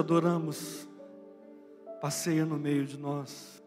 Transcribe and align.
Adoramos, 0.00 0.88
passeia 2.00 2.46
no 2.46 2.58
meio 2.58 2.86
de 2.86 2.98
nós. 2.98 3.62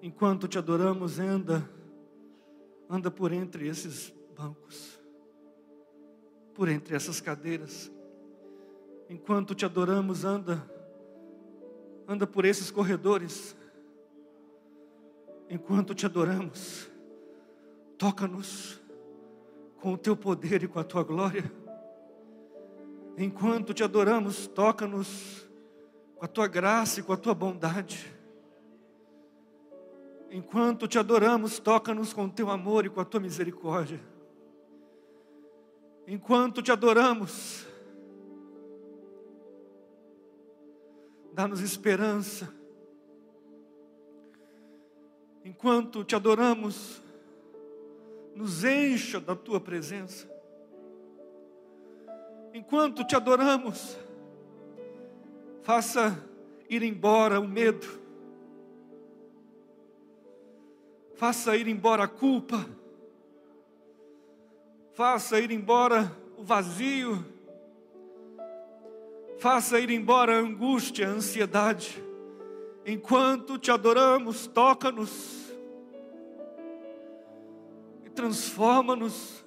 Enquanto 0.00 0.46
te 0.46 0.56
adoramos, 0.56 1.18
anda, 1.18 1.68
anda 2.88 3.10
por 3.10 3.32
entre 3.32 3.66
esses 3.66 4.14
bancos, 4.38 5.00
por 6.54 6.68
entre 6.68 6.94
essas 6.94 7.20
cadeiras. 7.20 7.90
Enquanto 9.08 9.52
te 9.52 9.64
adoramos, 9.64 10.24
anda, 10.24 10.64
anda 12.06 12.26
por 12.26 12.44
esses 12.44 12.70
corredores. 12.70 13.56
Enquanto 15.50 15.92
te 15.92 16.06
adoramos, 16.06 16.88
toca-nos 17.98 18.80
com 19.80 19.94
o 19.94 19.98
teu 19.98 20.16
poder 20.16 20.62
e 20.62 20.68
com 20.68 20.78
a 20.78 20.84
tua 20.84 21.02
glória. 21.02 21.65
Enquanto 23.16 23.72
te 23.72 23.82
adoramos, 23.82 24.46
toca-nos 24.46 25.48
com 26.16 26.24
a 26.24 26.28
tua 26.28 26.46
graça 26.46 27.00
e 27.00 27.02
com 27.02 27.12
a 27.12 27.16
tua 27.16 27.34
bondade. 27.34 28.14
Enquanto 30.30 30.86
te 30.86 30.98
adoramos, 30.98 31.58
toca-nos 31.58 32.12
com 32.12 32.26
o 32.26 32.30
teu 32.30 32.50
amor 32.50 32.84
e 32.84 32.90
com 32.90 33.00
a 33.00 33.04
tua 33.04 33.20
misericórdia. 33.20 34.00
Enquanto 36.06 36.62
te 36.62 36.70
adoramos, 36.70 37.66
dá-nos 41.32 41.60
esperança. 41.60 42.54
Enquanto 45.42 46.04
te 46.04 46.14
adoramos, 46.14 47.02
nos 48.34 48.62
encha 48.62 49.18
da 49.18 49.34
tua 49.34 49.58
presença. 49.58 50.35
Enquanto 52.56 53.04
te 53.04 53.14
adoramos, 53.14 53.98
faça 55.62 56.26
ir 56.70 56.82
embora 56.82 57.38
o 57.38 57.46
medo, 57.46 57.86
faça 61.16 61.54
ir 61.54 61.68
embora 61.68 62.04
a 62.04 62.08
culpa, 62.08 62.64
faça 64.94 65.38
ir 65.38 65.50
embora 65.50 66.10
o 66.38 66.42
vazio, 66.42 67.22
faça 69.38 69.78
ir 69.78 69.90
embora 69.90 70.36
a 70.36 70.40
angústia, 70.40 71.08
a 71.08 71.10
ansiedade. 71.10 72.02
Enquanto 72.86 73.58
te 73.58 73.70
adoramos, 73.70 74.46
toca-nos 74.46 75.44
transforma-nos. 78.14 79.45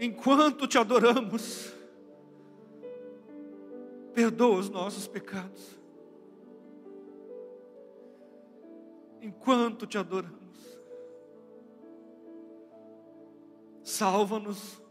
Enquanto 0.00 0.66
te 0.66 0.78
adoramos, 0.78 1.72
perdoa 4.14 4.58
os 4.58 4.70
nossos 4.70 5.06
pecados. 5.06 5.78
Enquanto 9.20 9.86
te 9.86 9.98
adoramos, 9.98 10.78
salva-nos, 13.82 14.82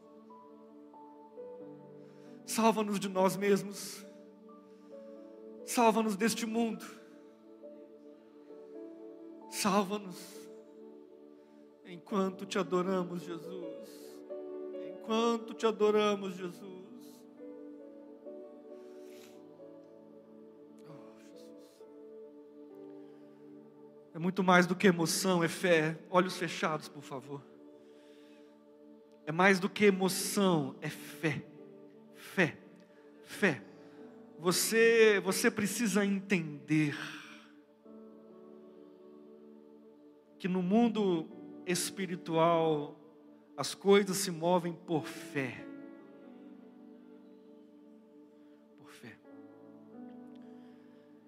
salva-nos 2.46 3.00
de 3.00 3.10
nós 3.10 3.36
mesmos, 3.36 4.06
salva-nos 5.66 6.16
deste 6.16 6.46
mundo, 6.46 6.86
salva-nos 9.50 10.40
Enquanto 11.92 12.46
te 12.46 12.60
adoramos, 12.60 13.24
Jesus. 13.24 13.99
Enquanto 15.10 15.56
te 15.56 15.66
adoramos, 15.66 16.36
Jesus. 16.36 16.62
Oh, 20.88 21.20
Jesus. 21.20 21.48
É 24.14 24.20
muito 24.20 24.44
mais 24.44 24.68
do 24.68 24.76
que 24.76 24.86
emoção, 24.86 25.44
é 25.44 25.48
fé. 25.48 25.98
Olhos 26.12 26.38
fechados, 26.38 26.88
por 26.88 27.02
favor. 27.02 27.44
É 29.26 29.32
mais 29.32 29.60
do 29.60 29.68
que 29.68 29.86
emoção, 29.86 30.76
é 30.80 30.90
fé. 30.90 31.44
Fé. 32.14 32.56
Fé. 33.24 33.64
Você, 34.38 35.20
você 35.22 35.50
precisa 35.50 36.06
entender 36.06 36.96
que 40.38 40.48
no 40.48 40.62
mundo 40.62 41.28
espiritual, 41.66 42.99
as 43.60 43.76
coisas 43.76 44.16
se 44.16 44.32
movem 44.32 44.72
por 44.72 45.06
fé. 45.06 45.66
Por 48.78 48.90
fé. 48.90 49.20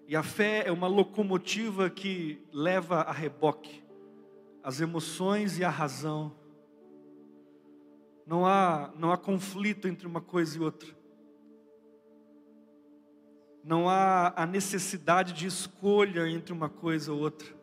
E 0.08 0.16
a 0.16 0.22
fé 0.22 0.62
é 0.66 0.72
uma 0.72 0.86
locomotiva 0.86 1.90
que 1.90 2.42
leva 2.50 3.02
a 3.02 3.12
reboque 3.12 3.84
as 4.62 4.80
emoções 4.80 5.58
e 5.58 5.64
a 5.64 5.68
razão. 5.68 6.34
Não 8.26 8.46
há, 8.46 8.90
não 8.96 9.12
há 9.12 9.18
conflito 9.18 9.86
entre 9.86 10.06
uma 10.06 10.22
coisa 10.22 10.56
e 10.56 10.60
outra. 10.62 10.88
Não 13.62 13.90
há 13.90 14.32
a 14.34 14.46
necessidade 14.46 15.34
de 15.34 15.46
escolha 15.46 16.26
entre 16.30 16.50
uma 16.50 16.70
coisa 16.70 17.12
ou 17.12 17.20
outra. 17.20 17.61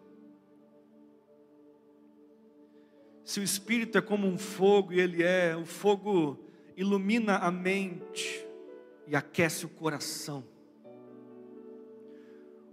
Se 3.30 3.40
o 3.40 3.44
Espírito 3.44 3.96
é 3.96 4.02
como 4.02 4.26
um 4.26 4.40
fogo, 4.40 4.92
e 4.92 5.00
ele 5.00 5.22
é, 5.22 5.56
o 5.56 5.64
fogo 5.64 6.40
ilumina 6.76 7.38
a 7.38 7.52
mente 7.52 8.44
e 9.06 9.16
aquece 9.16 9.68
o 9.68 9.70
coração. 9.70 10.44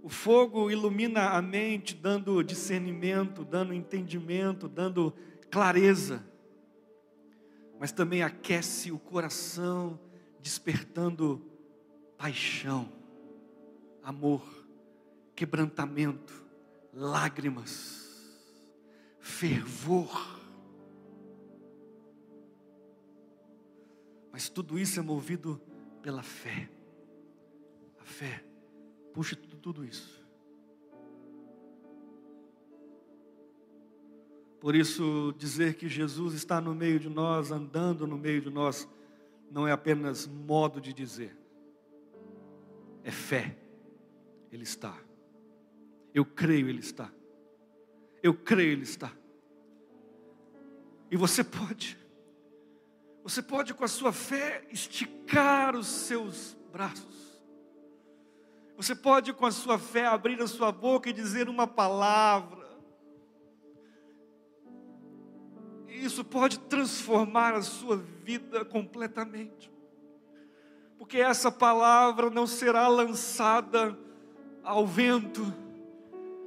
O 0.01 0.09
fogo 0.09 0.71
ilumina 0.71 1.29
a 1.29 1.41
mente, 1.43 1.93
dando 1.93 2.41
discernimento, 2.41 3.45
dando 3.45 3.71
entendimento, 3.71 4.67
dando 4.67 5.13
clareza, 5.51 6.25
mas 7.79 7.91
também 7.91 8.23
aquece 8.23 8.91
o 8.91 8.97
coração, 8.97 9.99
despertando 10.41 11.39
paixão, 12.17 12.91
amor, 14.01 14.41
quebrantamento, 15.35 16.43
lágrimas, 16.91 18.09
fervor. 19.19 20.36
Mas 24.37 24.49
tudo 24.49 24.77
isso 24.77 24.99
é 24.99 25.01
movido 25.01 25.59
pela 25.99 26.21
fé. 26.21 26.69
A 27.99 28.05
fé 28.05 28.43
puxa 29.11 29.35
tudo 29.35 29.83
isso. 29.83 30.23
Por 34.59 34.75
isso, 34.75 35.33
dizer 35.39 35.73
que 35.73 35.89
Jesus 35.89 36.35
está 36.35 36.61
no 36.61 36.75
meio 36.75 36.99
de 36.99 37.09
nós, 37.09 37.51
andando 37.51 38.05
no 38.05 38.15
meio 38.15 38.39
de 38.39 38.51
nós, 38.51 38.87
não 39.49 39.67
é 39.67 39.71
apenas 39.71 40.27
modo 40.27 40.79
de 40.79 40.93
dizer, 40.93 41.35
é 43.03 43.09
fé. 43.09 43.57
Ele 44.51 44.61
está. 44.61 44.95
Eu 46.13 46.23
creio, 46.23 46.69
Ele 46.69 46.81
está. 46.81 47.11
Eu 48.21 48.35
creio, 48.35 48.73
Ele 48.73 48.83
está. 48.83 49.11
E 51.09 51.17
você 51.17 51.43
pode. 51.43 51.97
Você 53.27 53.41
pode, 53.41 53.73
com 53.73 53.83
a 53.83 53.89
sua 53.89 54.13
fé, 54.13 54.65
esticar 54.71 55.75
os 55.75 55.85
seus 55.85 56.55
braços. 56.71 57.37
Você 58.77 58.95
pode, 58.95 59.33
com 59.33 59.45
a 59.45 59.51
sua 59.51 59.77
fé, 59.77 60.05
abrir 60.05 60.41
a 60.41 60.47
sua 60.47 60.71
boca 60.71 61.09
e 61.09 61.13
dizer 61.13 61.49
uma 61.49 61.67
palavra. 61.67 62.65
E 65.89 66.05
isso 66.05 66.23
pode 66.23 66.57
transformar 66.57 67.53
a 67.53 67.61
sua 67.61 67.97
vida 67.97 68.63
completamente. 68.63 69.69
Porque 70.97 71.17
essa 71.17 71.51
palavra 71.51 72.29
não 72.29 72.47
será 72.47 72.87
lançada 72.87 73.99
ao 74.63 74.87
vento, 74.87 75.53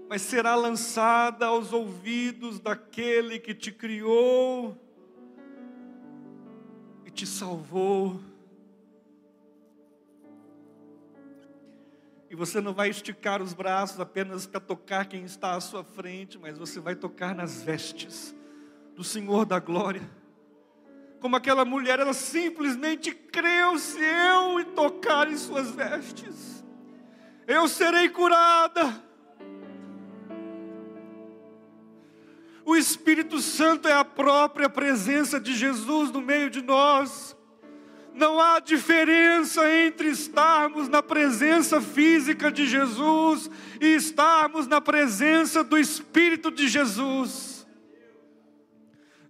mas 0.09 0.23
será 0.23 0.55
lançada 0.55 1.44
aos 1.44 1.75
ouvidos 1.75 2.59
daquele 2.59 3.38
que 3.38 3.53
te 3.53 3.71
criou 3.71 4.90
te 7.21 7.27
salvou. 7.27 8.19
E 12.31 12.35
você 12.35 12.63
não 12.63 12.73
vai 12.73 12.89
esticar 12.89 13.43
os 13.43 13.53
braços 13.53 14.01
apenas 14.01 14.47
para 14.47 14.59
tocar 14.59 15.05
quem 15.05 15.25
está 15.25 15.55
à 15.55 15.61
sua 15.61 15.85
frente, 15.85 16.39
mas 16.39 16.57
você 16.57 16.81
vai 16.81 16.95
tocar 16.95 17.35
nas 17.35 17.63
vestes 17.63 18.35
do 18.97 19.05
Senhor 19.05 19.45
da 19.45 19.59
glória. 19.59 20.01
Como 21.21 21.37
aquela 21.37 21.63
mulher, 21.63 21.99
ela 21.99 22.15
simplesmente 22.15 23.13
creu: 23.13 23.79
se 23.79 24.01
eu 24.01 24.65
tocar 24.75 25.31
em 25.31 25.37
suas 25.37 25.73
vestes, 25.73 26.65
eu 27.47 27.69
serei 27.69 28.09
curada. 28.09 29.10
O 32.71 32.77
Espírito 32.77 33.41
Santo 33.41 33.89
é 33.89 33.93
a 33.93 34.05
própria 34.05 34.69
presença 34.69 35.41
de 35.41 35.57
Jesus 35.57 36.13
no 36.13 36.21
meio 36.21 36.49
de 36.49 36.63
nós. 36.63 37.37
Não 38.15 38.41
há 38.41 38.61
diferença 38.61 39.69
entre 39.69 40.07
estarmos 40.07 40.89
na 40.89 41.03
presença 41.03 41.81
física 41.81 42.49
de 42.49 42.69
Jesus 42.69 43.51
e 43.81 43.87
estarmos 43.97 44.69
na 44.69 44.81
presença 44.81 45.65
do 45.65 45.77
Espírito 45.77 46.49
de 46.49 46.69
Jesus. 46.69 47.67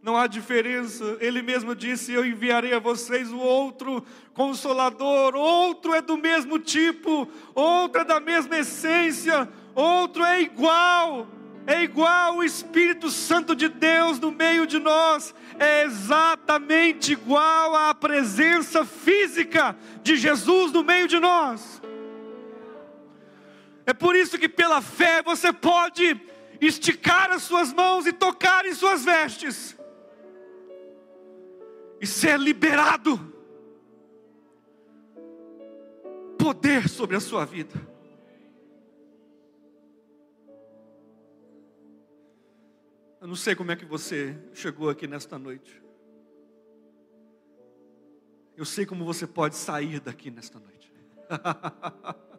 Não 0.03 0.19
há 0.19 0.27
diferença, 0.27 1.17
ele 1.19 1.41
mesmo 1.41 1.75
disse: 1.75 2.13
Eu 2.13 2.27
enviarei 2.27 2.75
a 2.75 2.79
vocês 2.79 3.33
o 3.33 3.39
outro 3.39 4.05
consolador, 4.35 5.35
outro 5.35 5.95
é 5.95 6.03
do 6.03 6.19
mesmo 6.19 6.59
tipo, 6.59 7.27
outro 7.55 8.03
é 8.03 8.05
da 8.05 8.21
mesma 8.21 8.59
essência, 8.59 9.49
outro 9.75 10.23
é 10.27 10.43
igual, 10.43 11.27
é 11.67 11.83
igual 11.83 12.37
o 12.37 12.45
Espírito 12.45 13.11
Santo 13.11 13.55
de 13.55 13.69
Deus 13.69 14.19
no 14.19 14.31
meio 14.31 14.67
de 14.67 14.79
nós, 14.79 15.35
é 15.59 15.85
exatamente 15.85 17.13
igual 17.13 17.75
à 17.75 17.95
presença 17.95 18.85
física 18.85 19.77
de 20.03 20.17
Jesus 20.17 20.73
no 20.73 20.83
meio 20.83 21.07
de 21.07 21.19
nós. 21.19 21.81
É 23.87 23.93
por 23.93 24.17
isso 24.17 24.39
que 24.39 24.49
pela 24.49 24.81
fé 24.81 25.23
você 25.23 25.53
pode 25.53 26.21
esticar 26.61 27.31
as 27.31 27.43
suas 27.43 27.73
mãos 27.73 28.07
e 28.07 28.13
tocar 28.13 28.67
em 28.67 28.75
suas 28.75 29.05
vestes 29.05 29.77
e 32.01 32.07
ser 32.07 32.39
liberado 32.39 33.31
poder 36.39 36.89
sobre 36.89 37.17
a 37.17 37.21
sua 37.21 37.45
vida. 37.45 37.90
Eu 43.21 43.29
não 43.29 43.37
sei 43.37 43.55
como 43.55 43.71
é 43.71 43.77
que 43.77 43.85
você 43.85 44.35
chegou 44.55 44.89
aqui 44.89 45.07
nesta 45.07 45.39
noite. 45.39 45.83
Eu 48.57 48.65
sei 48.65 48.87
como 48.87 49.05
você 49.05 49.27
pode 49.27 49.57
sair 49.57 50.01
daqui 50.01 50.31
nesta 50.31 50.59
noite. 50.59 50.91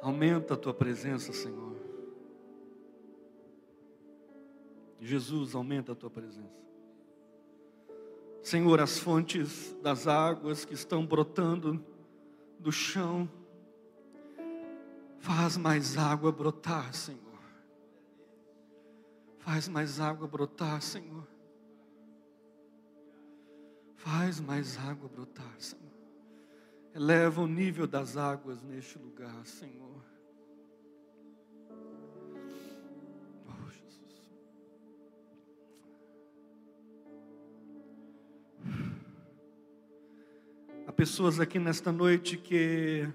Aumenta 0.00 0.54
a 0.54 0.56
tua 0.56 0.72
presença, 0.72 1.32
Senhor. 1.32 1.65
Jesus, 5.06 5.54
aumenta 5.54 5.92
a 5.92 5.94
tua 5.94 6.10
presença. 6.10 6.66
Senhor, 8.42 8.80
as 8.80 8.98
fontes 8.98 9.74
das 9.82 10.06
águas 10.06 10.64
que 10.64 10.74
estão 10.74 11.04
brotando 11.06 11.84
do 12.58 12.70
chão, 12.70 13.28
faz 15.18 15.56
mais 15.56 15.96
água 15.96 16.30
brotar, 16.30 16.92
Senhor. 16.94 17.20
Faz 19.38 19.68
mais 19.68 20.00
água 20.00 20.26
brotar, 20.26 20.82
Senhor. 20.82 21.26
Faz 23.94 24.40
mais 24.40 24.76
água 24.78 25.08
brotar, 25.08 25.54
Senhor. 25.58 25.84
Eleva 26.94 27.42
o 27.42 27.46
nível 27.46 27.86
das 27.86 28.16
águas 28.16 28.62
neste 28.62 28.98
lugar, 28.98 29.44
Senhor. 29.44 30.02
Pessoas 40.96 41.38
aqui 41.38 41.58
nesta 41.58 41.92
noite 41.92 42.38
que 42.38 43.06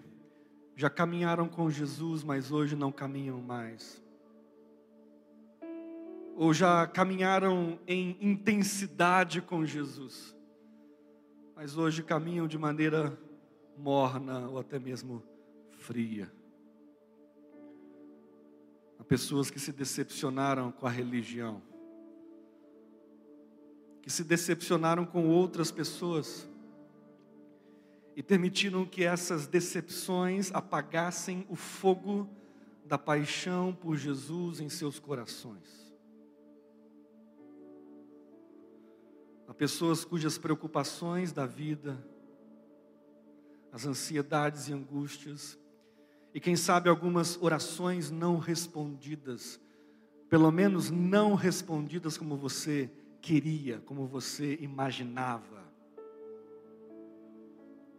já 0.75 0.87
caminharam 0.87 1.49
com 1.49 1.67
Jesus, 1.67 2.23
mas 2.23 2.51
hoje 2.51 2.75
não 2.75 2.91
caminham 2.91 3.41
mais. 3.41 3.99
Ou 6.35 6.53
já 6.53 6.85
caminharam 6.85 7.79
em 7.87 8.15
intensidade 8.21 9.41
com 9.41 9.65
Jesus, 9.65 10.35
mas 11.55 11.75
hoje 11.75 12.03
caminham 12.03 12.47
de 12.47 12.55
maneira 12.55 13.17
morna 13.75 14.47
ou 14.47 14.59
até 14.59 14.77
mesmo 14.77 15.23
fria. 15.71 16.31
Há 18.99 19.03
pessoas 19.03 19.49
que 19.49 19.59
se 19.59 19.71
decepcionaram 19.71 20.71
com 20.71 20.85
a 20.85 20.89
religião, 20.91 21.63
que 24.03 24.09
se 24.11 24.23
decepcionaram 24.23 25.03
com 25.03 25.27
outras 25.27 25.71
pessoas 25.71 26.47
e 28.15 28.21
permitiram 28.23 28.85
que 28.85 29.03
essas 29.03 29.47
decepções 29.47 30.51
apagassem 30.53 31.45
o 31.49 31.55
fogo 31.55 32.29
da 32.85 32.97
paixão 32.97 33.73
por 33.73 33.95
Jesus 33.95 34.59
em 34.59 34.69
seus 34.69 34.99
corações. 34.99 35.91
Há 39.47 39.53
pessoas 39.53 40.03
cujas 40.03 40.37
preocupações 40.37 41.31
da 41.31 41.45
vida 41.45 41.97
as 43.71 43.85
ansiedades 43.85 44.67
e 44.67 44.73
angústias, 44.73 45.57
e 46.33 46.39
quem 46.39 46.55
sabe 46.55 46.89
algumas 46.89 47.41
orações 47.41 48.11
não 48.11 48.37
respondidas, 48.37 49.59
pelo 50.29 50.51
menos 50.51 50.89
não 50.89 51.35
respondidas 51.35 52.17
como 52.17 52.35
você 52.35 52.91
queria, 53.21 53.79
como 53.79 54.05
você 54.07 54.57
imaginava. 54.61 55.60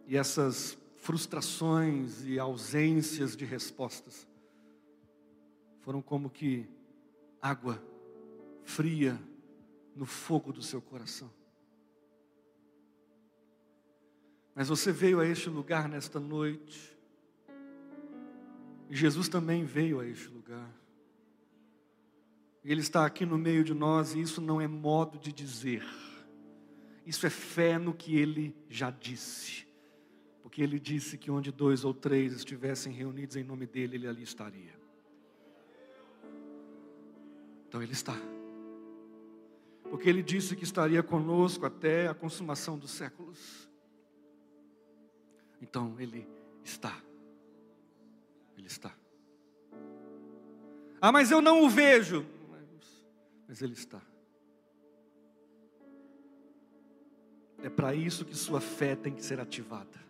E 0.07 0.17
essas 0.17 0.77
frustrações 0.97 2.23
e 2.25 2.39
ausências 2.39 3.35
de 3.35 3.45
respostas 3.45 4.27
foram 5.81 6.01
como 6.01 6.29
que 6.29 6.65
água 7.41 7.81
fria 8.63 9.19
no 9.95 10.05
fogo 10.05 10.53
do 10.53 10.61
seu 10.61 10.81
coração. 10.81 11.29
Mas 14.55 14.69
você 14.69 14.91
veio 14.91 15.19
a 15.19 15.25
este 15.25 15.49
lugar 15.49 15.89
nesta 15.89 16.19
noite. 16.19 16.95
E 18.89 18.95
Jesus 18.95 19.27
também 19.27 19.65
veio 19.65 19.99
a 19.99 20.07
este 20.07 20.27
lugar. 20.27 20.69
E 22.63 22.71
Ele 22.71 22.81
está 22.81 23.05
aqui 23.05 23.25
no 23.25 23.37
meio 23.37 23.63
de 23.63 23.73
nós, 23.73 24.13
e 24.13 24.21
isso 24.21 24.39
não 24.39 24.61
é 24.61 24.67
modo 24.67 25.17
de 25.17 25.33
dizer. 25.33 25.83
Isso 27.05 27.25
é 27.25 27.29
fé 27.29 27.77
no 27.77 27.93
que 27.93 28.15
Ele 28.15 28.55
já 28.69 28.89
disse. 28.89 29.67
Porque 30.53 30.61
Ele 30.61 30.79
disse 30.79 31.17
que 31.17 31.31
onde 31.31 31.51
dois 31.51 31.83
ou 31.83 31.95
três 31.95 32.31
estivessem 32.31 32.93
reunidos 32.93 33.35
em 33.35 33.43
nome 33.43 33.65
dEle, 33.65 33.95
Ele 33.95 34.07
ali 34.07 34.21
estaria. 34.21 34.79
Então 37.67 37.81
Ele 37.81 37.93
está. 37.93 38.13
Porque 39.89 40.07
Ele 40.07 40.21
disse 40.21 40.55
que 40.55 40.63
estaria 40.63 41.01
conosco 41.01 41.65
até 41.65 42.07
a 42.07 42.13
consumação 42.13 42.77
dos 42.77 42.91
séculos. 42.91 43.67
Então 45.59 45.99
Ele 45.99 46.29
está. 46.63 47.01
Ele 48.55 48.67
está. 48.67 48.95
Ah, 51.01 51.11
mas 51.11 51.31
eu 51.31 51.41
não 51.41 51.63
o 51.63 51.67
vejo. 51.67 52.23
Mas 53.47 53.59
Ele 53.59 53.73
está. 53.73 54.03
É 57.63 57.71
para 57.71 57.95
isso 57.95 58.23
que 58.23 58.35
sua 58.35 58.61
fé 58.61 58.95
tem 58.95 59.15
que 59.15 59.25
ser 59.25 59.39
ativada. 59.39 60.02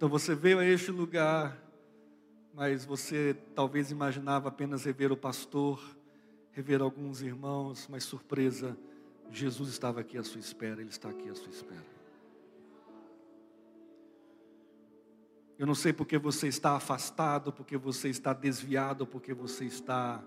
Então 0.00 0.08
você 0.08 0.34
veio 0.34 0.58
a 0.58 0.64
este 0.64 0.90
lugar, 0.90 1.62
mas 2.54 2.86
você 2.86 3.36
talvez 3.54 3.90
imaginava 3.90 4.48
apenas 4.48 4.86
rever 4.86 5.12
o 5.12 5.16
pastor, 5.16 5.78
rever 6.52 6.80
alguns 6.80 7.20
irmãos, 7.20 7.86
mas 7.86 8.04
surpresa, 8.04 8.74
Jesus 9.30 9.68
estava 9.68 10.00
aqui 10.00 10.16
à 10.16 10.24
sua 10.24 10.40
espera, 10.40 10.80
Ele 10.80 10.88
está 10.88 11.10
aqui 11.10 11.28
à 11.28 11.34
sua 11.34 11.50
espera. 11.50 11.84
Eu 15.58 15.66
não 15.66 15.74
sei 15.74 15.92
porque 15.92 16.16
você 16.16 16.48
está 16.48 16.76
afastado, 16.76 17.52
porque 17.52 17.76
você 17.76 18.08
está 18.08 18.32
desviado, 18.32 19.06
porque 19.06 19.34
você 19.34 19.66
está 19.66 20.24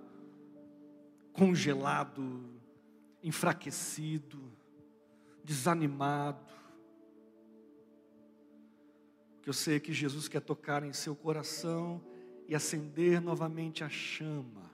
congelado, 1.34 2.46
enfraquecido, 3.24 4.39
desanimado. 5.44 6.53
Que 9.44 9.50
eu 9.50 9.54
sei 9.54 9.80
que 9.80 9.94
Jesus 9.94 10.28
quer 10.28 10.40
tocar 10.40 10.84
em 10.84 10.94
seu 10.94 11.16
coração 11.16 12.02
e 12.48 12.56
acender 12.56 13.22
novamente 13.22 13.84
a 13.84 13.90
chama. 13.90 14.72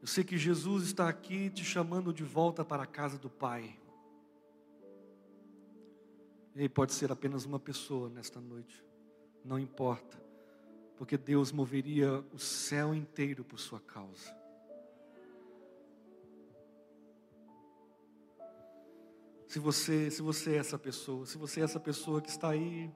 Eu 0.00 0.06
sei 0.06 0.24
que 0.24 0.38
Jesus 0.38 0.84
está 0.84 1.08
aqui 1.08 1.50
te 1.50 1.62
chamando 1.62 2.12
de 2.12 2.24
volta 2.24 2.64
para 2.64 2.84
a 2.84 2.86
casa 2.86 3.18
do 3.18 3.28
Pai. 3.28 3.78
E 6.54 6.68
pode 6.68 6.94
ser 6.94 7.12
apenas 7.12 7.44
uma 7.44 7.60
pessoa 7.60 8.08
nesta 8.08 8.40
noite, 8.40 8.82
não 9.44 9.58
importa, 9.58 10.16
porque 10.96 11.18
Deus 11.18 11.52
moveria 11.52 12.24
o 12.32 12.38
céu 12.38 12.94
inteiro 12.94 13.44
por 13.44 13.60
sua 13.60 13.80
causa. 13.80 14.34
Se 19.56 19.60
você, 19.60 20.10
se 20.10 20.20
você 20.20 20.56
é 20.56 20.58
essa 20.58 20.78
pessoa, 20.78 21.24
se 21.24 21.38
você 21.38 21.62
é 21.62 21.64
essa 21.64 21.80
pessoa 21.80 22.20
que 22.20 22.28
está 22.28 22.50
aí 22.50 22.92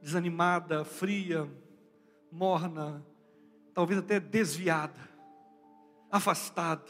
desanimada, 0.00 0.84
fria, 0.84 1.50
morna, 2.30 3.04
talvez 3.74 3.98
até 3.98 4.20
desviada, 4.20 5.00
afastada. 6.12 6.88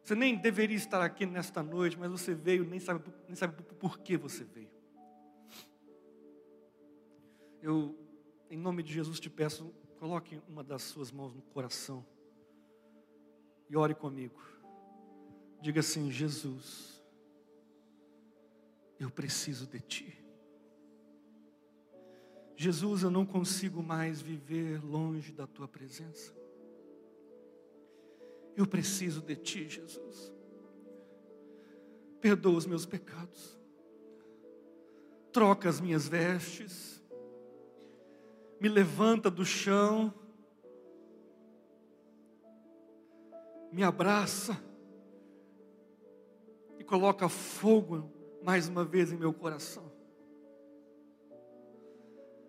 Você 0.00 0.14
nem 0.14 0.36
deveria 0.36 0.76
estar 0.76 1.02
aqui 1.02 1.26
nesta 1.26 1.60
noite, 1.60 1.98
mas 1.98 2.08
você 2.08 2.36
veio, 2.36 2.64
nem 2.64 2.78
sabe, 2.78 3.12
nem 3.26 3.34
sabe 3.34 3.60
por 3.74 3.98
que 3.98 4.16
você 4.16 4.44
veio. 4.44 4.70
Eu, 7.60 7.98
em 8.48 8.56
nome 8.56 8.84
de 8.84 8.92
Jesus, 8.92 9.18
te 9.18 9.28
peço, 9.28 9.74
coloque 9.98 10.40
uma 10.46 10.62
das 10.62 10.84
suas 10.84 11.10
mãos 11.10 11.34
no 11.34 11.42
coração 11.42 12.06
e 13.68 13.76
ore 13.76 13.96
comigo. 13.96 14.40
Diga 15.60 15.80
assim: 15.80 16.10
Jesus, 16.10 17.02
eu 18.98 19.10
preciso 19.10 19.66
de 19.66 19.80
Ti. 19.80 20.18
Jesus, 22.60 23.04
eu 23.04 23.10
não 23.10 23.24
consigo 23.24 23.80
mais 23.80 24.20
viver 24.20 24.84
longe 24.84 25.30
da 25.30 25.46
tua 25.46 25.68
presença. 25.68 26.34
Eu 28.56 28.66
preciso 28.66 29.20
de 29.20 29.36
ti, 29.36 29.68
Jesus. 29.68 30.34
Perdoa 32.20 32.56
os 32.56 32.66
meus 32.66 32.84
pecados. 32.84 33.56
Troca 35.32 35.68
as 35.68 35.80
minhas 35.80 36.08
vestes. 36.08 37.00
Me 38.60 38.68
levanta 38.68 39.30
do 39.30 39.44
chão. 39.44 40.12
Me 43.70 43.84
abraça. 43.84 44.60
Coloca 46.88 47.28
fogo 47.28 48.10
mais 48.42 48.66
uma 48.66 48.82
vez 48.82 49.12
em 49.12 49.16
meu 49.18 49.30
coração. 49.30 49.92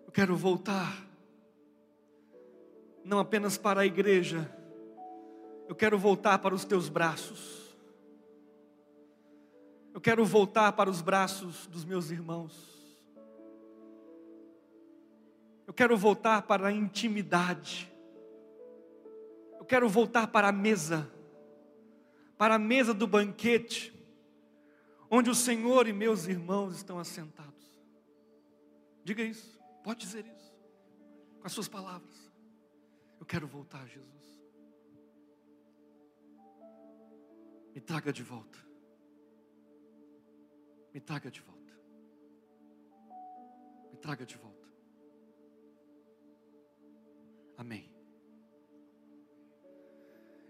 Eu 0.06 0.10
quero 0.10 0.34
voltar, 0.34 1.06
não 3.04 3.18
apenas 3.18 3.58
para 3.58 3.82
a 3.82 3.86
igreja, 3.86 4.50
eu 5.68 5.74
quero 5.74 5.98
voltar 5.98 6.38
para 6.38 6.54
os 6.54 6.64
teus 6.64 6.88
braços. 6.88 7.76
Eu 9.92 10.00
quero 10.00 10.24
voltar 10.24 10.72
para 10.72 10.88
os 10.88 11.02
braços 11.02 11.66
dos 11.66 11.84
meus 11.84 12.10
irmãos. 12.10 12.98
Eu 15.66 15.74
quero 15.74 15.98
voltar 15.98 16.42
para 16.42 16.68
a 16.68 16.72
intimidade. 16.72 17.92
Eu 19.58 19.66
quero 19.66 19.86
voltar 19.86 20.28
para 20.28 20.48
a 20.48 20.52
mesa, 20.52 21.12
para 22.38 22.54
a 22.54 22.58
mesa 22.58 22.94
do 22.94 23.06
banquete, 23.06 23.99
onde 25.10 25.28
o 25.28 25.34
Senhor 25.34 25.88
e 25.88 25.92
meus 25.92 26.26
irmãos 26.26 26.76
estão 26.76 26.98
assentados. 26.98 27.74
Diga 29.02 29.22
isso. 29.22 29.58
Pode 29.82 30.00
dizer 30.00 30.26
isso, 30.26 30.54
com 31.40 31.46
as 31.46 31.52
suas 31.52 31.68
palavras. 31.68 32.30
Eu 33.18 33.26
quero 33.26 33.46
voltar, 33.46 33.86
Jesus. 33.86 34.20
Me 37.74 37.80
traga 37.80 38.12
de 38.12 38.22
volta. 38.22 38.58
Me 40.92 41.00
traga 41.00 41.30
de 41.30 41.40
volta. 41.40 41.72
Me 43.90 43.96
traga 43.96 44.26
de 44.26 44.36
volta. 44.36 44.68
Amém. 47.56 47.90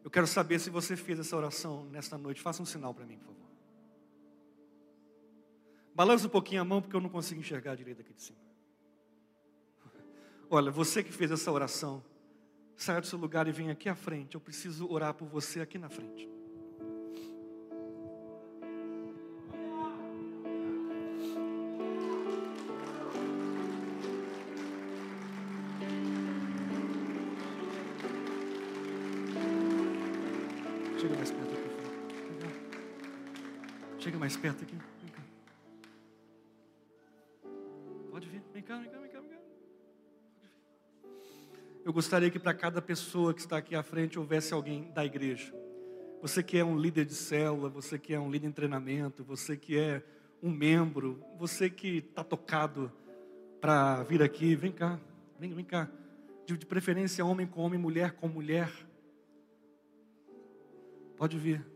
Eu 0.03 0.11
quero 0.11 0.27
saber 0.27 0.59
se 0.59 0.71
você 0.71 0.97
fez 0.97 1.19
essa 1.19 1.37
oração 1.37 1.85
nesta 1.85 2.17
noite. 2.17 2.41
Faça 2.41 2.63
um 2.63 2.67
sinal 2.67 2.95
para 2.95 3.07
mim, 3.07 3.19
por 3.19 3.27
favor. 3.27 3.30
Balança 6.01 6.27
um 6.27 6.31
pouquinho 6.31 6.63
a 6.63 6.65
mão, 6.65 6.81
porque 6.81 6.97
eu 6.97 7.01
não 7.01 7.11
consigo 7.11 7.43
enxergar 7.43 7.75
direito 7.75 8.01
aqui 8.01 8.15
de 8.15 8.23
cima. 8.23 8.39
Olha, 10.49 10.71
você 10.71 11.03
que 11.03 11.13
fez 11.13 11.31
essa 11.31 11.53
oração, 11.53 12.03
saia 12.75 13.03
do 13.03 13.07
seu 13.07 13.19
lugar 13.19 13.47
e 13.47 13.53
vem 13.53 13.71
aqui 13.71 13.87
à 13.87 13.95
frente. 13.95 14.35
Eu 14.35 14.41
preciso 14.41 14.91
orar 14.91 15.13
por 15.13 15.29
você 15.29 15.61
aqui 15.61 15.77
na 15.77 15.91
frente. 15.91 16.27
Chega 30.99 31.15
mais 31.15 31.31
perto 31.31 31.53
aqui. 31.53 31.69
Chega 33.99 34.19
mais 34.19 34.37
perto 34.39 34.65
aqui. 34.65 35.00
Eu 41.91 41.95
gostaria 41.95 42.31
que 42.31 42.39
para 42.39 42.55
cada 42.55 42.81
pessoa 42.81 43.35
que 43.35 43.41
está 43.41 43.57
aqui 43.57 43.75
à 43.75 43.83
frente 43.83 44.17
houvesse 44.17 44.55
alguém 44.55 44.93
da 44.93 45.05
igreja. 45.05 45.53
Você 46.23 46.41
que 46.41 46.57
é 46.57 46.65
um 46.65 46.79
líder 46.79 47.05
de 47.05 47.17
célula, 47.17 47.69
você 47.69 47.99
que 47.99 48.15
é 48.15 48.21
um 48.21 48.31
líder 48.31 48.47
em 48.47 48.53
treinamento, 48.53 49.25
você 49.25 49.57
que 49.57 49.77
é 49.77 50.01
um 50.41 50.53
membro, 50.53 51.21
você 51.37 51.69
que 51.69 51.97
está 51.97 52.23
tocado 52.23 52.93
para 53.61 54.05
vir 54.05 54.23
aqui, 54.23 54.55
vem 54.55 54.71
cá, 54.71 55.01
vem, 55.37 55.53
vem 55.53 55.65
cá. 55.65 55.91
De, 56.47 56.57
de 56.57 56.65
preferência 56.65 57.27
homem 57.27 57.45
com 57.45 57.61
homem, 57.61 57.77
mulher 57.77 58.13
com 58.13 58.29
mulher. 58.29 58.71
Pode 61.17 61.37
vir. 61.37 61.67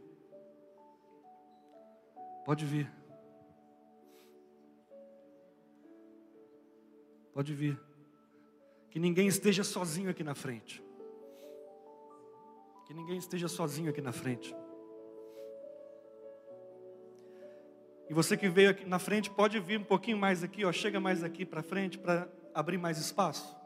Pode 2.44 2.64
vir. 2.64 2.88
Pode 7.32 7.52
vir. 7.52 7.93
Que 8.94 9.00
ninguém 9.00 9.26
esteja 9.26 9.64
sozinho 9.64 10.08
aqui 10.08 10.22
na 10.22 10.36
frente. 10.36 10.80
Que 12.86 12.94
ninguém 12.94 13.18
esteja 13.18 13.48
sozinho 13.48 13.90
aqui 13.90 14.00
na 14.00 14.12
frente. 14.12 14.54
E 18.08 18.14
você 18.14 18.36
que 18.36 18.48
veio 18.48 18.70
aqui 18.70 18.86
na 18.86 19.00
frente, 19.00 19.28
pode 19.28 19.58
vir 19.58 19.80
um 19.80 19.82
pouquinho 19.82 20.16
mais 20.16 20.44
aqui, 20.44 20.64
ó, 20.64 20.70
chega 20.70 21.00
mais 21.00 21.24
aqui 21.24 21.44
para 21.44 21.60
frente 21.60 21.98
para 21.98 22.28
abrir 22.54 22.78
mais 22.78 22.96
espaço. 22.96 23.56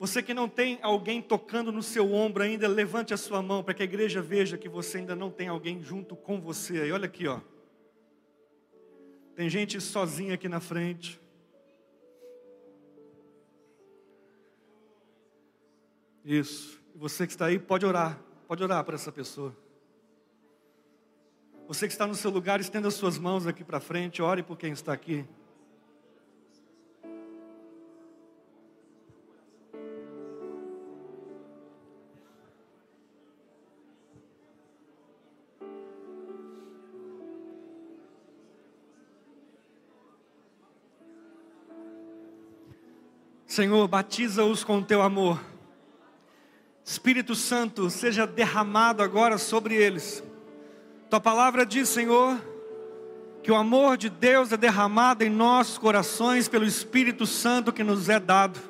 Você 0.00 0.22
que 0.22 0.32
não 0.32 0.48
tem 0.48 0.78
alguém 0.80 1.20
tocando 1.20 1.70
no 1.70 1.82
seu 1.82 2.10
ombro 2.10 2.42
ainda, 2.42 2.66
levante 2.66 3.12
a 3.12 3.18
sua 3.18 3.42
mão 3.42 3.62
para 3.62 3.74
que 3.74 3.82
a 3.82 3.84
igreja 3.84 4.22
veja 4.22 4.56
que 4.56 4.66
você 4.66 4.96
ainda 4.96 5.14
não 5.14 5.30
tem 5.30 5.48
alguém 5.48 5.82
junto 5.82 6.16
com 6.16 6.40
você. 6.40 6.86
E 6.86 6.90
olha 6.90 7.04
aqui, 7.04 7.28
ó. 7.28 7.38
Tem 9.36 9.50
gente 9.50 9.78
sozinha 9.78 10.32
aqui 10.32 10.48
na 10.48 10.58
frente. 10.58 11.22
Isso. 16.24 16.80
Você 16.94 17.26
que 17.26 17.32
está 17.32 17.46
aí, 17.46 17.58
pode 17.58 17.84
orar. 17.84 18.18
Pode 18.48 18.62
orar 18.62 18.82
para 18.82 18.94
essa 18.94 19.12
pessoa. 19.12 19.54
Você 21.68 21.86
que 21.86 21.92
está 21.92 22.06
no 22.06 22.14
seu 22.14 22.30
lugar, 22.30 22.60
estenda 22.60 22.88
as 22.88 22.94
suas 22.94 23.18
mãos 23.18 23.46
aqui 23.46 23.62
para 23.62 23.80
frente. 23.80 24.22
Ore 24.22 24.42
por 24.42 24.56
quem 24.56 24.72
está 24.72 24.92
aqui. 24.92 25.26
Senhor, 43.46 43.86
batiza-os 43.86 44.64
com 44.64 44.82
teu 44.82 45.00
amor. 45.00 45.53
Espírito 46.84 47.34
Santo, 47.34 47.88
seja 47.88 48.26
derramado 48.26 49.02
agora 49.02 49.38
sobre 49.38 49.74
eles. 49.74 50.22
Tua 51.08 51.18
palavra 51.18 51.64
diz, 51.64 51.88
Senhor, 51.88 52.38
que 53.42 53.50
o 53.50 53.56
amor 53.56 53.96
de 53.96 54.10
Deus 54.10 54.52
é 54.52 54.56
derramado 54.56 55.24
em 55.24 55.30
nossos 55.30 55.78
corações 55.78 56.46
pelo 56.46 56.66
Espírito 56.66 57.26
Santo 57.26 57.72
que 57.72 57.82
nos 57.82 58.10
é 58.10 58.20
dado. 58.20 58.60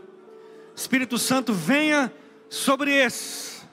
Espírito 0.77 1.19
Santo, 1.19 1.53
venha 1.53 2.13
sobre 2.49 2.93
esses, 2.93 3.67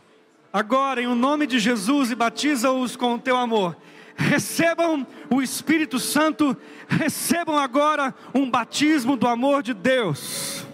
agora 0.52 1.02
em 1.02 1.08
o 1.08 1.14
nome 1.14 1.46
de 1.46 1.60
Jesus 1.60 2.10
e 2.10 2.16
batiza-os 2.16 2.96
com 2.96 3.14
o 3.14 3.20
teu 3.20 3.38
amor. 3.38 3.78
Recebam 4.16 5.06
o 5.30 5.42
Espírito 5.42 6.00
Santo, 6.00 6.58
recebam 6.88 7.60
agora 7.60 8.14
um 8.34 8.50
batismo 8.50 9.16
do 9.16 9.28
amor 9.28 9.62
de 9.62 9.74
Deus. 9.74 10.66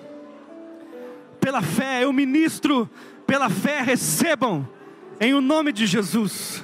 Pela 1.40 1.62
fé, 1.62 2.04
eu 2.04 2.12
ministro 2.12 2.90
pela 3.28 3.50
fé 3.50 3.82
recebam, 3.82 4.68
em 5.20 5.34
o 5.34 5.42
nome 5.42 5.74
de 5.74 5.86
Jesus. 5.86 6.64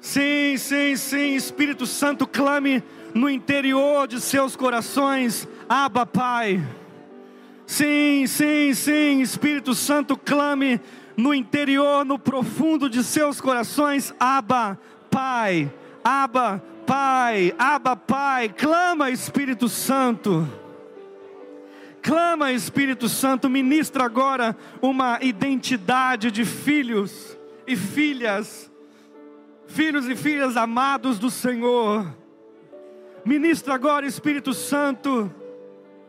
Sim, 0.00 0.56
sim, 0.58 0.96
sim, 0.96 1.36
Espírito 1.36 1.86
Santo, 1.86 2.26
clame 2.26 2.82
no 3.14 3.30
interior 3.30 4.08
de 4.08 4.20
seus 4.20 4.56
corações, 4.56 5.46
Abba 5.68 6.04
Pai. 6.04 6.60
Sim, 7.64 8.26
sim, 8.26 8.74
sim, 8.74 9.20
Espírito 9.20 9.74
Santo, 9.74 10.16
clame 10.16 10.80
no 11.16 11.32
interior, 11.32 12.04
no 12.04 12.18
profundo 12.18 12.90
de 12.90 13.04
seus 13.04 13.40
corações, 13.40 14.12
Abba, 14.18 14.78
Pai, 15.08 15.72
Abba, 16.02 16.60
Pai, 16.84 17.54
Abba, 17.56 17.94
Pai, 17.94 18.48
clama 18.48 19.10
Espírito 19.10 19.68
Santo. 19.68 20.61
Clama 22.02 22.50
Espírito 22.50 23.08
Santo, 23.08 23.48
ministra 23.48 24.04
agora 24.04 24.56
uma 24.82 25.20
identidade 25.22 26.32
de 26.32 26.44
filhos 26.44 27.38
e 27.64 27.76
filhas, 27.76 28.68
filhos 29.68 30.08
e 30.08 30.16
filhas 30.16 30.56
amados 30.56 31.16
do 31.16 31.30
Senhor. 31.30 32.04
Ministra 33.24 33.74
agora 33.74 34.04
Espírito 34.04 34.52
Santo 34.52 35.32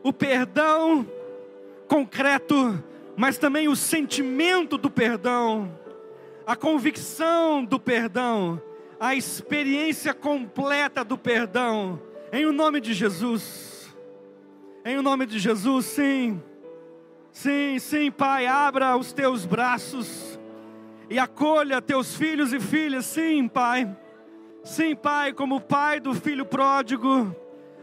o 0.02 0.12
perdão 0.12 1.08
concreto, 1.88 2.84
mas 3.16 3.38
também 3.38 3.68
o 3.68 3.76
sentimento 3.76 4.80
do 4.80 4.90
perdão, 4.90 5.80
a 6.44 6.56
convicção 6.56 7.64
do 7.64 7.80
perdão, 7.80 8.60
a 9.00 9.14
experiência 9.14 10.12
completa 10.12 11.04
do 11.04 11.20
perdão, 11.20 12.02
em 12.32 12.48
o 12.48 12.52
nome 12.52 12.82
de 12.82 12.96
Jesus. 12.96 13.73
Em 14.86 15.02
nome 15.02 15.26
de 15.26 15.40
Jesus, 15.40 15.86
sim. 15.86 16.42
Sim, 17.32 17.80
sim, 17.80 18.12
Pai, 18.12 18.46
abra 18.46 18.96
os 18.96 19.12
teus 19.12 19.46
braços 19.46 20.40
e 21.10 21.18
acolha 21.18 21.82
teus 21.82 22.16
filhos 22.16 22.54
e 22.54 22.60
filhas, 22.60 23.06
sim, 23.06 23.48
Pai. 23.48 23.96
Sim, 24.64 24.96
Pai, 24.96 25.34
como 25.34 25.60
Pai 25.60 26.00
do 26.00 26.14
filho 26.14 26.46
pródigo, 26.46 27.36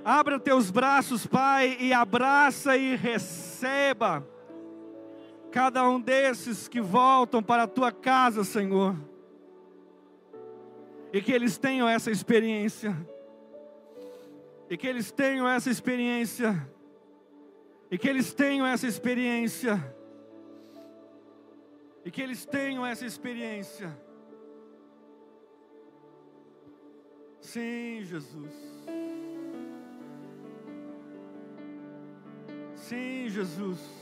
Abra 0.05 0.39
teus 0.39 0.71
braços, 0.71 1.27
Pai, 1.27 1.77
e 1.79 1.93
abraça 1.93 2.77
e 2.77 2.97
receba 2.97 4.27
cada 5.51 5.87
um 5.87 6.01
desses 6.01 6.69
que 6.69 6.81
voltam 6.81 7.43
para 7.43 7.65
a 7.65 7.69
tua 7.69 7.93
casa, 7.93 8.45
Senhor. 8.45 8.97
E 11.13 11.21
que 11.21 11.33
eles 11.33 11.59
tenham 11.59 11.89
essa 11.89 12.11
experiência. 12.11 12.97
E 14.71 14.77
que 14.77 14.87
eles 14.87 15.11
tenham 15.11 15.47
essa 15.47 15.69
experiência. 15.69 16.57
E 17.91 17.99
que 17.99 18.09
eles 18.09 18.33
tenham 18.33 18.67
essa 18.67 18.87
experiência. 18.87 19.75
E 22.05 22.11
que 22.11 22.23
eles 22.23 22.47
tenham 22.47 22.87
essa 22.87 23.05
experiência. 23.05 23.91
Sim, 27.41 28.03
Jesus. 28.05 28.55
Sim, 32.77 33.29
Jesus. 33.29 34.00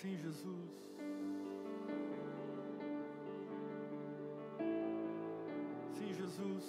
Sim, 0.00 0.16
Jesus. 0.16 0.70
Sim, 5.92 6.14
Jesus. 6.14 6.64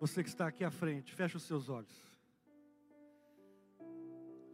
Você 0.00 0.22
que 0.22 0.30
está 0.30 0.46
aqui 0.46 0.64
à 0.64 0.70
frente, 0.70 1.14
feche 1.14 1.36
os 1.36 1.42
seus 1.42 1.68
olhos. 1.68 1.92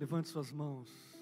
Levante 0.01 0.29
suas 0.29 0.51
mãos. 0.51 1.14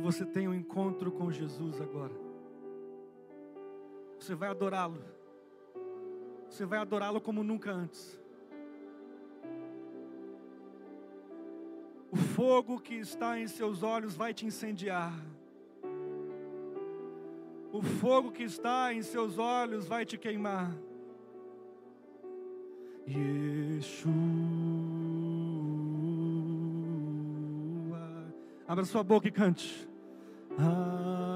Você 0.00 0.24
tenha 0.24 0.50
um 0.50 0.54
encontro 0.54 1.10
com 1.10 1.30
Jesus 1.30 1.80
agora. 1.80 2.14
Você 4.18 4.34
vai 4.34 4.48
adorá-lo. 4.48 5.02
Você 6.48 6.64
vai 6.64 6.78
adorá-lo 6.78 7.20
como 7.20 7.42
nunca 7.42 7.70
antes. 7.70 8.18
O 12.10 12.16
fogo 12.16 12.80
que 12.80 12.94
está 12.94 13.38
em 13.38 13.46
seus 13.46 13.82
olhos 13.82 14.14
vai 14.16 14.32
te 14.32 14.46
incendiar. 14.46 15.12
O 17.70 17.82
fogo 17.82 18.32
que 18.32 18.44
está 18.44 18.94
em 18.94 19.02
seus 19.02 19.38
olhos 19.38 19.86
vai 19.86 20.06
te 20.06 20.16
queimar. 20.16 20.74
Yeshua. 23.06 24.67
Abra 28.68 28.84
sua 28.84 29.02
boca 29.02 29.26
e 29.26 29.30
cante. 29.30 29.88
Ah, 30.58 31.27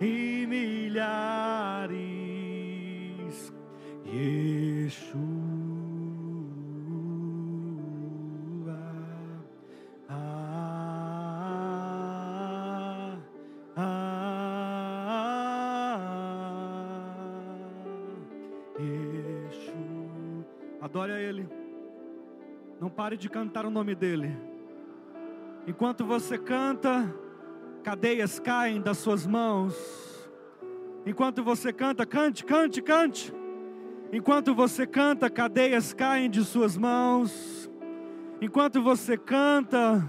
e 0.00 0.46
milhares. 0.46 1.96
Yeshua, 4.04 5.18
ah, 10.08 10.58
ah, 13.76 13.76
ah, 13.76 14.38
Yeshua. 18.78 20.46
Adore 20.80 21.12
a 21.12 21.18
Ele. 21.20 21.48
Não 22.80 22.88
pare 22.88 23.16
de 23.16 23.28
cantar 23.28 23.66
o 23.66 23.70
nome 23.70 23.96
dele. 23.96 24.55
Enquanto 25.66 26.04
você 26.04 26.38
canta, 26.38 27.12
cadeias 27.82 28.38
caem 28.38 28.80
das 28.80 28.98
suas 28.98 29.26
mãos. 29.26 29.74
Enquanto 31.04 31.42
você 31.42 31.72
canta, 31.72 32.06
cante, 32.06 32.44
cante, 32.44 32.80
cante. 32.80 33.34
Enquanto 34.12 34.54
você 34.54 34.86
canta, 34.86 35.28
cadeias 35.28 35.92
caem 35.92 36.30
de 36.30 36.44
suas 36.44 36.76
mãos. 36.76 37.68
Enquanto 38.40 38.80
você 38.80 39.16
canta, 39.16 40.06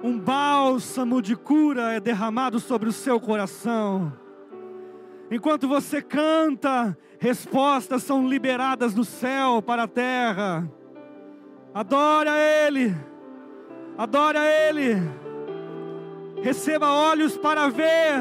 um 0.00 0.16
bálsamo 0.18 1.20
de 1.20 1.34
cura 1.34 1.92
é 1.92 1.98
derramado 1.98 2.60
sobre 2.60 2.88
o 2.88 2.92
seu 2.92 3.18
coração. 3.18 4.12
Enquanto 5.32 5.66
você 5.66 6.00
canta, 6.00 6.96
respostas 7.18 8.04
são 8.04 8.28
liberadas 8.28 8.94
do 8.94 9.04
céu 9.04 9.60
para 9.60 9.84
a 9.84 9.88
terra. 9.88 10.70
Adore 11.74 12.28
a 12.28 12.38
Ele, 12.38 12.94
adore 13.98 14.38
a 14.38 14.68
Ele. 14.68 14.96
Receba 16.42 16.90
olhos 16.90 17.36
para 17.36 17.68
ver, 17.68 18.20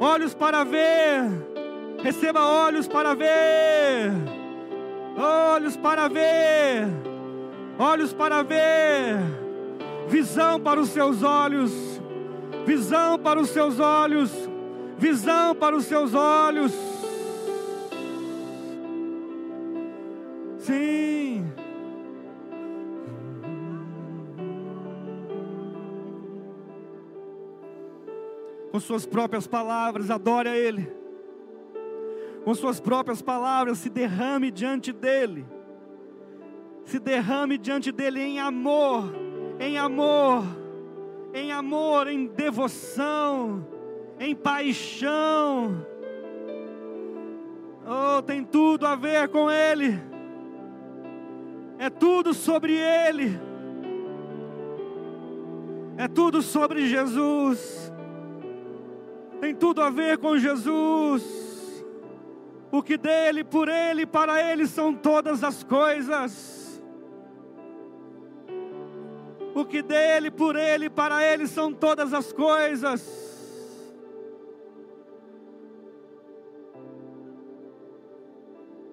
olhos 0.00 0.34
para 0.34 0.64
ver. 0.64 1.46
Receba 2.02 2.44
olhos 2.44 2.86
para 2.86 3.14
ver, 3.14 4.12
olhos 5.16 5.76
para 5.76 6.08
ver, 6.08 6.86
olhos 7.78 8.12
para 8.12 8.42
ver. 8.42 9.16
Visão 10.08 10.60
para 10.60 10.80
os 10.80 10.90
seus 10.90 11.22
olhos, 11.22 11.72
visão 12.64 13.18
para 13.18 13.40
os 13.40 13.48
seus 13.48 13.80
olhos, 13.80 14.30
visão 14.98 15.54
para 15.54 15.74
os 15.74 15.84
seus 15.86 16.14
olhos. 16.14 16.72
Sim. 20.58 21.44
Com 28.76 28.80
suas 28.80 29.06
próprias 29.06 29.46
palavras, 29.46 30.10
adore 30.10 30.50
a 30.50 30.54
Ele. 30.54 30.86
Com 32.44 32.54
suas 32.54 32.78
próprias 32.78 33.22
palavras, 33.22 33.78
se 33.78 33.88
derrame 33.88 34.50
diante 34.50 34.92
dEle. 34.92 35.46
Se 36.84 36.98
derrame 36.98 37.56
diante 37.56 37.90
dEle 37.90 38.20
em 38.20 38.38
amor, 38.38 39.14
em 39.58 39.78
amor, 39.78 40.44
em 41.32 41.52
amor, 41.52 42.06
em 42.06 42.26
devoção, 42.26 43.66
em 44.20 44.36
paixão. 44.36 45.86
Oh, 47.82 48.20
tem 48.20 48.44
tudo 48.44 48.86
a 48.86 48.94
ver 48.94 49.26
com 49.28 49.50
Ele. 49.50 49.98
É 51.78 51.88
tudo 51.88 52.34
sobre 52.34 52.74
Ele. 52.74 53.40
É 55.96 56.06
tudo 56.06 56.42
sobre 56.42 56.86
Jesus. 56.86 57.85
Tem 59.40 59.54
tudo 59.54 59.82
a 59.82 59.90
ver 59.90 60.18
com 60.18 60.38
Jesus. 60.38 61.84
O 62.70 62.82
que 62.82 62.96
dele, 62.96 63.44
por 63.44 63.68
Ele, 63.68 64.06
para 64.06 64.40
Ele 64.52 64.66
são 64.66 64.94
todas 64.94 65.44
as 65.44 65.62
coisas. 65.62 66.82
O 69.54 69.64
que 69.64 69.82
dele, 69.82 70.30
por 70.30 70.56
Ele, 70.56 70.90
para 70.90 71.22
Ele 71.24 71.46
são 71.46 71.72
todas 71.72 72.12
as 72.12 72.32
coisas. 72.32 73.26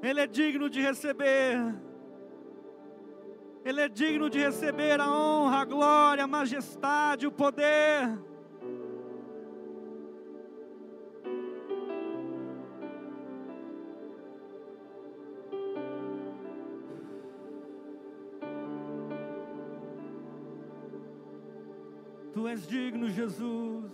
Ele 0.02 0.20
é 0.20 0.28
digno 0.28 0.70
de 0.70 0.82
receber. 0.82 1.58
Ele 3.64 3.80
é 3.80 3.88
digno 3.88 4.30
de 4.30 4.40
receber 4.40 5.00
a 5.00 5.10
honra, 5.10 5.58
a 5.60 5.66
glória, 5.66 6.24
a 6.26 6.28
majestade, 6.28 7.26
o 7.26 7.32
poder. 7.32 8.10
Tu 22.44 22.50
és 22.50 22.68
digno, 22.68 23.08
Jesus. 23.08 23.92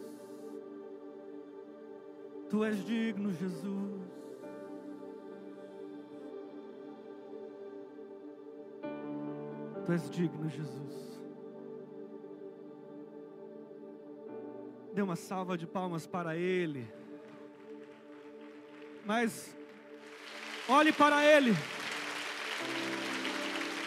Tu 2.50 2.64
és 2.66 2.84
digno, 2.84 3.32
Jesus. 3.32 4.02
Tu 9.86 9.94
és 9.94 10.10
digno, 10.10 10.50
Jesus. 10.50 11.22
Dê 14.96 15.04
uma 15.04 15.16
salva 15.16 15.56
de 15.56 15.68
palmas 15.68 16.08
para 16.08 16.36
Ele. 16.36 16.92
Mas 19.06 19.56
olhe 20.68 20.92
para 20.92 21.24
Ele. 21.24 21.54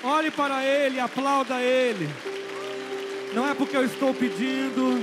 Olhe 0.04 0.30
para 0.30 0.64
Ele, 0.64 1.00
aplauda 1.00 1.60
Ele. 1.60 2.06
Não 3.34 3.48
é 3.48 3.54
porque 3.54 3.74
eu 3.74 3.84
estou 3.84 4.12
pedindo, 4.12 5.02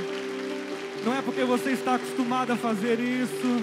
não 1.03 1.17
é 1.17 1.21
porque 1.21 1.43
você 1.43 1.71
está 1.71 1.95
acostumado 1.95 2.53
a 2.53 2.55
fazer 2.55 2.99
isso, 2.99 3.59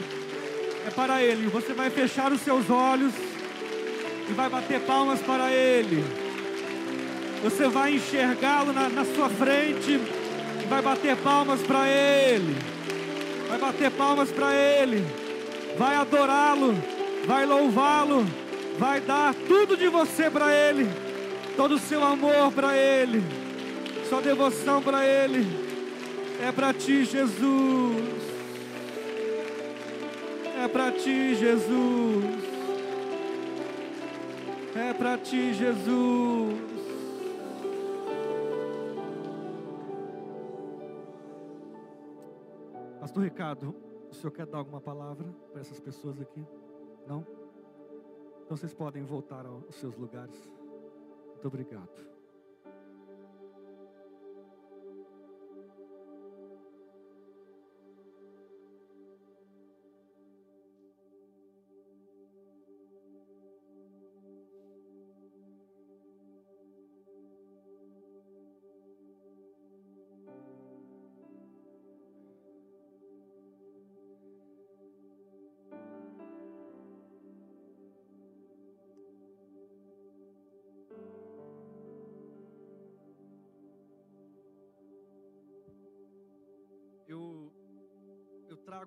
é 0.85 0.91
para 0.91 1.23
Ele. 1.23 1.49
Você 1.51 1.73
vai 1.73 1.89
fechar 1.89 2.33
os 2.33 2.41
seus 2.41 2.69
olhos 2.69 3.13
e 4.29 4.33
vai 4.33 4.51
bater 4.51 4.81
palmas 4.81 5.21
para 5.21 5.53
Ele. 5.53 6.05
Você 7.45 7.69
vai 7.69 7.95
enxergá-lo 7.95 8.73
na, 8.73 8.89
na 8.89 9.05
sua 9.05 9.29
frente 9.29 9.93
e 9.93 10.67
vai 10.69 10.83
bater 10.83 11.17
palmas 11.19 11.61
para 11.63 11.89
Ele. 11.89 12.57
Vai 13.49 13.59
bater 13.59 13.91
palmas 13.93 14.33
para 14.33 14.53
Ele. 14.53 15.07
Vai 15.79 15.95
adorá-lo, 15.95 16.75
vai 17.25 17.47
louvá-lo, 17.47 18.27
vai 18.81 19.01
dar 19.01 19.33
tudo 19.47 19.77
de 19.77 19.87
você 19.87 20.29
para 20.29 20.53
Ele, 20.53 20.89
todo 21.57 21.77
o 21.77 21.79
seu 21.79 22.03
amor 22.03 22.51
para 22.51 22.77
Ele 22.77 23.47
sua 24.09 24.23
devoção 24.23 24.81
para 24.81 25.05
Ele 25.05 25.45
é 26.40 26.53
para 26.53 26.73
ti, 26.73 27.05
Jesus. 27.05 28.27
É 30.57 30.69
para 30.69 30.92
ti, 30.92 31.35
Jesus. 31.35 32.25
É 34.77 34.92
para 34.92 35.19
ti, 35.19 35.55
Jesus. 35.55 36.61
Pastor 43.01 43.25
Ricardo, 43.25 43.75
o 44.11 44.14
senhor 44.14 44.31
quer 44.31 44.47
dar 44.47 44.59
alguma 44.59 44.81
palavra 44.81 45.27
para 45.51 45.61
essas 45.61 45.81
pessoas 45.81 46.21
aqui? 46.21 46.47
Não? 47.07 47.27
Então 48.45 48.57
vocês 48.57 48.73
podem 48.73 49.03
voltar 49.03 49.45
aos 49.47 49.75
seus 49.75 49.97
lugares. 49.97 50.49
Muito 51.33 51.49
obrigado. 51.49 52.16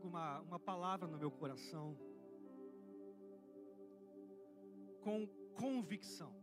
Uma, 0.10 0.40
uma 0.42 0.60
palavra 0.60 1.08
no 1.08 1.18
meu 1.18 1.30
coração 1.30 1.96
com 5.04 5.28
convicção. 5.54 6.34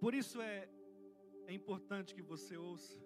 Por 0.00 0.12
isso 0.14 0.40
é, 0.42 0.68
é 1.46 1.54
importante 1.54 2.14
que 2.14 2.22
você 2.22 2.56
ouça. 2.56 3.00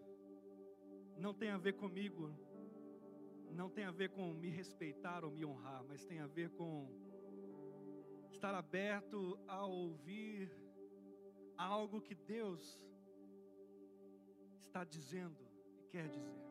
Não 1.17 1.35
tem 1.35 1.51
a 1.51 1.59
ver 1.59 1.75
comigo, 1.75 2.35
não 3.51 3.69
tem 3.69 3.85
a 3.85 3.91
ver 3.91 4.09
com 4.11 4.33
me 4.33 4.49
respeitar 4.49 5.25
ou 5.25 5.31
me 5.31 5.45
honrar, 5.45 5.85
mas 5.85 6.05
tem 6.05 6.21
a 6.21 6.27
ver 6.27 6.51
com 6.51 6.89
estar 8.31 8.55
aberto 8.55 9.39
a 9.47 9.65
ouvir 9.67 10.51
algo 11.57 12.01
que 12.01 12.15
Deus 12.15 12.88
está 14.69 14.85
dizendo 14.85 15.43
e 15.83 15.89
quer 15.89 16.09
dizer. 16.09 16.49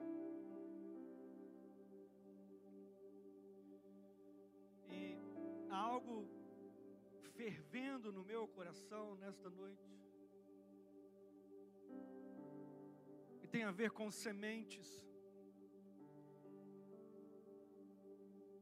algo 5.70 6.28
fervendo 7.36 8.12
no 8.12 8.24
meu 8.24 8.48
coração 8.48 9.16
nesta 9.16 9.50
noite. 9.50 9.90
E 13.44 13.48
tem 13.48 13.64
a 13.64 13.72
ver 13.72 13.92
com 13.92 14.12
sementes. 14.12 14.90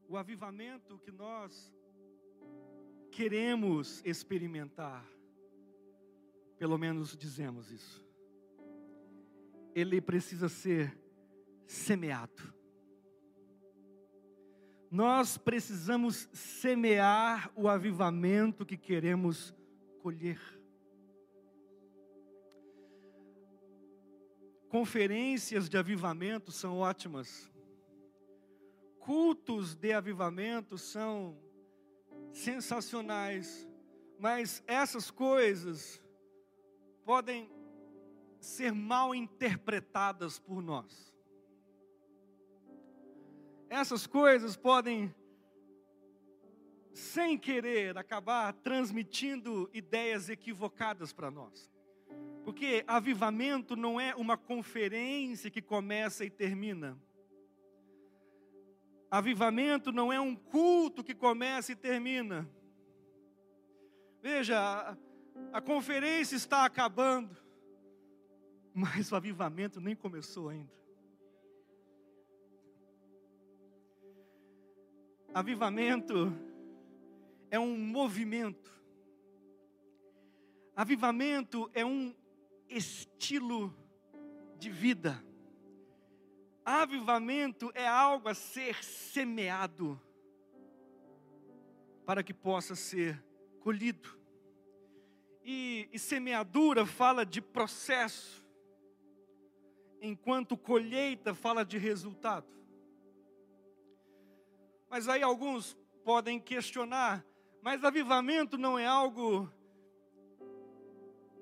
O 0.07 0.17
avivamento 0.17 0.99
que 0.99 1.11
nós 1.11 1.73
queremos 3.11 4.03
experimentar, 4.05 5.05
pelo 6.57 6.77
menos 6.77 7.17
dizemos 7.17 7.71
isso, 7.71 8.04
ele 9.75 9.99
precisa 9.99 10.47
ser 10.47 10.97
semeado. 11.67 12.55
Nós 14.89 15.37
precisamos 15.37 16.29
semear 16.31 17.51
o 17.53 17.67
avivamento 17.67 18.65
que 18.65 18.77
queremos 18.77 19.53
colher. 20.01 20.39
Conferências 24.69 25.67
de 25.67 25.77
avivamento 25.77 26.53
são 26.53 26.77
ótimas. 26.77 27.51
Cultos 28.99 29.75
de 29.75 29.91
avivamento 29.91 30.77
são 30.77 31.37
sensacionais. 32.31 33.67
Mas 34.17 34.63
essas 34.65 35.11
coisas 35.11 36.01
podem 37.03 37.49
ser 38.39 38.71
mal 38.73 39.13
interpretadas 39.13 40.37
por 40.39 40.61
nós 40.61 41.05
essas 43.69 44.05
coisas 44.07 44.55
podem, 44.55 45.13
sem 46.93 47.37
querer, 47.37 47.97
acabar 47.97 48.53
transmitindo 48.53 49.69
ideias 49.73 50.29
equivocadas 50.29 51.11
para 51.11 51.29
nós. 51.29 51.69
Porque 52.43 52.83
avivamento 52.87 53.75
não 53.75 53.99
é 53.99 54.15
uma 54.15 54.37
conferência 54.37 55.49
que 55.49 55.61
começa 55.61 56.23
e 56.23 56.29
termina. 56.29 56.97
Avivamento 59.09 59.91
não 59.91 60.11
é 60.11 60.19
um 60.19 60.35
culto 60.35 61.03
que 61.03 61.15
começa 61.15 61.71
e 61.71 61.75
termina. 61.75 62.49
Veja, 64.21 64.97
a, 65.51 65.61
conferência 65.61 66.35
está 66.35 66.65
acabando, 66.65 67.35
mas 68.75 69.09
o 69.09 69.15
avivamento 69.15 69.79
nem 69.79 69.95
começou 69.95 70.49
ainda. 70.49 70.73
Avivamento 75.33 76.33
é 77.49 77.57
um 77.57 77.77
movimento. 77.77 78.69
Avivamento 80.75 81.71
é 81.73 81.85
um 81.85 82.13
estilo 82.67 83.73
de 84.59 84.69
vida. 84.69 85.23
Avivamento 86.65 87.71
é 87.73 87.87
algo 87.87 88.27
a 88.27 88.33
ser 88.33 88.83
semeado 88.83 89.97
para 92.05 92.21
que 92.21 92.33
possa 92.33 92.75
ser 92.75 93.23
colhido. 93.61 94.19
E, 95.41 95.87
e 95.93 95.97
semeadura 95.97 96.85
fala 96.85 97.25
de 97.25 97.41
processo, 97.41 98.44
enquanto 100.01 100.57
colheita 100.57 101.33
fala 101.33 101.63
de 101.63 101.77
resultado. 101.77 102.47
Mas 104.89 105.07
aí 105.07 105.23
alguns 105.23 105.77
podem 106.03 106.39
questionar, 106.39 107.25
mas 107.61 107.83
avivamento 107.83 108.57
não 108.57 108.77
é 108.77 108.85
algo 108.85 109.51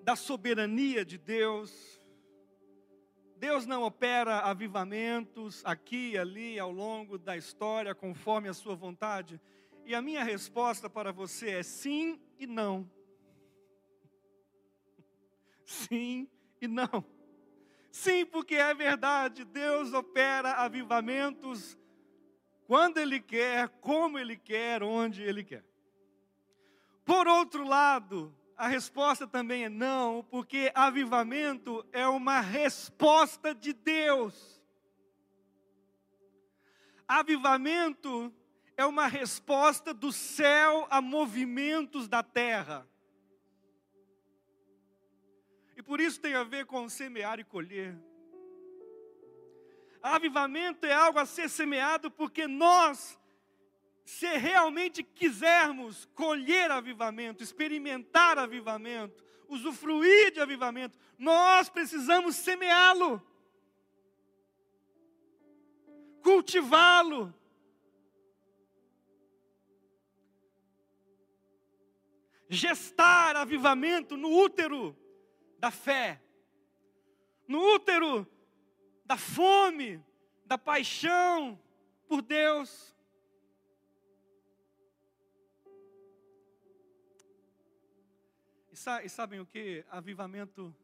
da 0.03 0.15
soberania 0.15 1.05
de 1.05 1.17
Deus. 1.17 2.01
Deus 3.37 3.65
não 3.65 3.83
opera 3.83 4.39
avivamentos 4.39 5.61
aqui 5.65 6.11
e 6.11 6.17
ali 6.17 6.57
ao 6.57 6.71
longo 6.71 7.17
da 7.17 7.35
história 7.35 7.93
conforme 7.93 8.47
a 8.47 8.53
sua 8.53 8.75
vontade. 8.75 9.39
E 9.85 9.93
a 9.93 10.01
minha 10.01 10.23
resposta 10.23 10.89
para 10.89 11.11
você 11.11 11.51
é 11.51 11.63
sim 11.63 12.19
e 12.39 12.47
não. 12.47 12.89
Sim 15.65 16.27
e 16.61 16.67
não. 16.67 17.03
Sim, 17.93 18.25
porque 18.25 18.55
é 18.55 18.73
verdade, 18.73 19.45
Deus 19.45 19.93
opera 19.93 20.53
avivamentos 20.53 21.77
quando 22.65 22.97
Ele 22.97 23.19
quer, 23.19 23.69
como 23.69 24.17
Ele 24.17 24.35
quer, 24.35 24.81
onde 24.81 25.21
Ele 25.21 25.43
quer. 25.43 25.63
Por 27.05 27.27
outro 27.27 27.63
lado, 27.63 28.35
a 28.57 28.67
resposta 28.67 29.27
também 29.27 29.65
é 29.65 29.69
não, 29.69 30.23
porque 30.23 30.71
avivamento 30.73 31.85
é 31.91 32.07
uma 32.07 32.39
resposta 32.41 33.53
de 33.53 33.73
Deus. 33.73 34.59
Avivamento 37.07 38.33
é 38.75 38.87
uma 38.87 39.05
resposta 39.05 39.93
do 39.93 40.11
céu 40.11 40.87
a 40.89 40.99
movimentos 40.99 42.07
da 42.07 42.23
terra. 42.23 42.89
E 45.83 45.85
por 45.85 45.99
isso 45.99 46.17
tem 46.17 46.33
a 46.33 46.45
ver 46.45 46.65
com 46.65 46.87
semear 46.87 47.41
e 47.41 47.43
colher. 47.43 47.93
Avivamento 50.01 50.85
é 50.85 50.93
algo 50.93 51.19
a 51.19 51.25
ser 51.25 51.49
semeado 51.49 52.09
porque 52.09 52.47
nós, 52.47 53.19
se 54.05 54.27
realmente 54.37 55.03
quisermos 55.03 56.05
colher 56.15 56.71
avivamento, 56.71 57.43
experimentar 57.43 58.39
avivamento, 58.39 59.25
usufruir 59.49 60.31
de 60.31 60.39
avivamento, 60.39 60.97
nós 61.19 61.67
precisamos 61.69 62.37
semeá-lo, 62.37 63.21
cultivá-lo. 66.21 67.35
Gestar 72.47 73.35
avivamento 73.35 74.15
no 74.15 74.29
útero 74.29 75.02
da 75.63 75.71
fé, 75.71 76.21
no 77.47 77.57
útero 77.75 78.27
da 79.05 79.15
fome, 79.15 80.03
da 80.45 80.57
paixão 80.57 81.57
por 82.05 82.21
Deus. 82.21 82.93
E 88.73 89.07
sabem 89.07 89.39
o 89.39 89.45
que? 89.45 89.85
Avivamento 89.89 90.75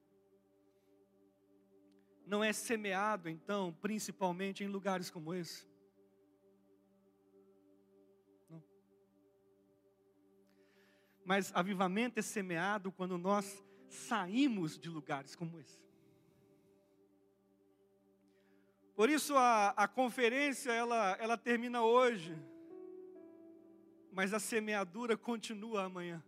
não 2.25 2.41
é 2.41 2.53
semeado, 2.53 3.27
então, 3.27 3.73
principalmente 3.81 4.63
em 4.63 4.67
lugares 4.67 5.09
como 5.09 5.33
esse. 5.33 5.67
Mas 11.25 11.53
avivamento 11.53 12.17
é 12.17 12.23
semeado 12.23 12.93
quando 12.93 13.17
nós 13.17 13.61
saímos 13.89 14.77
de 14.77 14.89
lugares 14.89 15.35
como 15.35 15.59
esse. 15.59 15.79
Por 18.95 19.09
isso 19.09 19.35
a, 19.35 19.69
a 19.69 19.87
conferência 19.87 20.71
ela, 20.71 21.15
ela 21.19 21.37
termina 21.37 21.81
hoje, 21.81 22.35
mas 24.11 24.33
a 24.33 24.39
semeadura 24.39 25.15
continua 25.15 25.85
amanhã. 25.85 26.21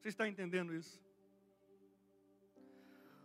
Você 0.00 0.08
está 0.08 0.26
entendendo 0.26 0.74
isso? 0.74 1.00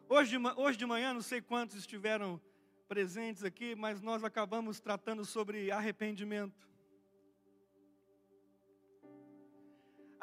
Hoje, 0.07 0.37
hoje 0.55 0.77
de 0.77 0.85
manhã, 0.85 1.13
não 1.13 1.21
sei 1.21 1.41
quantos 1.41 1.77
estiveram 1.77 2.39
presentes 2.87 3.43
aqui, 3.43 3.73
mas 3.75 4.01
nós 4.01 4.23
acabamos 4.23 4.79
tratando 4.79 5.25
sobre 5.25 5.71
arrependimento. 5.71 6.67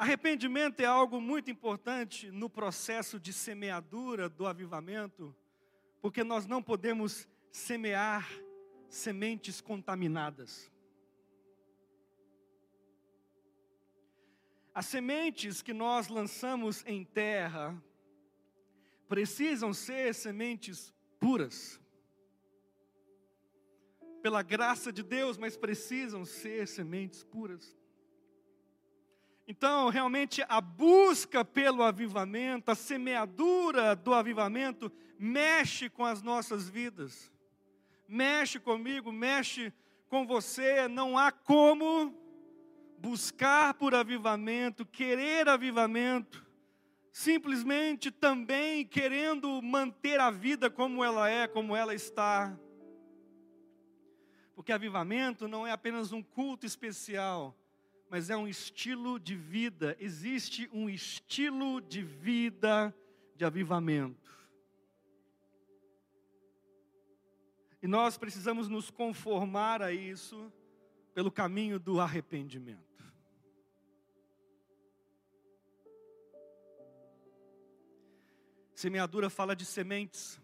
Arrependimento 0.03 0.81
é 0.81 0.85
algo 0.85 1.21
muito 1.21 1.49
importante 1.49 2.29
no 2.29 2.49
processo 2.49 3.17
de 3.17 3.31
semeadura 3.31 4.27
do 4.27 4.45
avivamento, 4.45 5.33
porque 6.01 6.25
nós 6.25 6.45
não 6.45 6.61
podemos 6.61 7.25
semear 7.53 8.29
sementes 8.89 9.61
contaminadas. 9.61 10.69
As 14.75 14.87
sementes 14.87 15.61
que 15.61 15.71
nós 15.71 16.09
lançamos 16.09 16.83
em 16.85 17.05
terra 17.05 17.81
precisam 19.07 19.73
ser 19.73 20.13
sementes 20.13 20.93
puras. 21.17 21.79
Pela 24.21 24.43
graça 24.43 24.91
de 24.91 25.01
Deus, 25.01 25.37
mas 25.37 25.55
precisam 25.55 26.25
ser 26.25 26.67
sementes 26.67 27.23
puras. 27.23 27.81
Então, 29.47 29.89
realmente, 29.89 30.43
a 30.47 30.61
busca 30.61 31.43
pelo 31.43 31.83
avivamento, 31.83 32.71
a 32.71 32.75
semeadura 32.75 33.95
do 33.95 34.13
avivamento, 34.13 34.91
mexe 35.19 35.89
com 35.89 36.05
as 36.05 36.21
nossas 36.21 36.69
vidas, 36.69 37.31
mexe 38.07 38.59
comigo, 38.59 39.11
mexe 39.11 39.73
com 40.07 40.25
você. 40.25 40.87
Não 40.87 41.17
há 41.17 41.31
como 41.31 42.15
buscar 42.97 43.73
por 43.73 43.93
avivamento, 43.93 44.85
querer 44.85 45.49
avivamento, 45.49 46.45
simplesmente 47.11 48.11
também 48.11 48.85
querendo 48.85 49.61
manter 49.61 50.21
a 50.21 50.31
vida 50.31 50.69
como 50.69 51.03
ela 51.03 51.29
é, 51.29 51.47
como 51.47 51.75
ela 51.75 51.93
está. 51.93 52.57
Porque 54.55 54.71
avivamento 54.71 55.49
não 55.49 55.67
é 55.67 55.71
apenas 55.71 56.13
um 56.13 56.23
culto 56.23 56.65
especial, 56.65 57.57
mas 58.13 58.29
é 58.29 58.37
um 58.37 58.47
estilo 58.47 59.19
de 59.19 59.35
vida. 59.35 59.97
Existe 59.99 60.69
um 60.71 60.87
estilo 60.87 61.81
de 61.81 62.03
vida 62.03 62.95
de 63.35 63.43
avivamento. 63.43 64.31
E 67.81 67.87
nós 67.87 68.15
precisamos 68.15 68.69
nos 68.69 68.91
conformar 68.91 69.81
a 69.81 69.91
isso 69.91 70.53
pelo 71.15 71.31
caminho 71.31 71.79
do 71.79 71.99
arrependimento. 71.99 73.03
Semeadura 78.75 79.27
fala 79.27 79.55
de 79.55 79.65
sementes. 79.65 80.39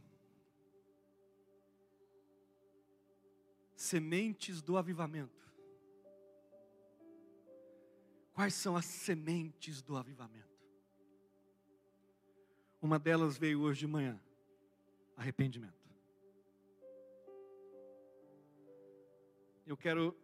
Sementes 3.75 4.59
do 4.59 4.75
avivamento. 4.75 5.38
Quais 8.39 8.53
são 8.53 8.77
as 8.77 8.85
sementes 8.85 9.81
do 9.81 9.97
avivamento? 9.97 10.47
Uma 12.81 12.97
delas 12.97 13.37
veio 13.37 13.59
hoje 13.59 13.81
de 13.81 13.87
manhã: 13.87 14.17
arrependimento. 15.17 15.73
Eu 19.67 19.75
quero 19.75 20.15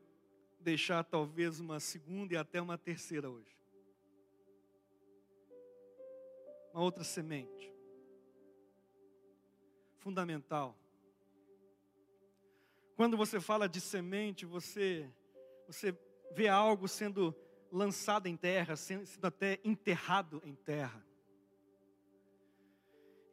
deixar 0.62 1.04
talvez 1.04 1.60
uma 1.60 1.78
segunda 1.82 2.34
e 2.34 2.38
até 2.38 2.62
uma 2.62 2.78
terceira 2.78 3.30
hoje. 3.30 3.54
Uma 6.73 6.84
outra 6.84 7.04
semente. 7.04 7.69
Fundamental. 9.97 10.73
Quando 12.95 13.17
você 13.17 13.41
fala 13.41 13.67
de 13.67 13.82
semente, 13.82 14.45
você, 14.45 15.06
você 15.67 15.93
vê 16.32 16.47
algo 16.47 16.88
sendo 16.88 17.36
lançado 17.76 18.28
em 18.28 18.38
terra, 18.38 18.78
sendo 18.78 19.06
até 19.22 19.60
enterrado 19.64 20.42
em 20.46 20.56
terra. 20.56 21.06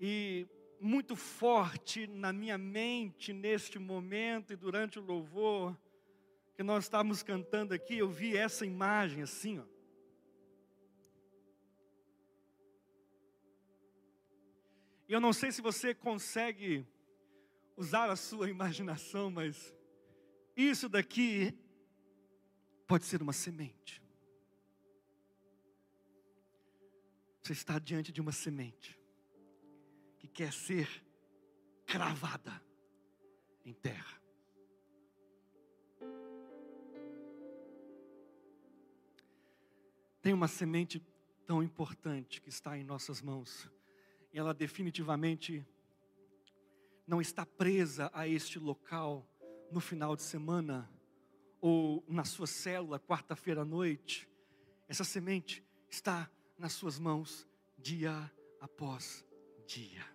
E 0.01 0.49
muito 0.81 1.15
forte 1.15 2.09
na 2.09 2.33
minha 2.33 2.59
mente 2.59 3.33
neste 3.33 3.79
momento 3.79 4.53
e 4.53 4.57
durante 4.57 4.99
o 4.99 5.03
louvor, 5.03 5.79
que 6.57 6.63
nós 6.65 6.85
estávamos 6.85 7.23
cantando 7.23 7.73
aqui, 7.73 7.99
eu 7.99 8.11
vi 8.11 8.37
essa 8.37 8.67
imagem 8.67 9.23
assim, 9.23 9.61
ó. 9.61 9.65
E 15.09 15.13
eu 15.13 15.21
não 15.21 15.33
sei 15.33 15.53
se 15.53 15.63
você 15.63 15.95
consegue 15.95 16.85
usar 17.77 18.11
a 18.11 18.17
sua 18.17 18.51
imaginação, 18.51 19.31
mas 19.31 19.73
isso 20.57 20.89
daqui 20.89 21.57
pode 22.89 23.05
ser 23.05 23.23
uma 23.23 23.33
semente. 23.33 24.02
Você 27.43 27.55
está 27.55 27.77
diante 27.81 28.13
de 28.13 28.21
uma 28.21 28.31
semente 28.31 28.97
que 30.17 30.29
quer 30.29 30.53
ser 30.53 30.89
cravada 31.85 32.63
em 33.65 33.73
terra. 33.73 34.23
Tem 40.21 40.33
uma 40.33 40.47
semente 40.47 41.05
tão 41.45 41.61
importante 41.65 42.41
que 42.41 42.49
está 42.49 42.79
em 42.79 42.85
nossas 42.85 43.21
mãos, 43.21 43.69
e 44.33 44.39
ela 44.39 44.55
definitivamente 44.55 45.67
não 47.05 47.21
está 47.21 47.45
presa 47.45 48.09
a 48.15 48.29
este 48.29 48.61
local 48.61 49.29
no 49.73 49.81
final 49.81 50.15
de 50.15 50.23
semana 50.23 50.89
ou 51.61 52.05
na 52.07 52.25
sua 52.25 52.47
célula 52.47 53.01
quarta-feira 53.01 53.63
à 53.63 53.65
noite. 53.65 54.29
Essa 54.87 55.03
semente 55.03 55.65
está 55.91 56.31
nas 56.63 56.75
suas 56.75 56.97
mãos 56.97 57.45
dia 57.77 58.33
após 58.61 59.27
dia. 59.67 60.07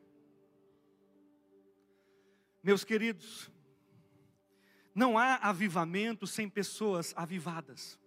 Meus 2.63 2.85
queridos, 2.85 3.51
não 4.95 5.17
há 5.17 5.35
avivamento 5.35 6.25
sem 6.25 6.49
pessoas 6.49 7.13
avivadas. 7.17 7.99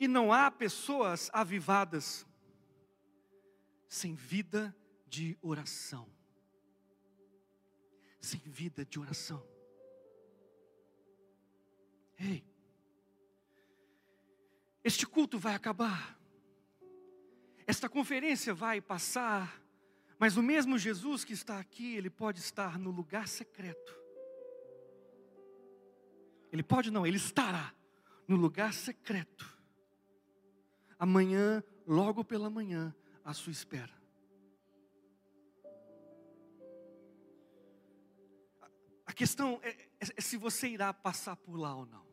E 0.00 0.08
não 0.08 0.32
há 0.32 0.50
pessoas 0.50 1.28
avivadas 1.34 2.26
sem 3.86 4.14
vida 4.14 4.74
de 5.06 5.36
oração. 5.42 6.08
Sem 8.22 8.40
vida 8.40 8.86
de 8.86 8.98
oração. 8.98 9.46
Ei, 12.18 12.42
este 14.82 15.06
culto 15.06 15.38
vai 15.38 15.54
acabar, 15.54 16.23
esta 17.66 17.88
conferência 17.88 18.54
vai 18.54 18.80
passar, 18.80 19.60
mas 20.18 20.36
o 20.36 20.42
mesmo 20.42 20.78
Jesus 20.78 21.24
que 21.24 21.32
está 21.32 21.58
aqui, 21.58 21.96
ele 21.96 22.10
pode 22.10 22.40
estar 22.40 22.78
no 22.78 22.90
lugar 22.90 23.28
secreto. 23.28 23.98
Ele 26.52 26.62
pode 26.62 26.90
não, 26.90 27.06
ele 27.06 27.16
estará 27.16 27.74
no 28.28 28.36
lugar 28.36 28.72
secreto 28.72 29.54
amanhã, 30.98 31.62
logo 31.86 32.24
pela 32.24 32.48
manhã, 32.48 32.94
à 33.24 33.34
sua 33.34 33.52
espera. 33.52 33.92
A 39.04 39.12
questão 39.12 39.60
é, 39.62 39.70
é, 39.70 39.88
é 40.16 40.20
se 40.20 40.36
você 40.36 40.68
irá 40.68 40.92
passar 40.92 41.36
por 41.36 41.56
lá 41.56 41.74
ou 41.74 41.86
não. 41.86 42.03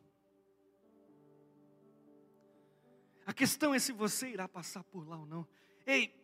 A 3.24 3.32
questão 3.32 3.74
é 3.74 3.78
se 3.78 3.92
você 3.92 4.28
irá 4.28 4.48
passar 4.48 4.84
por 4.84 5.08
lá 5.08 5.18
ou 5.18 5.26
não. 5.26 5.46
Ei, 5.86 6.14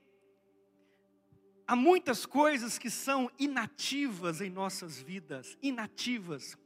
há 1.66 1.76
muitas 1.76 2.26
coisas 2.26 2.78
que 2.78 2.90
são 2.90 3.30
inativas 3.38 4.40
em 4.40 4.50
nossas 4.50 5.00
vidas, 5.00 5.56
inativas 5.62 6.56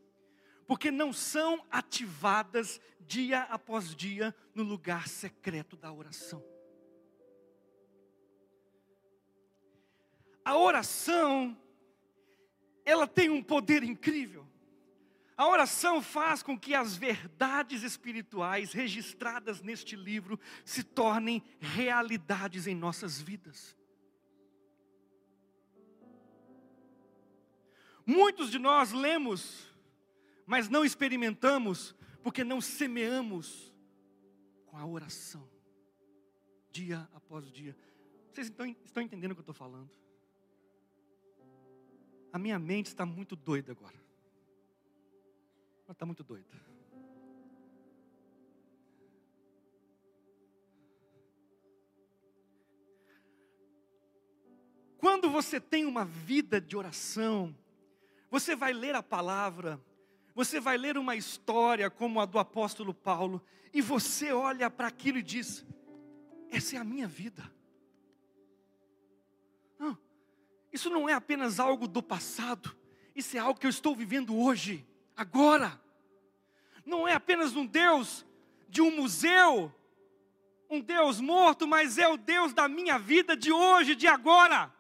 porque 0.73 0.91
não 0.91 1.13
são 1.13 1.65
ativadas 1.71 2.81
dia 3.01 3.43
após 3.43 3.95
dia 3.95 4.35
no 4.55 4.63
lugar 4.63 5.07
secreto 5.07 5.77
da 5.77 5.93
oração. 5.93 6.43
A 10.45 10.57
oração, 10.57 11.57
ela 12.87 13.07
tem 13.07 13.31
um 13.31 13.43
poder 13.43 13.83
incrível. 13.83 14.49
A 15.37 15.49
oração 15.49 16.03
faz 16.03 16.43
com 16.43 16.59
que 16.59 16.75
as 16.75 16.97
verdades 16.97 17.83
espirituais 17.83 18.73
registradas 18.73 19.61
neste 19.61 19.97
livro 19.97 20.39
se 20.65 20.83
tornem 20.83 21.43
realidades 21.59 22.67
em 22.67 22.75
nossas 22.75 23.21
vidas. 23.21 23.77
Muitos 28.05 28.51
de 28.51 28.59
nós 28.59 28.93
lemos 28.93 29.73
mas 30.47 30.69
não 30.69 30.85
experimentamos 30.85 31.95
porque 32.23 32.45
não 32.45 32.61
semeamos 32.61 33.73
com 34.67 34.77
a 34.77 34.87
oração, 34.87 35.49
dia 36.71 37.09
após 37.15 37.51
dia. 37.51 37.77
Vocês 38.31 38.49
estão, 38.49 38.67
estão 38.85 39.03
entendendo 39.03 39.33
o 39.33 39.35
que 39.35 39.41
eu 39.41 39.43
estou 39.43 39.55
falando? 39.55 39.91
A 42.33 42.39
minha 42.39 42.59
mente 42.59 42.87
está 42.87 43.05
muito 43.05 43.37
doida 43.37 43.73
agora. 43.73 44.02
Está 45.93 46.07
muito 46.07 46.25
doida. 46.25 46.73
Quando 54.97 55.29
você 55.31 55.61
tem 55.61 55.85
uma 55.85 56.05
vida 56.05 56.61
de 56.61 56.77
oração, 56.77 57.55
você 58.31 58.57
vai 58.57 58.73
ler 58.73 58.95
a 58.95 59.03
palavra, 59.03 59.79
você 60.35 60.59
vai 60.59 60.79
ler 60.79 60.97
uma 60.97 61.15
história 61.15 61.91
como 61.91 62.21
a 62.21 62.25
do 62.25 62.39
apóstolo 62.39 62.95
Paulo, 62.95 63.45
e 63.75 63.83
você 63.83 64.33
olha 64.33 64.71
para 64.71 64.89
aquilo 64.89 65.19
e 65.19 65.23
diz: 65.23 65.67
essa 66.51 66.77
é 66.77 66.79
a 66.79 66.85
minha 66.85 67.07
vida. 67.07 67.53
Não, 69.79 69.99
isso 70.73 70.89
não 70.89 71.09
é 71.09 71.13
apenas 71.13 71.61
algo 71.61 71.87
do 71.87 72.03
passado, 72.03 72.75
isso 73.15 73.37
é 73.37 73.41
algo 73.41 73.61
que 73.61 73.67
eu 73.67 73.71
estou 73.71 73.95
vivendo 73.95 74.35
hoje, 74.35 74.87
agora. 75.15 75.82
Não 76.85 77.07
é 77.07 77.15
apenas 77.15 77.55
um 77.55 77.67
Deus 77.67 78.25
de 78.69 78.81
um 78.81 78.91
museu, 78.91 79.73
um 80.69 80.81
Deus 80.81 81.21
morto, 81.21 81.67
mas 81.67 81.99
é 81.99 82.09
o 82.09 82.17
Deus 82.17 82.53
da 82.53 82.69
minha 82.69 82.99
vida 82.99 83.37
de 83.37 83.53
hoje, 83.53 83.95
de 83.95 84.07
agora. 84.07 84.73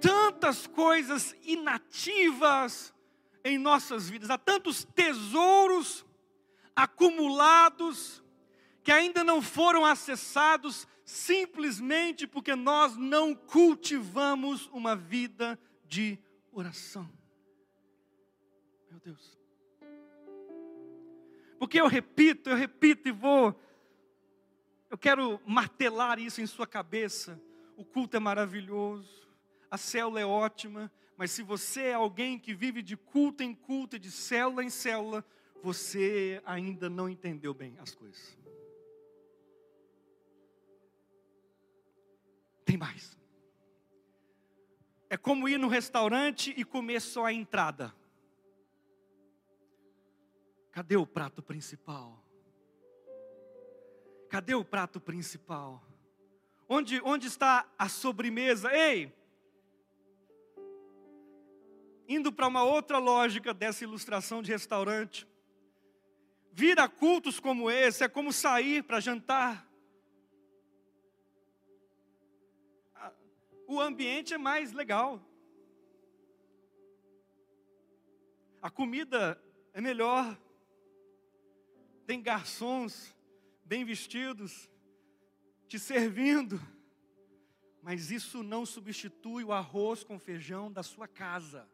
tantas 0.00 0.66
coisas 0.66 1.34
inativas 1.42 2.94
em 3.44 3.58
nossas 3.58 4.08
vidas, 4.08 4.30
há 4.30 4.38
tantos 4.38 4.84
tesouros 4.84 6.04
acumulados 6.74 8.22
que 8.82 8.92
ainda 8.92 9.24
não 9.24 9.42
foram 9.42 9.84
acessados 9.84 10.86
simplesmente 11.04 12.26
porque 12.26 12.54
nós 12.54 12.96
não 12.96 13.34
cultivamos 13.34 14.66
uma 14.72 14.94
vida 14.94 15.58
de 15.86 16.18
oração. 16.60 17.08
Meu 18.90 19.00
Deus. 19.00 19.38
Porque 21.58 21.80
eu 21.80 21.86
repito, 21.86 22.50
eu 22.50 22.56
repito 22.56 23.08
e 23.08 23.12
vou. 23.12 23.58
Eu 24.88 24.96
quero 24.96 25.40
martelar 25.44 26.18
isso 26.18 26.40
em 26.40 26.46
sua 26.46 26.66
cabeça. 26.66 27.40
O 27.76 27.84
culto 27.84 28.16
é 28.16 28.20
maravilhoso, 28.20 29.28
a 29.70 29.76
célula 29.76 30.20
é 30.20 30.26
ótima, 30.26 30.90
mas 31.16 31.30
se 31.30 31.42
você 31.42 31.82
é 31.82 31.94
alguém 31.94 32.38
que 32.38 32.54
vive 32.54 32.82
de 32.82 32.96
culto 32.96 33.42
em 33.42 33.54
culto, 33.54 33.98
de 33.98 34.10
célula 34.10 34.64
em 34.64 34.70
célula, 34.70 35.24
você 35.62 36.40
ainda 36.44 36.88
não 36.88 37.08
entendeu 37.08 37.52
bem 37.52 37.76
as 37.78 37.94
coisas. 37.94 38.36
Tem 42.64 42.76
mais. 42.76 43.17
É 45.10 45.16
como 45.16 45.48
ir 45.48 45.58
no 45.58 45.68
restaurante 45.68 46.52
e 46.56 46.64
comer 46.64 47.00
só 47.00 47.26
a 47.26 47.32
entrada. 47.32 47.94
Cadê 50.70 50.96
o 50.96 51.06
prato 51.06 51.42
principal? 51.42 52.22
Cadê 54.28 54.54
o 54.54 54.64
prato 54.64 55.00
principal? 55.00 55.82
Onde, 56.68 57.00
onde 57.02 57.26
está 57.26 57.66
a 57.78 57.88
sobremesa? 57.88 58.70
Ei! 58.72 59.12
Indo 62.06 62.30
para 62.30 62.46
uma 62.46 62.62
outra 62.62 62.98
lógica 62.98 63.54
dessa 63.54 63.84
ilustração 63.84 64.42
de 64.42 64.50
restaurante. 64.50 65.26
Vir 66.52 66.78
a 66.78 66.88
cultos 66.88 67.40
como 67.40 67.70
esse 67.70 68.04
é 68.04 68.08
como 68.08 68.32
sair 68.32 68.82
para 68.82 69.00
jantar. 69.00 69.67
O 73.68 73.82
ambiente 73.82 74.32
é 74.32 74.38
mais 74.38 74.72
legal. 74.72 75.22
A 78.62 78.70
comida 78.70 79.38
é 79.74 79.80
melhor. 79.80 80.40
Tem 82.06 82.22
garçons 82.22 83.14
bem 83.62 83.84
vestidos 83.84 84.70
te 85.68 85.78
servindo. 85.78 86.58
Mas 87.82 88.10
isso 88.10 88.42
não 88.42 88.64
substitui 88.64 89.44
o 89.44 89.52
arroz 89.52 90.02
com 90.02 90.18
feijão 90.18 90.72
da 90.72 90.82
sua 90.82 91.06
casa. 91.06 91.68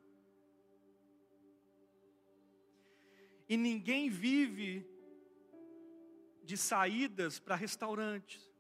E 3.48 3.56
ninguém 3.56 4.10
vive 4.10 4.84
de 6.42 6.56
saídas 6.56 7.38
para 7.38 7.54
restaurantes. 7.54 8.52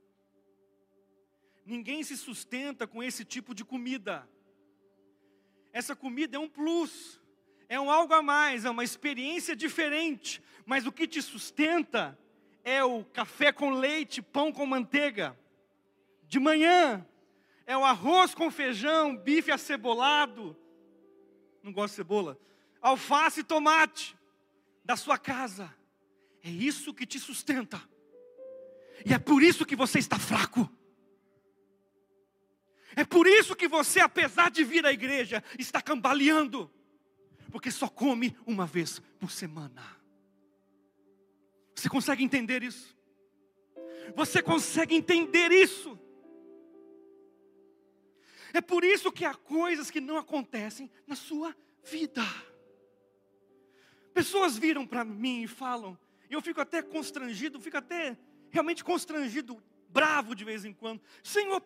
Ninguém 1.64 2.02
se 2.02 2.16
sustenta 2.16 2.86
com 2.86 3.02
esse 3.02 3.24
tipo 3.24 3.54
de 3.54 3.64
comida. 3.64 4.28
Essa 5.72 5.96
comida 5.96 6.36
é 6.36 6.40
um 6.40 6.48
plus, 6.48 7.20
é 7.68 7.80
um 7.80 7.90
algo 7.90 8.14
a 8.14 8.22
mais, 8.22 8.64
é 8.64 8.70
uma 8.70 8.84
experiência 8.84 9.56
diferente, 9.56 10.42
mas 10.64 10.86
o 10.86 10.92
que 10.92 11.06
te 11.06 11.20
sustenta 11.20 12.18
é 12.62 12.84
o 12.84 13.04
café 13.04 13.50
com 13.50 13.70
leite, 13.70 14.22
pão 14.22 14.52
com 14.52 14.64
manteiga. 14.64 15.38
De 16.28 16.38
manhã, 16.38 17.06
é 17.66 17.76
o 17.76 17.84
arroz 17.84 18.34
com 18.34 18.50
feijão, 18.50 19.16
bife 19.16 19.50
acebolado. 19.50 20.56
Não 21.62 21.72
gosto 21.72 21.92
de 21.92 21.96
cebola. 21.96 22.38
Alface 22.80 23.40
e 23.40 23.44
tomate 23.44 24.16
da 24.84 24.96
sua 24.96 25.16
casa. 25.16 25.74
É 26.42 26.50
isso 26.50 26.92
que 26.92 27.06
te 27.06 27.18
sustenta. 27.18 27.80
E 29.04 29.12
é 29.14 29.18
por 29.18 29.42
isso 29.42 29.64
que 29.64 29.74
você 29.74 29.98
está 29.98 30.18
fraco. 30.18 30.70
É 32.96 33.04
por 33.04 33.26
isso 33.26 33.56
que 33.56 33.66
você, 33.66 34.00
apesar 34.00 34.50
de 34.50 34.64
vir 34.64 34.84
à 34.86 34.92
igreja, 34.92 35.42
está 35.58 35.80
cambaleando, 35.80 36.70
porque 37.50 37.70
só 37.70 37.88
come 37.88 38.36
uma 38.46 38.66
vez 38.66 39.00
por 39.18 39.30
semana. 39.30 39.82
Você 41.74 41.88
consegue 41.88 42.22
entender 42.22 42.62
isso? 42.62 42.96
Você 44.14 44.42
consegue 44.42 44.94
entender 44.94 45.50
isso? 45.50 45.98
É 48.52 48.60
por 48.60 48.84
isso 48.84 49.10
que 49.10 49.24
há 49.24 49.34
coisas 49.34 49.90
que 49.90 50.00
não 50.00 50.16
acontecem 50.16 50.90
na 51.06 51.16
sua 51.16 51.54
vida. 51.82 52.22
Pessoas 54.12 54.56
viram 54.56 54.86
para 54.86 55.04
mim 55.04 55.42
e 55.42 55.48
falam, 55.48 55.98
e 56.30 56.34
eu 56.34 56.40
fico 56.40 56.60
até 56.60 56.80
constrangido, 56.80 57.60
fico 57.60 57.76
até 57.76 58.16
realmente 58.50 58.84
constrangido, 58.84 59.60
bravo 59.88 60.36
de 60.36 60.44
vez 60.44 60.64
em 60.64 60.72
quando. 60.72 61.02
Senhor, 61.22 61.60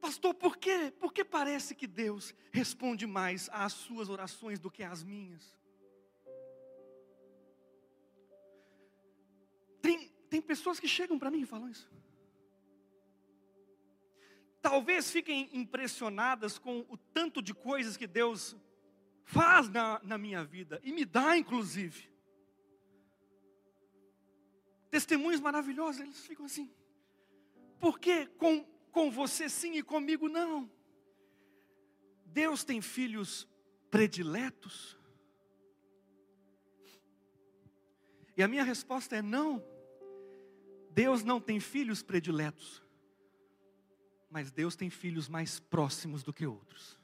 Pastor, 0.00 0.34
por 0.34 0.56
que, 0.56 0.90
por 0.92 1.12
que 1.12 1.24
parece 1.24 1.74
que 1.74 1.86
Deus 1.86 2.34
responde 2.52 3.06
mais 3.06 3.48
às 3.52 3.72
suas 3.72 4.08
orações 4.08 4.60
do 4.60 4.70
que 4.70 4.82
às 4.82 5.02
minhas? 5.02 5.56
Tem, 9.82 10.08
tem 10.30 10.40
pessoas 10.40 10.78
que 10.78 10.86
chegam 10.86 11.18
para 11.18 11.30
mim 11.30 11.40
e 11.40 11.46
falam 11.46 11.68
isso. 11.68 11.90
Talvez 14.60 15.10
fiquem 15.10 15.48
impressionadas 15.52 16.58
com 16.58 16.84
o 16.88 16.96
tanto 16.96 17.40
de 17.40 17.54
coisas 17.54 17.96
que 17.96 18.06
Deus 18.06 18.56
faz 19.24 19.68
na, 19.68 20.00
na 20.02 20.18
minha 20.18 20.44
vida 20.44 20.80
e 20.82 20.92
me 20.92 21.04
dá, 21.04 21.36
inclusive. 21.36 22.08
Testemunhos 24.90 25.40
maravilhosos, 25.40 26.00
eles 26.00 26.26
ficam 26.26 26.46
assim. 26.46 26.70
Porque 27.78 28.26
com 28.26 28.66
com 28.98 29.12
você 29.12 29.48
sim 29.48 29.74
e 29.74 29.82
comigo 29.82 30.28
não. 30.28 30.68
Deus 32.26 32.64
tem 32.64 32.82
filhos 32.82 33.46
prediletos? 33.92 34.98
E 38.36 38.42
a 38.42 38.48
minha 38.48 38.64
resposta 38.64 39.14
é 39.14 39.22
não. 39.22 39.64
Deus 40.90 41.22
não 41.22 41.40
tem 41.40 41.60
filhos 41.60 42.02
prediletos, 42.02 42.82
mas 44.28 44.50
Deus 44.50 44.74
tem 44.74 44.90
filhos 44.90 45.28
mais 45.28 45.60
próximos 45.60 46.24
do 46.24 46.32
que 46.32 46.44
outros. 46.44 46.98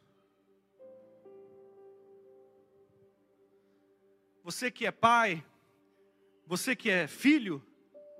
Você 4.42 4.68
que 4.68 4.84
é 4.84 4.90
pai, 4.90 5.46
você 6.44 6.74
que 6.74 6.90
é 6.90 7.06
filho, 7.06 7.64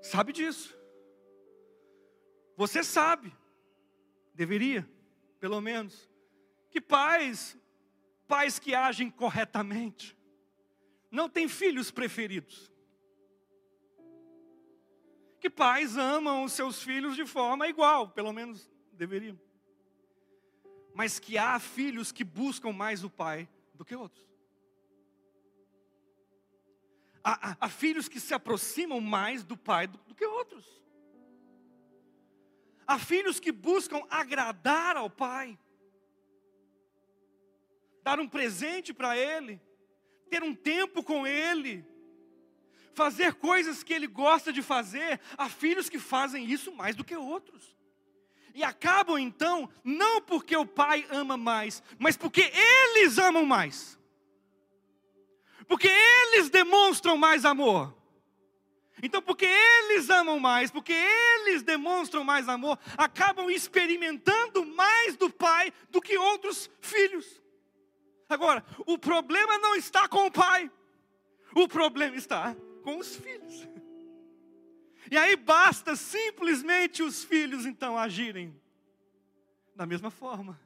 sabe 0.01 0.31
disso. 0.31 0.73
Você 2.55 2.81
sabe 2.81 3.35
deveria, 4.35 4.87
pelo 5.39 5.59
menos, 5.61 6.09
que 6.69 6.81
pais, 6.81 7.57
pais 8.27 8.59
que 8.59 8.75
agem 8.75 9.09
corretamente, 9.09 10.15
não 11.09 11.29
têm 11.29 11.47
filhos 11.47 11.89
preferidos. 11.89 12.71
Que 15.39 15.49
pais 15.49 15.97
amam 15.97 16.43
os 16.43 16.53
seus 16.53 16.83
filhos 16.83 17.15
de 17.15 17.25
forma 17.25 17.67
igual, 17.67 18.09
pelo 18.09 18.33
menos 18.33 18.69
deveriam. 18.91 19.39
Mas 20.93 21.19
que 21.19 21.37
há 21.37 21.59
filhos 21.59 22.11
que 22.11 22.23
buscam 22.23 22.71
mais 22.71 23.03
o 23.03 23.09
pai 23.09 23.47
do 23.73 23.85
que 23.85 23.95
outros. 23.95 24.25
Há, 27.23 27.51
há, 27.51 27.57
há 27.61 27.69
filhos 27.69 28.07
que 28.07 28.19
se 28.19 28.33
aproximam 28.33 28.99
mais 29.01 29.43
do 29.43 29.57
pai 29.57 29.87
do, 29.87 29.97
do 29.99 30.15
que 30.15 30.25
outros. 30.25 30.84
Há 32.87 32.99
filhos 32.99 33.39
que 33.39 33.51
buscam 33.51 34.03
agradar 34.09 34.95
ao 34.95 35.09
pai, 35.09 35.57
dar 38.03 38.19
um 38.19 38.27
presente 38.27 38.93
para 38.93 39.17
ele, 39.17 39.59
ter 40.29 40.43
um 40.43 40.53
tempo 40.53 41.03
com 41.03 41.25
ele, 41.25 41.85
fazer 42.93 43.33
coisas 43.35 43.83
que 43.83 43.93
ele 43.93 44.07
gosta 44.07 44.53
de 44.53 44.61
fazer. 44.61 45.19
Há 45.37 45.49
filhos 45.49 45.89
que 45.89 45.97
fazem 45.97 46.45
isso 46.45 46.71
mais 46.71 46.95
do 46.95 47.03
que 47.03 47.15
outros. 47.15 47.75
E 48.53 48.63
acabam 48.63 49.17
então, 49.17 49.69
não 49.83 50.21
porque 50.21 50.55
o 50.55 50.65
pai 50.65 51.05
ama 51.09 51.35
mais, 51.35 51.83
mas 51.99 52.15
porque 52.15 52.51
eles 52.53 53.17
amam 53.17 53.45
mais. 53.45 53.99
Porque 55.67 55.89
eles 55.89 56.49
demonstram 56.49 57.17
mais 57.17 57.43
amor. 57.43 57.94
Então, 59.01 59.21
porque 59.21 59.45
eles 59.45 60.09
amam 60.09 60.39
mais, 60.39 60.71
porque 60.71 60.93
eles 60.93 61.63
demonstram 61.63 62.23
mais 62.23 62.47
amor, 62.47 62.79
acabam 62.97 63.49
experimentando 63.49 64.65
mais 64.65 65.15
do 65.15 65.29
pai 65.29 65.71
do 65.89 66.01
que 66.01 66.17
outros 66.17 66.69
filhos. 66.79 67.41
Agora, 68.29 68.65
o 68.85 68.97
problema 68.97 69.57
não 69.59 69.75
está 69.75 70.07
com 70.07 70.25
o 70.25 70.31
pai, 70.31 70.71
o 71.53 71.67
problema 71.67 72.15
está 72.15 72.55
com 72.83 72.97
os 72.97 73.15
filhos. 73.15 73.67
E 75.11 75.17
aí 75.17 75.35
basta 75.35 75.95
simplesmente 75.95 77.03
os 77.03 77.23
filhos 77.23 77.65
então 77.65 77.97
agirem 77.97 78.59
da 79.75 79.85
mesma 79.85 80.09
forma, 80.09 80.59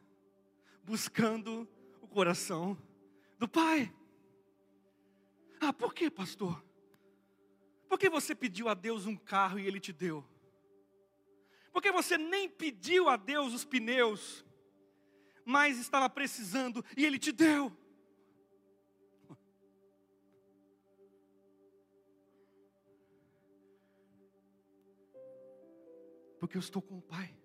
buscando 0.83 1.67
o 2.01 2.07
coração 2.07 2.77
do 3.37 3.47
pai. 3.47 3.91
Ah, 5.59 5.73
por 5.73 5.93
que, 5.93 6.09
pastor? 6.09 6.63
Por 7.89 7.97
que 7.97 8.07
você 8.07 8.35
pediu 8.35 8.69
a 8.69 8.75
Deus 8.75 9.07
um 9.07 9.15
carro 9.15 9.57
e 9.57 9.65
Ele 9.65 9.79
te 9.79 9.91
deu? 9.91 10.23
Por 11.73 11.81
que 11.81 11.91
você 11.91 12.19
nem 12.19 12.47
pediu 12.47 13.09
a 13.09 13.17
Deus 13.17 13.51
os 13.51 13.65
pneus, 13.65 14.45
mas 15.43 15.79
estava 15.79 16.07
precisando 16.07 16.85
e 16.95 17.03
Ele 17.03 17.17
te 17.17 17.31
deu? 17.31 17.75
Porque 26.39 26.55
eu 26.55 26.61
estou 26.61 26.81
com 26.81 26.99
o 26.99 27.01
Pai. 27.01 27.35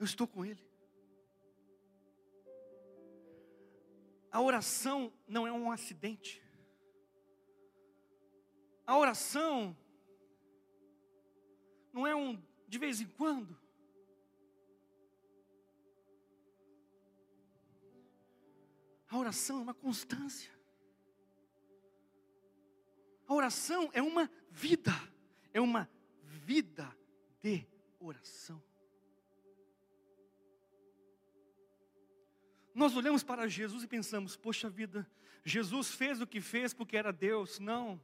Eu 0.00 0.04
estou 0.04 0.26
com 0.26 0.44
Ele. 0.44 0.68
A 4.32 4.40
oração 4.40 5.12
não 5.28 5.46
é 5.46 5.52
um 5.52 5.70
acidente. 5.70 6.41
A 8.86 8.96
oração 8.96 9.76
não 11.92 12.06
é 12.06 12.14
um 12.14 12.42
de 12.66 12.78
vez 12.78 13.00
em 13.00 13.06
quando. 13.06 13.60
A 19.08 19.18
oração 19.18 19.58
é 19.58 19.62
uma 19.62 19.74
constância. 19.74 20.50
A 23.28 23.34
oração 23.34 23.90
é 23.92 24.02
uma 24.02 24.30
vida, 24.50 24.92
é 25.52 25.60
uma 25.60 25.88
vida 26.24 26.90
de 27.42 27.66
oração. 28.00 28.62
Nós 32.74 32.96
olhamos 32.96 33.22
para 33.22 33.46
Jesus 33.46 33.82
e 33.82 33.86
pensamos: 33.86 34.34
poxa 34.34 34.70
vida, 34.70 35.06
Jesus 35.44 35.90
fez 35.90 36.20
o 36.22 36.26
que 36.26 36.40
fez 36.40 36.72
porque 36.72 36.96
era 36.96 37.12
Deus. 37.12 37.58
Não. 37.58 38.00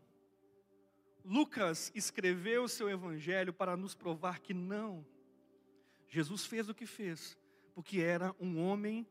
Lucas 1.25 1.93
escreveu 1.95 2.65
o 2.65 2.69
seu 2.69 2.89
evangelho 2.89 3.53
para 3.53 3.77
nos 3.77 3.95
provar 3.95 4.41
que 4.41 4.55
não. 4.55 5.07
Jesus 6.09 6.47
fez 6.47 6.69
o 6.69 6.75
que 6.75 6.87
fez 6.87 7.37
porque 7.79 8.01
era 8.01 8.35
um 8.41 8.61
homem 8.61 9.07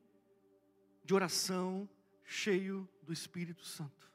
de 1.02 1.14
oração, 1.14 1.88
cheio 2.26 2.86
do 3.02 3.14
Espírito 3.14 3.64
Santo. 3.64 4.12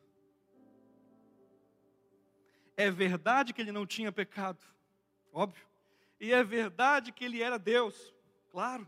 É 2.76 2.90
verdade 2.90 3.54
que 3.54 3.62
ele 3.62 3.72
não 3.72 3.86
tinha 3.86 4.12
pecado, 4.12 4.62
óbvio. 5.32 5.66
E 6.20 6.34
é 6.34 6.44
verdade 6.44 7.12
que 7.12 7.24
ele 7.24 7.42
era 7.42 7.58
Deus, 7.58 8.14
claro. 8.50 8.86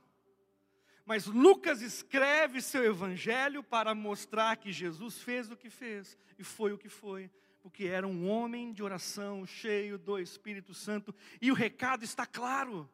Mas 1.06 1.24
Lucas 1.24 1.80
escreve 1.80 2.60
seu 2.60 2.84
evangelho 2.84 3.62
para 3.62 3.94
mostrar 3.94 4.58
que 4.58 4.70
Jesus 4.70 5.22
fez 5.22 5.50
o 5.50 5.56
que 5.56 5.70
fez 5.70 6.18
e 6.38 6.44
foi 6.44 6.74
o 6.74 6.78
que 6.78 6.90
foi, 6.90 7.30
porque 7.64 7.86
era 7.86 8.06
um 8.06 8.28
homem 8.28 8.74
de 8.74 8.82
oração, 8.82 9.46
cheio 9.46 9.96
do 9.96 10.18
Espírito 10.18 10.74
Santo, 10.74 11.14
e 11.40 11.50
o 11.50 11.54
recado 11.54 12.04
está 12.04 12.26
claro. 12.26 12.86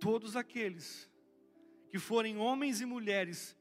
Todos 0.00 0.34
aqueles 0.34 1.10
que 1.90 1.98
forem 1.98 2.38
homens 2.38 2.80
e 2.80 2.86
mulheres 2.86 3.54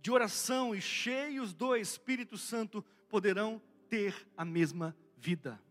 de 0.00 0.10
oração 0.10 0.74
e 0.74 0.80
cheios 0.80 1.52
do 1.52 1.76
Espírito 1.76 2.38
Santo 2.38 2.82
poderão 3.06 3.60
ter 3.90 4.26
a 4.34 4.42
mesma 4.42 4.96
vida. 5.18 5.62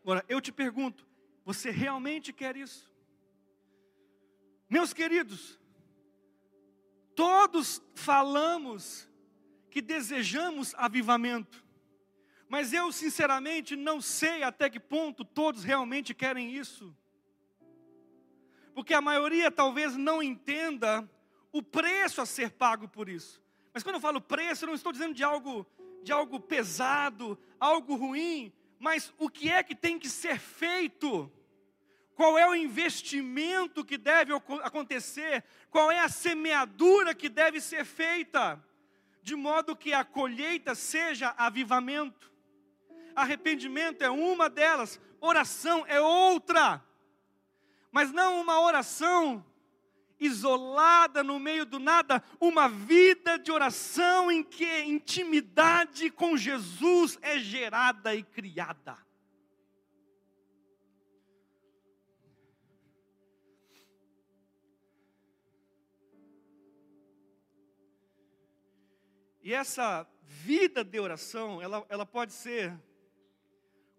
Agora, 0.00 0.24
eu 0.26 0.40
te 0.40 0.50
pergunto, 0.50 1.06
você 1.44 1.70
realmente 1.70 2.32
quer 2.32 2.56
isso? 2.56 2.90
Meus 4.70 4.94
queridos, 4.94 5.60
Todos 7.18 7.82
falamos 7.96 9.08
que 9.72 9.82
desejamos 9.82 10.72
avivamento, 10.76 11.66
mas 12.48 12.72
eu 12.72 12.90
sinceramente 12.90 13.76
não 13.76 14.00
sei 14.00 14.42
até 14.42 14.70
que 14.70 14.80
ponto 14.80 15.24
todos 15.24 15.64
realmente 15.64 16.14
querem 16.14 16.54
isso, 16.54 16.94
porque 18.74 18.94
a 18.94 19.00
maioria 19.00 19.50
talvez 19.50 19.96
não 19.96 20.22
entenda 20.22 21.08
o 21.52 21.62
preço 21.62 22.20
a 22.20 22.26
ser 22.26 22.50
pago 22.50 22.88
por 22.88 23.08
isso. 23.08 23.42
Mas 23.74 23.82
quando 23.82 23.96
eu 23.96 24.00
falo 24.00 24.20
preço, 24.20 24.64
eu 24.64 24.68
não 24.68 24.74
estou 24.74 24.92
dizendo 24.92 25.14
de 25.14 25.24
algo 25.24 25.66
de 26.02 26.12
algo 26.12 26.38
pesado, 26.38 27.38
algo 27.58 27.96
ruim, 27.96 28.52
mas 28.78 29.12
o 29.18 29.28
que 29.28 29.50
é 29.50 29.62
que 29.62 29.74
tem 29.74 29.98
que 29.98 30.08
ser 30.08 30.38
feito 30.38 31.30
qual 32.14 32.36
é 32.36 32.48
o 32.48 32.54
investimento 32.54 33.84
que 33.84 33.96
deve 33.96 34.32
acontecer, 34.64 35.44
qual 35.70 35.90
é 35.90 36.00
a 36.00 36.08
semeadura 36.08 37.14
que 37.14 37.28
deve 37.28 37.60
ser 37.60 37.84
feita, 37.84 38.60
de 39.22 39.36
modo 39.36 39.76
que 39.76 39.92
a 39.92 40.04
colheita 40.04 40.74
seja 40.74 41.32
avivamento. 41.36 42.32
Arrependimento 43.18 44.02
é 44.02 44.08
uma 44.08 44.48
delas, 44.48 45.00
oração 45.20 45.84
é 45.88 46.00
outra, 46.00 46.80
mas 47.90 48.12
não 48.12 48.40
uma 48.40 48.60
oração 48.60 49.44
isolada 50.20 51.24
no 51.24 51.40
meio 51.40 51.66
do 51.66 51.80
nada, 51.80 52.22
uma 52.40 52.68
vida 52.68 53.36
de 53.36 53.50
oração 53.50 54.30
em 54.30 54.44
que 54.44 54.82
intimidade 54.84 56.10
com 56.10 56.36
Jesus 56.36 57.18
é 57.20 57.40
gerada 57.40 58.14
e 58.14 58.22
criada. 58.22 58.96
E 69.42 69.52
essa 69.52 70.06
vida 70.24 70.84
de 70.84 71.00
oração, 71.00 71.60
ela, 71.60 71.84
ela 71.88 72.06
pode 72.06 72.32
ser 72.32 72.78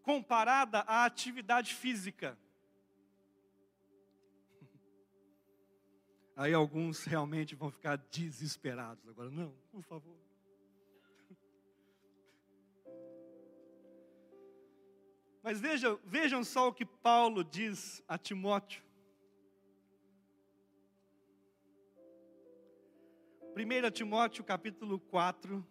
comparada 0.10 0.80
à 0.88 1.06
atividade 1.06 1.76
física. 1.76 2.36
Aí 6.36 6.52
alguns 6.52 7.04
realmente 7.04 7.54
vão 7.54 7.70
ficar 7.70 7.96
desesperados. 7.96 9.08
Agora, 9.08 9.30
não, 9.30 9.54
por 9.72 9.84
favor. 9.84 10.18
Mas 15.44 15.62
vejam, 15.62 16.00
vejam 16.04 16.44
só 16.44 16.70
o 16.70 16.74
que 16.74 16.88
Paulo 16.88 17.44
diz 17.44 18.04
a 18.08 18.18
Timóteo. 18.18 18.82
1 23.56 23.92
Timóteo 23.92 24.44
capítulo 24.44 25.00
4, 25.00 25.64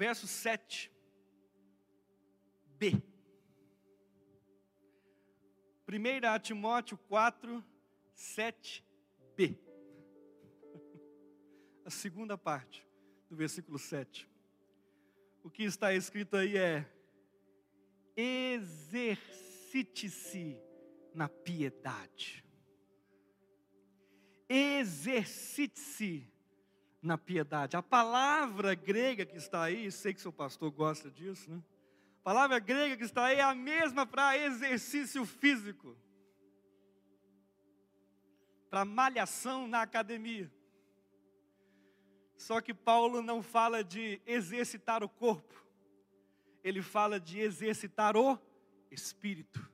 verso 0.00 0.26
7, 0.26 0.90
B. 2.78 2.92
1 5.86 6.38
Timóteo 6.42 6.96
4, 6.96 7.62
7, 8.14 8.82
B. 9.36 9.58
A 11.84 11.90
segunda 11.90 12.38
parte 12.38 12.82
do 13.28 13.36
versículo 13.36 13.78
7. 13.78 14.26
O 15.44 15.50
que 15.50 15.64
está 15.64 15.92
escrito 15.92 16.34
aí 16.38 16.56
é: 16.56 16.90
exercite-se 18.16 19.20
na 21.12 21.28
piedade 21.28 22.42
exercite-se 24.50 26.26
na 27.02 27.16
piedade. 27.16 27.76
A 27.76 27.82
palavra 27.82 28.74
grega 28.74 29.24
que 29.24 29.36
está 29.36 29.62
aí, 29.62 29.90
sei 29.90 30.14
que 30.14 30.20
seu 30.20 30.32
pastor 30.32 30.70
gosta 30.70 31.10
disso, 31.10 31.50
né? 31.50 31.62
A 32.20 32.22
palavra 32.22 32.58
grega 32.58 32.96
que 32.96 33.04
está 33.04 33.26
aí 33.26 33.38
é 33.38 33.42
a 33.42 33.54
mesma 33.54 34.06
para 34.06 34.36
exercício 34.36 35.24
físico, 35.24 35.96
para 38.68 38.84
malhação 38.84 39.66
na 39.66 39.82
academia. 39.82 40.50
Só 42.36 42.60
que 42.60 42.74
Paulo 42.74 43.22
não 43.22 43.42
fala 43.42 43.82
de 43.82 44.20
exercitar 44.26 45.02
o 45.02 45.08
corpo, 45.08 45.54
ele 46.62 46.82
fala 46.82 47.18
de 47.18 47.40
exercitar 47.40 48.16
o 48.16 48.38
espírito 48.90 49.70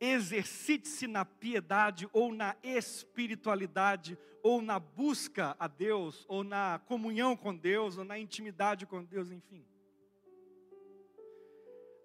exercite-se 0.00 1.06
na 1.06 1.26
piedade 1.26 2.08
ou 2.12 2.32
na 2.32 2.56
espiritualidade 2.62 4.18
ou 4.42 4.62
na 4.62 4.78
busca 4.78 5.56
a 5.58 5.66
Deus 5.66 6.24
ou 6.28 6.42
na 6.42 6.80
comunhão 6.86 7.36
com 7.36 7.54
Deus 7.54 7.98
ou 7.98 8.04
na 8.04 8.18
intimidade 8.18 8.86
com 8.86 9.04
Deus, 9.04 9.30
enfim. 9.30 9.64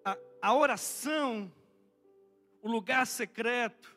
A, 0.04 0.16
a 0.42 0.54
oração, 0.54 1.52
o 2.62 2.68
lugar 2.68 3.06
secreto, 3.06 3.96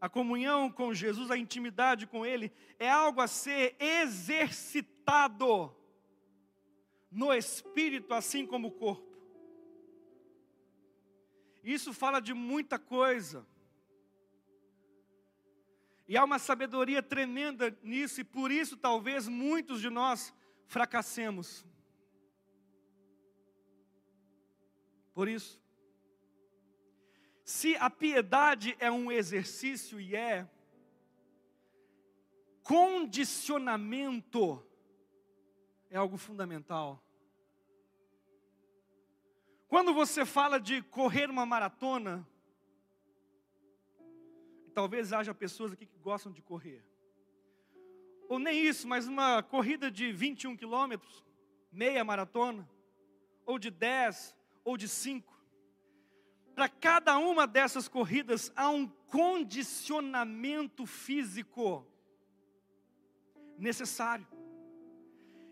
a 0.00 0.08
comunhão 0.08 0.70
com 0.70 0.94
Jesus, 0.94 1.30
a 1.30 1.36
intimidade 1.36 2.06
com 2.06 2.24
Ele, 2.24 2.50
é 2.78 2.88
algo 2.88 3.20
a 3.20 3.28
ser 3.28 3.76
exercitado 3.78 5.74
no 7.10 7.34
espírito, 7.34 8.14
assim 8.14 8.46
como 8.46 8.68
o 8.68 8.72
corpo. 8.72 9.10
Isso 11.62 11.92
fala 11.92 12.20
de 12.20 12.32
muita 12.32 12.78
coisa. 12.78 13.46
E 16.10 16.16
há 16.16 16.24
uma 16.24 16.40
sabedoria 16.40 17.00
tremenda 17.00 17.70
nisso, 17.84 18.20
e 18.20 18.24
por 18.24 18.50
isso 18.50 18.76
talvez 18.76 19.28
muitos 19.28 19.80
de 19.80 19.88
nós 19.88 20.34
fracassemos. 20.66 21.64
Por 25.14 25.28
isso, 25.28 25.62
se 27.44 27.76
a 27.76 27.88
piedade 27.88 28.76
é 28.80 28.90
um 28.90 29.12
exercício 29.12 30.00
e 30.00 30.16
é, 30.16 30.50
condicionamento 32.64 34.60
é 35.90 35.96
algo 35.96 36.16
fundamental. 36.16 37.00
Quando 39.68 39.94
você 39.94 40.26
fala 40.26 40.58
de 40.58 40.82
correr 40.82 41.30
uma 41.30 41.46
maratona, 41.46 42.26
talvez 44.80 45.12
haja 45.12 45.34
pessoas 45.34 45.72
aqui 45.74 45.84
que 45.84 45.98
gostam 45.98 46.32
de 46.32 46.40
correr. 46.40 46.82
Ou 48.30 48.38
nem 48.38 48.64
isso, 48.66 48.88
mas 48.88 49.06
uma 49.06 49.42
corrida 49.42 49.90
de 49.90 50.10
21 50.10 50.56
quilômetros, 50.56 51.22
meia 51.70 52.02
maratona, 52.02 52.66
ou 53.44 53.58
de 53.58 53.70
10, 53.70 54.34
ou 54.64 54.78
de 54.78 54.88
5. 54.88 55.38
Para 56.54 56.66
cada 56.66 57.18
uma 57.18 57.46
dessas 57.46 57.88
corridas 57.88 58.50
há 58.56 58.70
um 58.70 58.88
condicionamento 58.88 60.86
físico 60.86 61.86
necessário. 63.58 64.26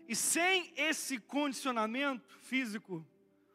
E 0.07 0.15
sem 0.15 0.73
esse 0.75 1.19
condicionamento 1.19 2.35
físico, 2.39 3.05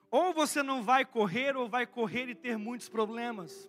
ou 0.09 0.33
você 0.33 0.63
não 0.63 0.85
vai 0.85 1.05
correr, 1.05 1.57
ou 1.57 1.69
vai 1.69 1.85
correr 1.85 2.29
e 2.29 2.35
ter 2.37 2.57
muitos 2.57 2.89
problemas. 2.89 3.69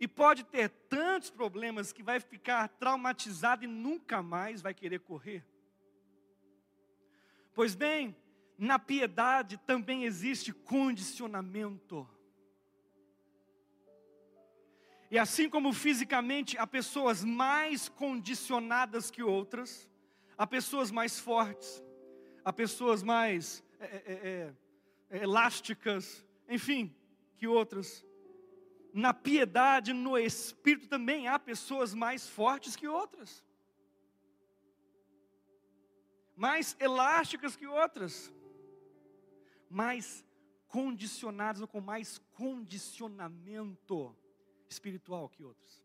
E 0.00 0.08
pode 0.08 0.44
ter 0.44 0.70
tantos 0.88 1.28
problemas 1.30 1.92
que 1.92 2.02
vai 2.02 2.18
ficar 2.18 2.68
traumatizado 2.68 3.64
e 3.64 3.68
nunca 3.68 4.22
mais 4.22 4.62
vai 4.62 4.72
querer 4.72 5.00
correr. 5.00 5.44
Pois 7.54 7.74
bem, 7.74 8.16
na 8.56 8.78
piedade 8.78 9.58
também 9.58 10.04
existe 10.04 10.52
condicionamento. 10.52 12.08
E 15.10 15.18
assim 15.18 15.50
como 15.50 15.72
fisicamente 15.72 16.56
há 16.56 16.66
pessoas 16.66 17.24
mais 17.24 17.88
condicionadas 17.88 19.10
que 19.10 19.22
outras, 19.22 19.90
há 20.38 20.46
pessoas 20.46 20.90
mais 20.90 21.18
fortes, 21.18 21.82
há 22.44 22.52
pessoas 22.52 23.02
mais 23.02 23.62
é, 23.80 23.84
é, 23.84 24.12
é, 24.12 24.54
é, 25.10 25.22
elásticas, 25.22 26.24
enfim, 26.48 26.94
que 27.36 27.48
outras. 27.48 28.06
Na 28.92 29.14
piedade, 29.14 29.92
no 29.92 30.18
espírito 30.18 30.88
também 30.88 31.28
há 31.28 31.38
pessoas 31.38 31.94
mais 31.94 32.28
fortes 32.28 32.74
que 32.74 32.88
outras, 32.88 33.44
mais 36.36 36.76
elásticas 36.80 37.54
que 37.54 37.66
outras, 37.66 38.32
mais 39.68 40.24
condicionadas 40.66 41.60
ou 41.60 41.68
com 41.68 41.80
mais 41.80 42.18
condicionamento 42.32 44.16
espiritual 44.68 45.28
que 45.28 45.44
outros. 45.44 45.84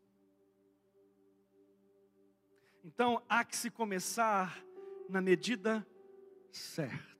Então 2.84 3.22
há 3.28 3.44
que 3.44 3.56
se 3.56 3.70
começar 3.70 4.64
na 5.08 5.20
medida 5.20 5.86
certa. 6.50 7.16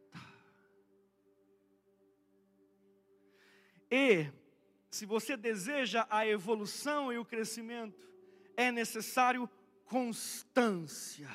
E, 3.91 4.31
se 4.97 5.05
você 5.05 5.37
deseja 5.37 6.07
a 6.09 6.27
evolução 6.27 7.13
e 7.13 7.19
o 7.19 7.25
crescimento, 7.25 8.11
é 8.57 8.73
necessário 8.73 9.47
constância. 9.85 11.29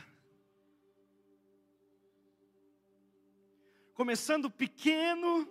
Começando 3.93 4.49
pequeno, 4.49 5.47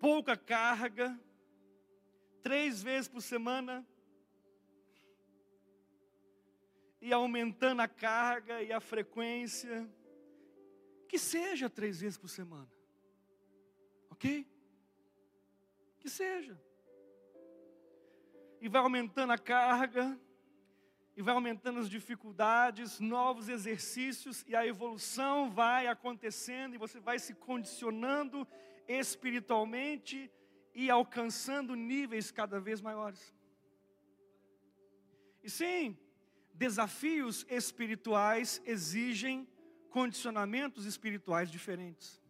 pouca 0.00 0.34
carga, 0.34 1.20
três 2.42 2.82
vezes 2.82 3.08
por 3.08 3.20
semana, 3.20 3.86
e 7.02 7.12
aumentando 7.12 7.82
a 7.82 7.88
carga 7.88 8.62
e 8.62 8.72
a 8.72 8.80
frequência, 8.80 9.86
que 11.06 11.18
seja 11.18 11.68
três 11.68 12.00
vezes 12.00 12.16
por 12.16 12.28
semana, 12.28 12.72
ok? 14.08 14.46
Que 16.02 16.10
seja, 16.10 16.60
e 18.60 18.68
vai 18.68 18.80
aumentando 18.82 19.32
a 19.32 19.38
carga, 19.38 20.18
e 21.16 21.22
vai 21.22 21.34
aumentando 21.34 21.78
as 21.80 21.88
dificuldades, 21.88 23.00
novos 23.00 23.48
exercícios, 23.48 24.44
e 24.46 24.54
a 24.54 24.66
evolução 24.66 25.50
vai 25.50 25.86
acontecendo, 25.86 26.74
e 26.74 26.78
você 26.78 27.00
vai 27.00 27.18
se 27.18 27.34
condicionando 27.34 28.46
espiritualmente 28.86 30.30
e 30.72 30.88
alcançando 30.90 31.74
níveis 31.74 32.30
cada 32.30 32.60
vez 32.60 32.80
maiores. 32.80 33.34
E 35.42 35.50
sim, 35.50 35.98
desafios 36.54 37.44
espirituais 37.48 38.62
exigem 38.64 39.48
condicionamentos 39.90 40.86
espirituais 40.86 41.50
diferentes. 41.50 42.21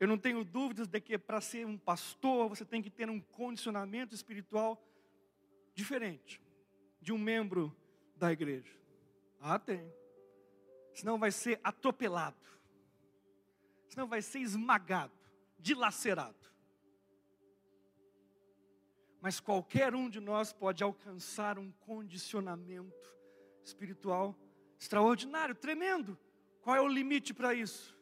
Eu 0.00 0.08
não 0.08 0.18
tenho 0.18 0.42
dúvidas 0.42 0.88
de 0.88 1.00
que 1.00 1.16
para 1.16 1.40
ser 1.40 1.64
um 1.66 1.78
pastor 1.78 2.48
você 2.48 2.64
tem 2.64 2.82
que 2.82 2.90
ter 2.90 3.08
um 3.08 3.20
condicionamento 3.20 4.14
espiritual 4.14 4.82
diferente 5.74 6.42
de 7.00 7.12
um 7.12 7.18
membro 7.18 7.76
da 8.16 8.32
igreja. 8.32 8.74
Ah, 9.40 9.58
tem. 9.58 9.92
Senão 10.94 11.18
vai 11.18 11.30
ser 11.30 11.60
atropelado 11.62 12.50
senão 13.90 14.06
vai 14.06 14.22
ser 14.22 14.38
esmagado, 14.38 15.12
dilacerado. 15.58 16.38
Mas 19.20 19.40
qualquer 19.40 19.94
um 19.94 20.08
de 20.08 20.20
nós 20.20 20.52
pode 20.52 20.82
alcançar 20.82 21.58
um 21.58 21.70
condicionamento 21.72 23.14
espiritual 23.62 24.34
extraordinário, 24.78 25.54
tremendo. 25.54 26.16
Qual 26.62 26.74
é 26.74 26.80
o 26.80 26.88
limite 26.88 27.34
para 27.34 27.52
isso? 27.52 27.98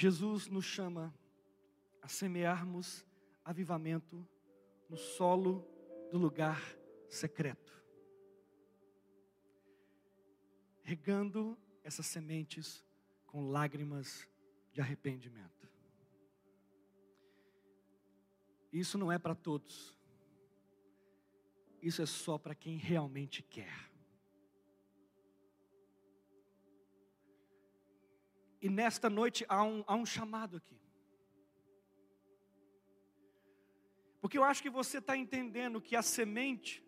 Jesus 0.00 0.46
nos 0.46 0.64
chama 0.64 1.12
a 2.00 2.06
semearmos 2.06 3.04
avivamento 3.44 4.24
no 4.88 4.96
solo 4.96 5.66
do 6.08 6.16
lugar 6.16 6.62
secreto, 7.08 7.84
regando 10.84 11.58
essas 11.82 12.06
sementes 12.06 12.86
com 13.26 13.50
lágrimas 13.50 14.28
de 14.72 14.80
arrependimento. 14.80 15.68
Isso 18.72 18.96
não 18.96 19.10
é 19.10 19.18
para 19.18 19.34
todos, 19.34 19.98
isso 21.82 22.00
é 22.00 22.06
só 22.06 22.38
para 22.38 22.54
quem 22.54 22.76
realmente 22.76 23.42
quer. 23.42 23.87
E 28.68 28.70
nesta 28.70 29.08
noite 29.08 29.46
há 29.48 29.64
um, 29.64 29.82
há 29.86 29.94
um 29.96 30.04
chamado 30.04 30.58
aqui. 30.58 30.78
Porque 34.20 34.36
eu 34.36 34.44
acho 34.44 34.60
que 34.60 34.68
você 34.68 34.98
está 34.98 35.16
entendendo 35.16 35.80
que 35.80 35.96
a 35.96 36.02
semente, 36.02 36.84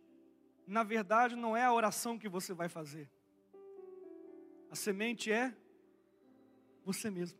na 0.66 0.82
verdade, 0.82 1.34
não 1.34 1.56
é 1.56 1.64
a 1.64 1.72
oração 1.72 2.18
que 2.18 2.28
você 2.28 2.52
vai 2.52 2.68
fazer. 2.68 3.10
A 4.70 4.74
semente 4.74 5.32
é 5.32 5.56
você 6.84 7.08
mesmo. 7.08 7.38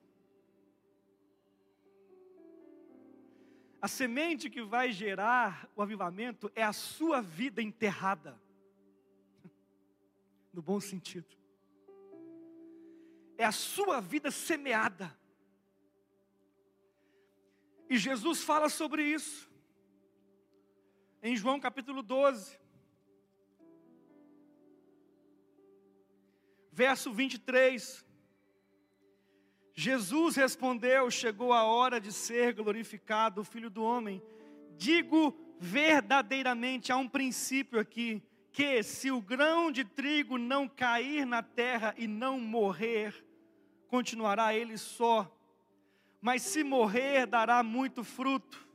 A 3.82 3.88
semente 3.88 4.49
que 4.49 4.62
vai 4.62 4.91
gerar 4.91 5.68
o 5.76 5.82
avivamento 5.82 6.51
é 6.55 6.62
a 6.62 6.72
sua 6.72 7.20
vida 7.20 7.61
enterrada. 7.61 8.41
No 10.51 10.62
bom 10.62 10.80
sentido 10.80 11.39
é 13.41 13.45
a 13.47 13.53
sua 13.53 14.03
vida 14.03 14.30
semeada. 14.30 15.16
E 17.88 17.97
Jesus 17.97 18.43
fala 18.43 18.68
sobre 18.68 19.03
isso, 19.03 19.51
em 21.22 21.34
João 21.34 21.59
capítulo 21.59 22.03
12, 22.03 22.61
verso 26.70 27.11
23. 27.14 28.05
Jesus 29.72 30.36
respondeu: 30.36 31.11
Chegou 31.11 31.55
a 31.55 31.64
hora 31.64 31.99
de 31.99 32.12
ser 32.12 32.53
glorificado 32.53 33.41
o 33.41 33.45
Filho 33.45 33.70
do 33.70 33.82
Homem. 33.82 34.22
Digo 34.76 35.34
verdadeiramente, 35.59 36.93
há 36.93 36.97
um 36.99 37.09
princípio 37.09 37.80
aqui, 37.80 38.22
que 38.53 38.82
se 38.82 39.11
o 39.11 39.22
grão 39.22 39.72
de 39.72 39.82
trigo 39.82 40.36
não 40.36 40.68
cair 40.68 41.24
na 41.24 41.43
terra 41.43 41.95
e 41.97 42.07
não 42.07 42.38
morrer, 42.38 43.30
continuará 43.91 44.55
ele 44.55 44.78
só. 44.78 45.28
Mas 46.22 46.43
se 46.43 46.62
morrer, 46.62 47.26
dará 47.26 47.62
muito 47.62 48.05
fruto. 48.05 48.66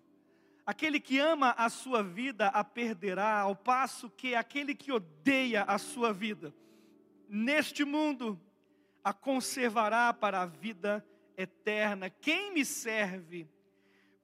Aquele 0.65 0.99
que 0.99 1.17
ama 1.19 1.51
a 1.57 1.69
sua 1.69 2.03
vida 2.03 2.47
a 2.47 2.63
perderá, 2.63 3.39
ao 3.39 3.55
passo 3.55 4.09
que 4.09 4.35
aquele 4.35 4.75
que 4.75 4.91
odeia 4.91 5.63
a 5.63 5.77
sua 5.77 6.11
vida, 6.11 6.53
neste 7.29 7.85
mundo, 7.85 8.39
a 9.03 9.13
conservará 9.13 10.11
para 10.11 10.41
a 10.41 10.45
vida 10.45 11.05
eterna. 11.37 12.09
Quem 12.09 12.51
me 12.51 12.65
serve 12.65 13.47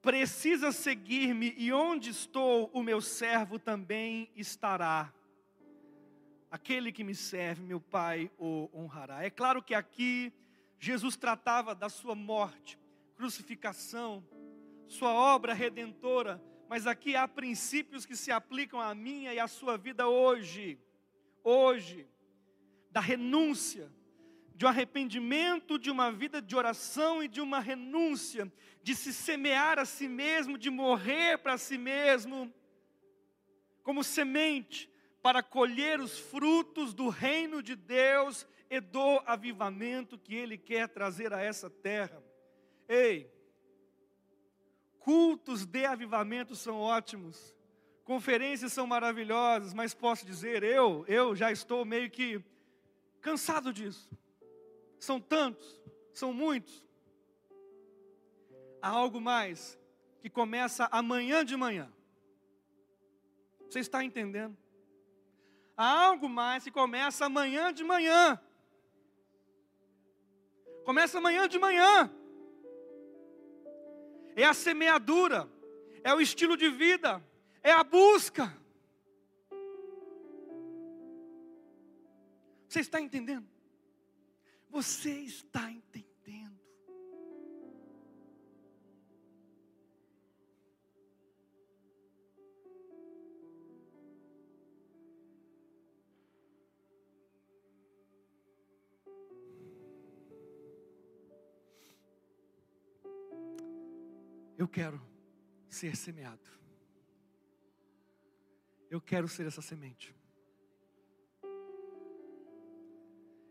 precisa 0.02 0.72
seguir-me, 0.72 1.54
e 1.56 1.72
onde 1.72 2.10
estou, 2.10 2.68
o 2.72 2.82
meu 2.82 3.00
servo 3.00 3.56
também 3.56 4.28
estará. 4.34 5.12
Aquele 6.50 6.90
que 6.90 7.04
me 7.04 7.14
serve, 7.14 7.62
meu 7.62 7.80
Pai 7.80 8.28
o 8.36 8.68
honrará. 8.74 9.24
É 9.24 9.30
claro 9.30 9.62
que 9.62 9.74
aqui 9.74 10.32
Jesus 10.82 11.16
tratava 11.16 11.76
da 11.76 11.88
sua 11.88 12.12
morte, 12.12 12.76
crucificação, 13.14 14.26
sua 14.88 15.12
obra 15.14 15.54
redentora, 15.54 16.42
mas 16.68 16.88
aqui 16.88 17.14
há 17.14 17.28
princípios 17.28 18.04
que 18.04 18.16
se 18.16 18.32
aplicam 18.32 18.80
à 18.80 18.92
minha 18.92 19.32
e 19.32 19.38
à 19.38 19.46
sua 19.46 19.78
vida 19.78 20.08
hoje. 20.08 20.80
Hoje, 21.44 22.08
da 22.90 22.98
renúncia, 22.98 23.92
de 24.56 24.64
um 24.64 24.68
arrependimento, 24.68 25.78
de 25.78 25.88
uma 25.88 26.10
vida 26.10 26.42
de 26.42 26.56
oração 26.56 27.22
e 27.22 27.28
de 27.28 27.40
uma 27.40 27.60
renúncia, 27.60 28.52
de 28.82 28.96
se 28.96 29.12
semear 29.12 29.78
a 29.78 29.84
si 29.84 30.08
mesmo, 30.08 30.58
de 30.58 30.68
morrer 30.68 31.38
para 31.38 31.56
si 31.58 31.78
mesmo, 31.78 32.52
como 33.84 34.02
semente, 34.02 34.90
para 35.22 35.44
colher 35.44 36.00
os 36.00 36.18
frutos 36.18 36.92
do 36.92 37.08
reino 37.08 37.62
de 37.62 37.76
Deus 37.76 38.44
e 38.72 38.80
do 38.80 39.20
avivamento 39.26 40.16
que 40.16 40.34
Ele 40.34 40.56
quer 40.56 40.88
trazer 40.88 41.30
a 41.34 41.42
essa 41.42 41.68
terra. 41.68 42.24
Ei, 42.88 43.30
cultos 44.98 45.66
de 45.66 45.84
avivamento 45.84 46.56
são 46.56 46.80
ótimos, 46.80 47.54
conferências 48.02 48.72
são 48.72 48.86
maravilhosas, 48.86 49.74
mas 49.74 49.92
posso 49.92 50.24
dizer, 50.24 50.62
eu, 50.62 51.04
eu 51.06 51.36
já 51.36 51.52
estou 51.52 51.84
meio 51.84 52.10
que 52.10 52.42
cansado 53.20 53.74
disso. 53.74 54.08
São 54.98 55.20
tantos, 55.20 55.78
são 56.10 56.32
muitos. 56.32 56.82
Há 58.80 58.88
algo 58.88 59.20
mais 59.20 59.78
que 60.22 60.30
começa 60.30 60.88
amanhã 60.90 61.44
de 61.44 61.58
manhã. 61.58 61.92
Você 63.68 63.80
está 63.80 64.02
entendendo? 64.02 64.56
Há 65.76 66.06
algo 66.06 66.26
mais 66.26 66.64
que 66.64 66.70
começa 66.70 67.26
amanhã 67.26 67.70
de 67.70 67.84
manhã. 67.84 68.40
Começa 70.84 71.18
amanhã 71.18 71.48
de 71.48 71.58
manhã. 71.58 72.10
É 74.34 74.44
a 74.44 74.54
semeadura, 74.54 75.48
é 76.02 76.12
o 76.14 76.20
estilo 76.20 76.56
de 76.56 76.68
vida, 76.70 77.22
é 77.62 77.70
a 77.70 77.84
busca. 77.84 78.56
Você 82.68 82.80
está 82.80 83.00
entendendo? 83.00 83.46
Você 84.70 85.10
está 85.10 85.70
entendendo? 85.70 86.11
Quero 104.72 105.00
ser 105.68 105.94
semeado. 105.94 106.40
Eu 108.90 109.00
quero 109.00 109.28
ser 109.28 109.46
essa 109.46 109.60
semente. 109.60 110.16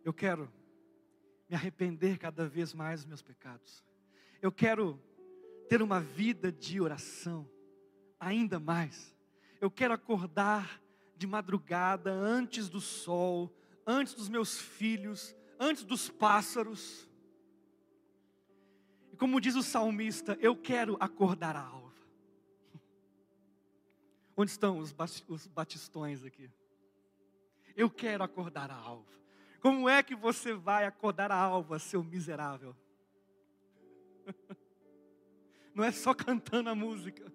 Eu 0.04 0.14
quero 0.14 0.52
me 1.48 1.56
arrepender 1.56 2.18
cada 2.18 2.48
vez 2.48 2.74
mais 2.74 3.02
dos 3.02 3.08
meus 3.08 3.22
pecados. 3.22 3.86
Eu 4.42 4.52
quero 4.52 5.00
ter 5.70 5.82
uma 5.82 6.02
vida 6.02 6.52
de 6.52 6.82
oração, 6.82 7.48
ainda 8.20 8.60
mais. 8.60 9.16
Eu 9.60 9.70
quero 9.70 9.94
acordar 9.94 10.82
de 11.16 11.28
madrugada, 11.28 12.12
antes 12.12 12.68
do 12.68 12.82
sol, 12.82 13.56
antes 13.86 14.16
dos 14.16 14.28
meus 14.28 14.60
filhos, 14.60 15.36
antes 15.60 15.84
dos 15.84 16.10
pássaros. 16.10 17.08
Como 19.22 19.40
diz 19.40 19.56
o 19.56 19.62
salmista, 19.62 20.36
eu 20.42 20.56
quero 20.56 20.98
acordar 21.00 21.56
a 21.56 21.62
alva. 21.62 21.94
Onde 24.36 24.50
estão 24.50 24.80
os 24.80 24.92
batistões 25.46 26.26
aqui? 26.26 26.50
Eu 27.76 27.88
quero 27.88 28.24
acordar 28.24 28.72
a 28.72 28.76
alva. 28.76 29.14
Como 29.60 29.88
é 29.88 30.02
que 30.02 30.16
você 30.16 30.56
vai 30.56 30.88
acordar 30.88 31.32
a 31.32 31.36
alva, 31.36 31.78
seu 31.78 32.04
miserável? 32.04 32.76
Não 35.76 35.84
é 35.84 35.92
só 35.92 36.16
cantando 36.16 36.72
a 36.72 36.74
música, 36.74 37.32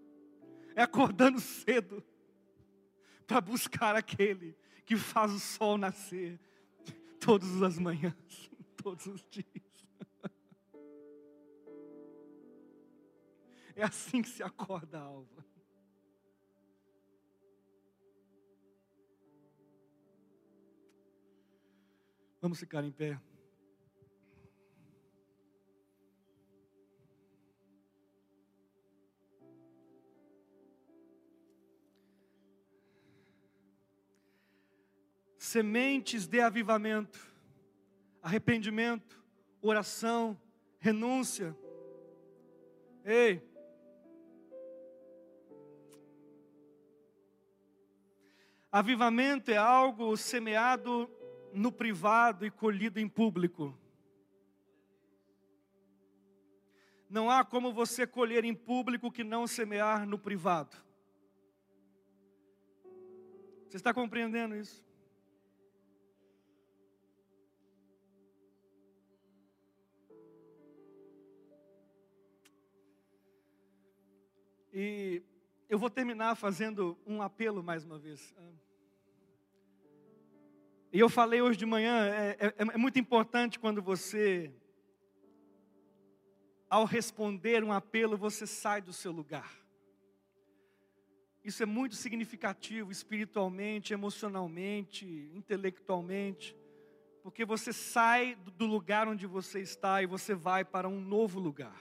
é 0.75 0.83
acordando 0.83 1.39
cedo 1.39 2.03
para 3.29 3.41
buscar 3.41 3.95
aquele 3.95 4.57
que 4.85 4.97
faz 4.97 5.31
o 5.31 5.39
sol 5.39 5.79
nascer 5.79 6.37
todas 7.21 7.63
as 7.63 7.79
manhãs, 7.79 8.51
todos 8.83 9.07
os 9.07 9.25
dias. 9.31 9.76
É 13.77 13.85
assim 13.85 14.23
que 14.23 14.29
se 14.31 14.43
acorda 14.43 14.99
a 14.99 15.03
alva. 15.03 15.45
Vamos 22.41 22.59
ficar 22.59 22.83
em 22.83 22.91
pé. 22.91 23.21
Sementes 35.39 36.27
de 36.27 36.41
avivamento, 36.41 37.31
arrependimento, 38.23 39.23
oração, 39.61 40.41
renúncia. 40.79 41.55
Ei, 43.05 43.56
avivamento 48.79 49.51
é 49.51 49.57
algo 49.57 50.15
semeado 50.19 51.11
no 51.51 51.73
privado 51.73 52.45
e 52.45 52.51
colhido 52.51 53.01
em 53.01 53.09
público. 53.09 53.75
Não 57.09 57.31
há 57.31 57.43
como 57.43 57.73
você 57.73 58.07
colher 58.07 58.45
em 58.45 58.55
público 58.55 59.11
que 59.11 59.25
não 59.25 59.47
semear 59.47 60.07
no 60.07 60.19
privado. 60.19 60.77
Você 63.67 63.79
está 63.79 63.95
compreendendo 63.95 64.55
isso? 64.55 64.85
E 74.71 75.23
eu 75.67 75.79
vou 75.79 75.89
terminar 75.89 76.35
fazendo 76.35 76.99
um 77.07 77.23
apelo 77.23 77.63
mais 77.63 77.83
uma 77.83 77.99
vez. 77.99 78.35
E 80.97 80.99
eu 80.99 81.11
falei 81.11 81.43
hoje 81.43 81.59
de 81.59 81.67
manhã, 81.67 82.07
é, 82.07 82.39
é, 82.41 82.55
é 82.57 82.79
muito 82.79 82.99
importante 82.99 83.59
quando 83.59 83.83
você, 83.83 84.51
ao 86.71 86.87
responder 86.87 87.63
um 87.63 87.71
apelo, 87.71 88.17
você 88.17 88.47
sai 88.47 88.81
do 88.81 88.95
seu 88.95 89.13
lugar. 89.13 89.63
Isso 91.45 91.63
é 91.63 91.67
muito 91.67 91.95
significativo 91.95 92.91
espiritualmente, 92.91 93.93
emocionalmente, 93.93 95.31
intelectualmente, 95.35 96.57
porque 97.23 97.45
você 97.45 97.75
sai 97.75 98.35
do 98.57 98.65
lugar 98.65 99.07
onde 99.07 99.27
você 99.27 99.61
está 99.61 100.03
e 100.03 100.07
você 100.07 100.35
vai 100.35 100.65
para 100.65 100.89
um 100.89 100.99
novo 100.99 101.39
lugar. 101.39 101.79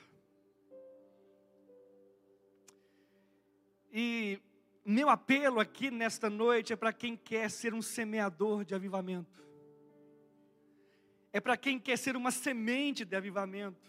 E 3.94 4.42
meu 4.86 5.10
apelo 5.10 5.60
aqui 5.60 5.90
nesta 5.90 6.30
noite 6.30 6.72
é 6.72 6.76
para 6.76 6.94
quem 6.94 7.18
quer 7.18 7.50
ser 7.50 7.74
um 7.74 7.82
semeador 7.82 8.64
de 8.64 8.76
avivamento. 8.76 9.44
É 11.34 11.42
para 11.42 11.58
quem 11.58 11.80
quer 11.80 11.98
ser 11.98 12.16
uma 12.16 12.30
semente 12.30 13.04
de 13.04 13.16
avivamento. 13.16 13.84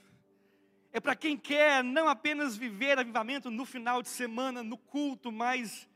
é 0.92 0.98
para 0.98 1.14
quem 1.14 1.36
quer 1.36 1.84
não 1.84 2.08
apenas 2.08 2.56
viver 2.56 2.98
avivamento 2.98 3.50
no 3.50 3.66
final 3.66 4.00
de 4.00 4.08
semana, 4.08 4.62
no 4.62 4.78
culto, 4.78 5.30
mas 5.30 5.86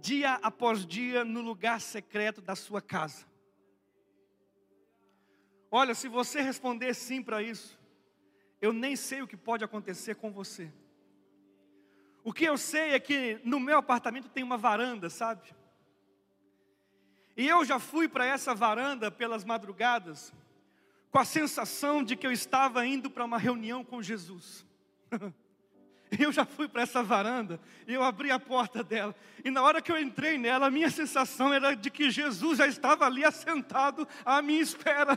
dia 0.00 0.34
após 0.34 0.86
dia 0.86 1.22
no 1.22 1.42
lugar 1.42 1.78
secreto 1.78 2.40
da 2.40 2.56
sua 2.56 2.80
casa. 2.80 3.26
Olha, 5.70 5.94
se 5.94 6.08
você 6.08 6.40
responder 6.40 6.94
sim 6.94 7.22
para 7.22 7.42
isso, 7.42 7.78
eu 8.62 8.72
nem 8.72 8.96
sei 8.96 9.20
o 9.20 9.26
que 9.26 9.36
pode 9.36 9.62
acontecer 9.62 10.14
com 10.14 10.32
você. 10.32 10.72
O 12.26 12.32
que 12.32 12.44
eu 12.44 12.58
sei 12.58 12.90
é 12.90 12.98
que 12.98 13.40
no 13.44 13.60
meu 13.60 13.78
apartamento 13.78 14.28
tem 14.28 14.42
uma 14.42 14.56
varanda, 14.56 15.08
sabe? 15.08 15.54
E 17.36 17.46
eu 17.46 17.64
já 17.64 17.78
fui 17.78 18.08
para 18.08 18.26
essa 18.26 18.52
varanda 18.52 19.12
pelas 19.12 19.44
madrugadas, 19.44 20.34
com 21.08 21.20
a 21.20 21.24
sensação 21.24 22.02
de 22.02 22.16
que 22.16 22.26
eu 22.26 22.32
estava 22.32 22.84
indo 22.84 23.08
para 23.08 23.24
uma 23.24 23.38
reunião 23.38 23.84
com 23.84 24.02
Jesus. 24.02 24.66
eu 26.18 26.32
já 26.32 26.44
fui 26.44 26.66
para 26.66 26.82
essa 26.82 27.00
varanda 27.00 27.60
e 27.86 27.94
eu 27.94 28.02
abri 28.02 28.32
a 28.32 28.40
porta 28.40 28.82
dela. 28.82 29.14
E 29.44 29.50
na 29.52 29.62
hora 29.62 29.80
que 29.80 29.92
eu 29.92 29.96
entrei 29.96 30.36
nela, 30.36 30.66
a 30.66 30.70
minha 30.70 30.90
sensação 30.90 31.54
era 31.54 31.76
de 31.76 31.92
que 31.92 32.10
Jesus 32.10 32.58
já 32.58 32.66
estava 32.66 33.06
ali 33.06 33.24
assentado 33.24 34.04
à 34.24 34.42
minha 34.42 34.60
espera. 34.60 35.16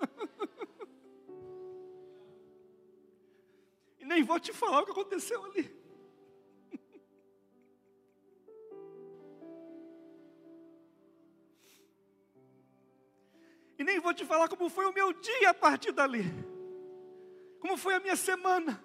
e 4.00 4.04
nem 4.06 4.22
vou 4.22 4.40
te 4.40 4.50
falar 4.50 4.80
o 4.80 4.86
que 4.86 4.92
aconteceu 4.92 5.44
ali. 5.44 5.77
E 13.78 13.84
nem 13.84 14.00
vou 14.00 14.12
te 14.12 14.24
falar 14.24 14.48
como 14.48 14.68
foi 14.68 14.86
o 14.86 14.92
meu 14.92 15.12
dia 15.12 15.50
a 15.50 15.54
partir 15.54 15.92
dali. 15.92 16.24
Como 17.60 17.76
foi 17.76 17.94
a 17.94 18.00
minha 18.00 18.16
semana. 18.16 18.82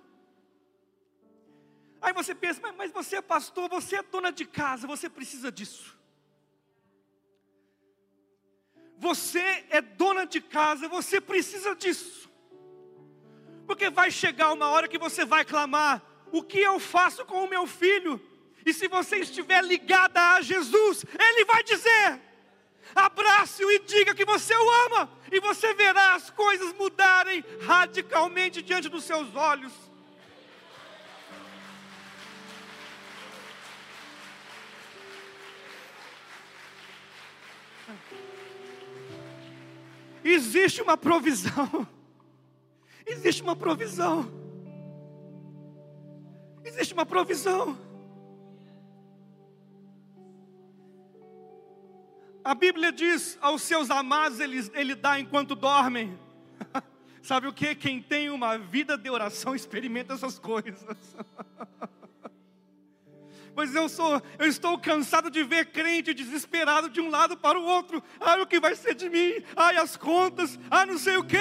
Aí 1.99 2.13
você 2.13 2.35
pensa, 2.35 2.61
mas 2.73 2.91
você 2.91 3.15
é 3.15 3.21
pastor, 3.21 3.69
você 3.69 3.95
é 3.95 4.03
dona 4.03 4.31
de 4.31 4.45
casa, 4.45 4.85
você 4.85 5.09
precisa 5.09 5.51
disso. 5.51 5.97
Você 8.97 9.65
é 9.69 9.81
dona 9.81 10.25
de 10.25 10.39
casa, 10.39 10.87
você 10.87 11.19
precisa 11.19 11.75
disso. 11.75 12.29
Porque 13.65 13.89
vai 13.89 14.11
chegar 14.11 14.53
uma 14.53 14.67
hora 14.67 14.87
que 14.87 14.97
você 14.97 15.25
vai 15.25 15.43
clamar: 15.43 16.01
o 16.31 16.43
que 16.43 16.59
eu 16.59 16.79
faço 16.79 17.25
com 17.25 17.43
o 17.43 17.49
meu 17.49 17.65
filho? 17.65 18.21
E 18.65 18.73
se 18.73 18.87
você 18.87 19.17
estiver 19.17 19.63
ligada 19.63 20.35
a 20.35 20.41
Jesus, 20.41 21.05
Ele 21.19 21.45
vai 21.45 21.63
dizer: 21.63 22.21
abrace-o 22.95 23.71
e 23.71 23.79
diga 23.79 24.15
que 24.15 24.25
você 24.25 24.55
o 24.55 24.71
ama, 24.85 25.09
e 25.31 25.39
você 25.39 25.73
verá 25.73 26.15
as 26.15 26.29
coisas 26.29 26.73
mudarem 26.73 27.43
radicalmente 27.61 28.61
diante 28.61 28.89
dos 28.89 29.03
seus 29.03 29.35
olhos. 29.35 29.73
Existe 40.23 40.81
uma 40.81 40.95
provisão. 40.95 41.87
Existe 43.05 43.41
uma 43.41 43.55
provisão. 43.55 44.31
Existe 46.63 46.93
uma 46.93 47.05
provisão. 47.05 47.92
A 52.43 52.53
Bíblia 52.53 52.91
diz: 52.91 53.37
aos 53.41 53.61
seus 53.61 53.89
amados 53.89 54.39
ele, 54.39 54.69
ele 54.73 54.95
dá 54.95 55.19
enquanto 55.19 55.55
dormem. 55.55 56.19
Sabe 57.21 57.47
o 57.47 57.53
que? 57.53 57.73
Quem 57.73 58.01
tem 58.01 58.29
uma 58.29 58.57
vida 58.57 58.97
de 58.97 59.09
oração 59.09 59.55
experimenta 59.55 60.13
essas 60.13 60.37
coisas. 60.37 61.15
Pois 63.55 63.75
eu 63.75 63.87
sou, 63.87 64.19
eu 64.39 64.47
estou 64.47 64.79
cansado 64.79 65.29
de 65.29 65.43
ver 65.43 65.67
crente 65.67 66.11
desesperado 66.11 66.89
de 66.89 66.99
um 66.99 67.11
lado 67.11 67.37
para 67.37 67.59
o 67.59 67.63
outro. 67.63 68.01
Ai, 68.19 68.41
o 68.41 68.47
que 68.47 68.59
vai 68.59 68.73
ser 68.73 68.95
de 68.95 69.07
mim? 69.07 69.43
Ai, 69.55 69.77
as 69.77 69.95
contas. 69.95 70.59
Ai, 70.71 70.87
não 70.87 70.97
sei 70.97 71.17
o 71.17 71.23
quê. 71.23 71.37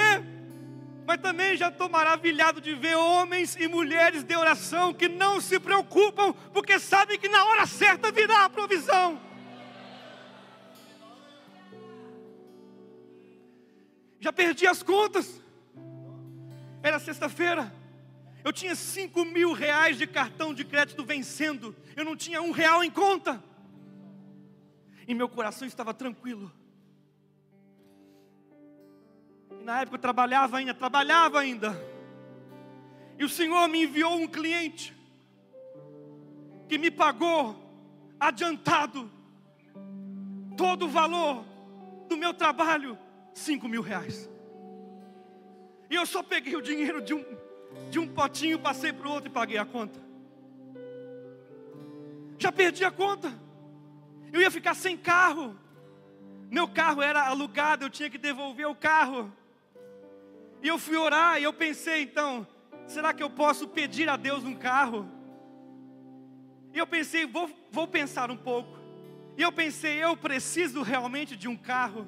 Mas 1.07 1.17
também 1.17 1.57
já 1.57 1.69
estou 1.69 1.89
maravilhado 1.89 2.61
de 2.61 2.75
ver 2.75 2.95
homens 2.95 3.55
e 3.55 3.67
mulheres 3.67 4.23
de 4.23 4.35
oração 4.35 4.93
que 4.93 5.09
não 5.09 5.41
se 5.41 5.59
preocupam, 5.59 6.33
porque 6.53 6.77
sabem 6.77 7.17
que 7.17 7.27
na 7.27 7.45
hora 7.45 7.65
certa 7.65 8.11
virá 8.11 8.45
a 8.45 8.49
provisão. 8.49 9.19
Já 14.23 14.31
perdi 14.31 14.65
as 14.65 14.81
contas. 14.81 15.41
Era 16.81 16.97
sexta-feira. 16.97 17.75
Eu 18.41 18.53
tinha 18.53 18.73
cinco 18.73 19.25
mil 19.25 19.51
reais 19.51 19.97
de 19.97 20.07
cartão 20.07 20.53
de 20.53 20.63
crédito 20.63 21.03
vencendo. 21.03 21.75
Eu 21.93 22.05
não 22.05 22.15
tinha 22.15 22.41
um 22.41 22.51
real 22.51 22.81
em 22.81 22.89
conta. 22.89 23.43
E 25.05 25.13
meu 25.13 25.27
coração 25.27 25.67
estava 25.67 25.93
tranquilo. 25.93 26.49
E 29.59 29.63
na 29.65 29.81
época 29.81 29.97
eu 29.97 30.01
trabalhava 30.01 30.57
ainda, 30.57 30.73
trabalhava 30.73 31.41
ainda. 31.41 31.77
E 33.19 33.25
o 33.25 33.29
Senhor 33.29 33.67
me 33.67 33.83
enviou 33.83 34.15
um 34.15 34.27
cliente 34.27 34.95
que 36.69 36.77
me 36.77 36.89
pagou 36.89 37.61
adiantado 38.17 39.11
todo 40.55 40.85
o 40.85 40.89
valor 40.89 41.43
do 42.07 42.15
meu 42.15 42.33
trabalho 42.33 42.97
cinco 43.33 43.67
mil 43.67 43.81
reais. 43.81 44.29
E 45.89 45.95
eu 45.95 46.05
só 46.05 46.23
peguei 46.23 46.55
o 46.55 46.61
dinheiro 46.61 47.01
de 47.01 47.13
um, 47.13 47.23
de 47.89 47.99
um 47.99 48.07
potinho, 48.07 48.59
passei 48.59 48.91
para 48.91 49.07
o 49.07 49.11
outro 49.11 49.29
e 49.29 49.33
paguei 49.33 49.57
a 49.57 49.65
conta. 49.65 49.99
Já 52.37 52.51
perdi 52.51 52.83
a 52.83 52.91
conta. 52.91 53.33
Eu 54.31 54.41
ia 54.41 54.49
ficar 54.49 54.73
sem 54.73 54.97
carro. 54.97 55.55
Meu 56.49 56.67
carro 56.67 57.01
era 57.01 57.27
alugado, 57.27 57.85
eu 57.85 57.89
tinha 57.89 58.09
que 58.09 58.17
devolver 58.17 58.67
o 58.67 58.75
carro. 58.75 59.31
E 60.61 60.67
eu 60.67 60.77
fui 60.77 60.95
orar 60.95 61.39
e 61.39 61.43
eu 61.43 61.53
pensei, 61.53 62.03
então, 62.03 62.47
será 62.87 63.13
que 63.13 63.21
eu 63.21 63.29
posso 63.29 63.67
pedir 63.67 64.09
a 64.09 64.15
Deus 64.15 64.43
um 64.43 64.55
carro? 64.55 65.07
E 66.73 66.77
eu 66.77 66.87
pensei, 66.87 67.25
vou, 67.25 67.49
vou 67.71 67.87
pensar 67.87 68.31
um 68.31 68.37
pouco. 68.37 68.79
E 69.37 69.41
eu 69.41 69.51
pensei, 69.51 70.03
eu 70.03 70.15
preciso 70.15 70.81
realmente 70.81 71.35
de 71.35 71.47
um 71.47 71.55
carro. 71.55 72.07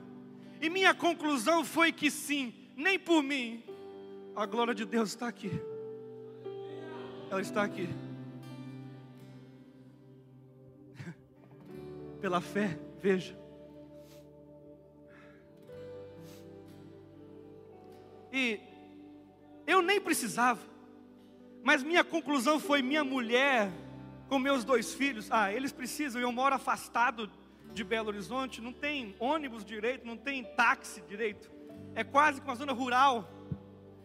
E 0.66 0.70
minha 0.70 0.96
conclusão 0.96 1.64
foi 1.64 1.92
que 1.92 2.10
sim, 2.10 2.52
nem 2.76 2.98
por 2.98 3.22
mim. 3.22 3.64
A 4.36 4.48
glória 4.48 4.74
de 4.74 4.84
Deus 4.84 5.10
está 5.10 5.28
aqui. 5.28 5.52
Ela 7.30 7.40
está 7.40 7.64
aqui. 7.64 7.88
Pela 12.20 12.42
fé, 12.42 12.80
veja. 13.00 13.38
E 18.34 18.60
eu 19.68 19.84
nem 19.84 20.02
precisava, 20.02 20.66
mas 21.64 21.84
minha 21.84 22.04
conclusão 22.04 22.60
foi: 22.60 22.82
minha 22.82 23.04
mulher, 23.04 23.72
com 24.28 24.40
meus 24.40 24.64
dois 24.64 24.96
filhos, 24.96 25.28
ah, 25.30 25.54
eles 25.54 25.72
precisam, 25.72 26.20
eu 26.20 26.32
moro 26.32 26.56
afastado 26.56 27.30
de 27.76 27.84
Belo 27.84 28.08
Horizonte, 28.08 28.62
não 28.62 28.72
tem 28.72 29.14
ônibus 29.20 29.66
direito, 29.66 30.08
não 30.08 30.16
tem 30.16 30.46
táxi 30.56 31.02
direito. 31.02 31.52
É 31.94 32.06
quase 32.06 32.40
que 32.40 32.48
uma 32.48 32.56
zona 32.56 32.72
rural. 32.72 33.30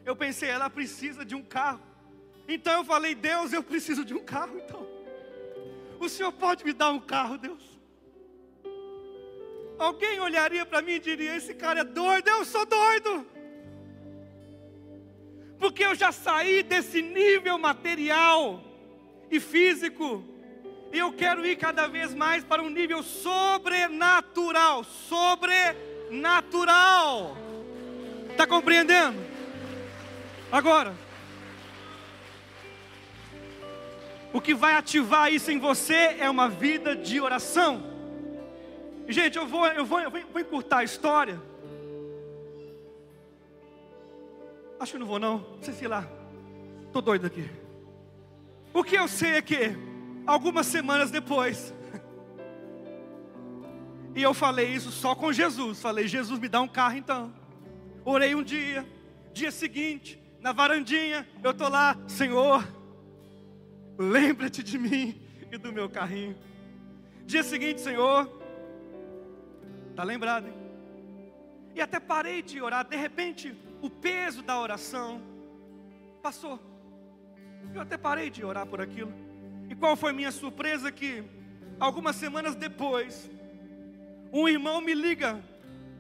Eu 0.04 0.16
pensei, 0.16 0.48
ela 0.48 0.68
precisa 0.68 1.24
de 1.24 1.36
um 1.36 1.42
carro. 1.42 1.80
Então 2.48 2.72
eu 2.80 2.84
falei, 2.84 3.14
Deus, 3.14 3.52
eu 3.52 3.62
preciso 3.62 4.04
de 4.04 4.12
um 4.12 4.24
carro. 4.24 4.58
Então, 4.58 4.84
o 6.00 6.08
Senhor 6.08 6.32
pode 6.32 6.64
me 6.64 6.72
dar 6.72 6.90
um 6.90 6.98
carro, 6.98 7.38
Deus? 7.38 7.62
Alguém 9.78 10.18
olharia 10.18 10.66
para 10.66 10.82
mim 10.82 10.94
e 10.94 10.98
diria: 10.98 11.36
Esse 11.36 11.54
cara 11.54 11.80
é 11.80 11.84
doido, 11.84 12.28
eu 12.28 12.44
sou 12.44 12.66
doido. 12.66 13.24
Porque 15.60 15.84
eu 15.84 15.94
já 15.94 16.10
saí 16.10 16.62
desse 16.64 17.00
nível 17.00 17.56
material 17.56 18.62
e 19.30 19.38
físico 19.38 20.24
e 20.92 20.98
eu 20.98 21.12
quero 21.12 21.46
ir 21.46 21.54
cada 21.56 21.86
vez 21.86 22.12
mais 22.14 22.42
para 22.42 22.60
um 22.62 22.68
nível 22.68 23.00
sobrenatural. 23.02 24.84
Sobrenatural. 24.84 27.36
Está 28.30 28.46
compreendendo? 28.46 29.18
Agora, 30.50 30.94
o 34.32 34.40
que 34.40 34.54
vai 34.54 34.74
ativar 34.74 35.32
isso 35.32 35.52
em 35.52 35.58
você 35.58 36.16
é 36.18 36.28
uma 36.28 36.48
vida 36.48 36.96
de 36.96 37.20
oração. 37.20 37.88
Gente, 39.08 39.38
eu 39.38 39.46
vou, 39.46 39.66
eu 39.66 39.84
vou, 39.84 40.00
eu 40.00 40.10
vou 40.10 40.40
encurtar 40.40 40.78
a 40.78 40.84
história. 40.84 41.40
Acho 44.78 44.92
que 44.92 44.98
não 44.98 45.06
vou 45.06 45.18
não. 45.18 45.44
Sei 45.60 45.74
se 45.74 45.86
lá. 45.86 46.08
Estou 46.86 47.02
doido 47.02 47.26
aqui. 47.26 47.46
O 48.72 48.82
que 48.82 48.96
eu 48.96 49.06
sei 49.06 49.32
é 49.32 49.42
que 49.42 49.89
algumas 50.26 50.66
semanas 50.66 51.10
depois. 51.10 51.74
E 54.12 54.22
eu 54.22 54.34
falei 54.34 54.66
isso 54.74 54.90
só 54.90 55.14
com 55.14 55.32
Jesus. 55.32 55.80
Falei, 55.80 56.08
Jesus, 56.08 56.40
me 56.40 56.48
dá 56.48 56.60
um 56.60 56.66
carro 56.66 56.96
então. 56.96 57.32
Orei 58.04 58.34
um 58.34 58.42
dia, 58.42 58.84
dia 59.32 59.52
seguinte, 59.52 60.20
na 60.40 60.52
varandinha, 60.52 61.28
eu 61.42 61.52
estou 61.52 61.68
lá, 61.68 61.96
Senhor, 62.08 62.66
lembra-te 63.96 64.64
de 64.64 64.78
mim 64.78 65.20
e 65.52 65.56
do 65.56 65.72
meu 65.72 65.88
carrinho. 65.88 66.36
Dia 67.24 67.42
seguinte, 67.42 67.80
Senhor, 67.80 68.28
está 69.90 70.02
lembrado, 70.02 70.48
hein? 70.48 70.54
E 71.74 71.80
até 71.80 72.00
parei 72.00 72.42
de 72.42 72.60
orar, 72.60 72.84
de 72.84 72.96
repente, 72.96 73.54
o 73.80 73.88
peso 73.88 74.42
da 74.42 74.58
oração 74.58 75.22
passou. 76.22 76.58
Eu 77.74 77.80
até 77.80 77.96
parei 77.96 78.30
de 78.30 78.44
orar 78.44 78.66
por 78.66 78.80
aquilo. 78.80 79.12
E 79.70 79.74
qual 79.76 79.94
foi 79.94 80.12
minha 80.12 80.32
surpresa? 80.32 80.90
Que 80.90 81.22
algumas 81.78 82.16
semanas 82.16 82.56
depois, 82.56 83.30
um 84.32 84.48
irmão 84.48 84.80
me 84.80 84.92
liga 84.92 85.40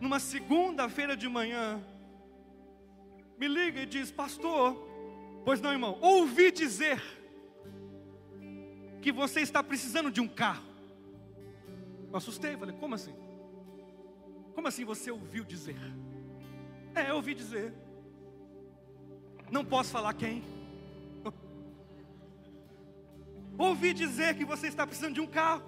numa 0.00 0.18
segunda-feira 0.18 1.16
de 1.16 1.28
manhã, 1.28 1.80
me 3.38 3.46
liga 3.46 3.80
e 3.80 3.86
diz: 3.86 4.10
Pastor, 4.10 4.74
pois 5.44 5.60
não, 5.60 5.70
irmão, 5.70 5.96
ouvi 6.00 6.50
dizer 6.50 7.00
que 9.00 9.12
você 9.12 9.40
está 9.40 9.62
precisando 9.62 10.10
de 10.10 10.20
um 10.20 10.26
carro. 10.28 10.66
Eu 12.10 12.16
assustei, 12.16 12.56
falei: 12.56 12.74
Como 12.74 12.96
assim? 12.96 13.14
Como 14.52 14.66
assim 14.66 14.84
você 14.84 15.12
ouviu 15.12 15.44
dizer? 15.44 15.78
É, 16.92 17.10
eu 17.10 17.14
ouvi 17.14 17.34
dizer. 17.34 17.72
Não 19.48 19.64
posso 19.64 19.90
falar 19.92 20.12
quem. 20.14 20.42
Ouvi 23.60 23.92
dizer 23.92 24.34
que 24.36 24.44
você 24.44 24.68
está 24.68 24.86
precisando 24.86 25.16
de 25.16 25.20
um 25.20 25.26
carro. 25.26 25.62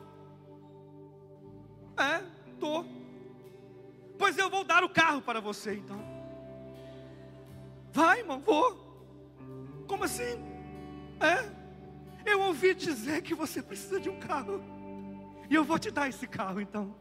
É, 1.94 2.24
estou. 2.50 2.86
Pois 4.16 4.38
eu 4.38 4.48
vou 4.48 4.64
dar 4.64 4.82
o 4.82 4.88
carro 4.88 5.20
para 5.20 5.40
você 5.40 5.74
então. 5.74 6.00
Vai, 7.92 8.20
irmão, 8.20 8.40
vou. 8.40 8.70
Como 9.86 10.04
assim? 10.04 10.32
É, 11.20 11.36
eu 12.24 12.40
ouvi 12.40 12.74
dizer 12.74 13.20
que 13.20 13.34
você 13.34 13.62
precisa 13.62 14.00
de 14.00 14.08
um 14.08 14.18
carro. 14.18 14.64
E 15.50 15.54
eu 15.54 15.62
vou 15.62 15.78
te 15.78 15.90
dar 15.90 16.08
esse 16.08 16.26
carro 16.26 16.62
então. 16.62 16.94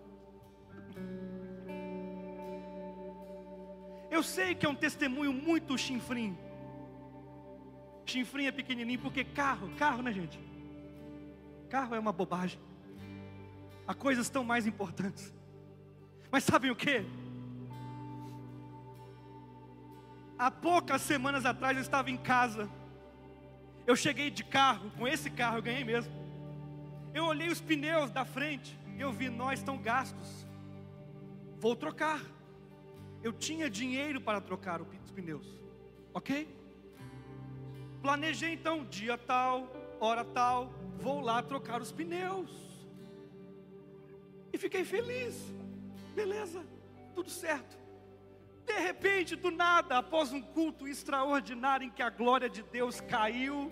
Eu 4.10 4.22
sei 4.22 4.54
que 4.54 4.66
é 4.66 4.70
um 4.70 4.76
testemunho 4.76 5.32
muito 5.32 5.78
chinfrim. 5.78 6.38
Chinfrim 8.06 8.48
é 8.48 8.52
pequenininho, 8.52 9.00
porque 9.00 9.24
carro, 9.24 9.74
carro, 9.78 10.02
né, 10.02 10.12
gente? 10.12 10.51
Carro 11.72 11.96
é 11.96 12.00
uma 12.00 12.12
bobagem. 12.12 12.60
Há 13.88 13.94
coisas 13.94 14.30
tão 14.30 14.44
mais 14.44 14.68
importantes. 14.68 15.34
Mas 16.30 16.44
sabem 16.44 16.70
o 16.70 16.76
que? 16.76 17.06
Há 20.38 20.52
poucas 20.52 21.02
semanas 21.02 21.46
atrás 21.46 21.78
eu 21.78 21.82
estava 21.82 22.12
em 22.12 22.18
casa. 22.18 22.70
Eu 23.88 23.96
cheguei 23.96 24.30
de 24.30 24.44
carro, 24.44 24.92
com 24.98 25.08
esse 25.08 25.30
carro 25.30 25.60
eu 25.60 25.62
ganhei 25.62 25.86
mesmo. 25.86 26.14
Eu 27.14 27.24
olhei 27.24 27.48
os 27.48 27.62
pneus 27.62 28.12
da 28.12 28.26
frente 28.26 28.78
e 28.98 29.00
eu 29.00 29.14
vi, 29.14 29.30
nós 29.30 29.60
estão 29.60 29.82
gastos. 29.82 30.46
Vou 31.58 31.74
trocar. 31.74 32.20
Eu 33.24 33.32
tinha 33.32 33.70
dinheiro 33.70 34.20
para 34.20 34.42
trocar 34.42 34.82
os 34.82 35.12
pneus. 35.12 35.48
Ok? 36.14 36.54
Planejei 38.02 38.56
então, 38.56 38.84
dia 38.84 39.18
tal, 39.18 39.72
hora 40.02 40.26
tal, 40.26 40.81
vou 41.02 41.20
lá 41.20 41.42
trocar 41.42 41.82
os 41.82 41.92
pneus. 41.92 42.52
E 44.54 44.58
fiquei 44.58 44.84
feliz 44.84 45.36
beleza, 46.14 46.66
tudo 47.16 47.30
certo. 47.30 47.80
De 48.66 48.74
repente, 48.74 49.36
do 49.36 49.52
nada, 49.52 49.98
após 49.98 50.32
um 50.32 50.42
culto 50.42 50.88
extraordinário 50.88 51.88
em 51.88 51.90
que 51.90 52.02
a 52.02 52.10
glória 52.10 52.50
de 52.50 52.62
Deus 52.64 53.02
caiu 53.02 53.72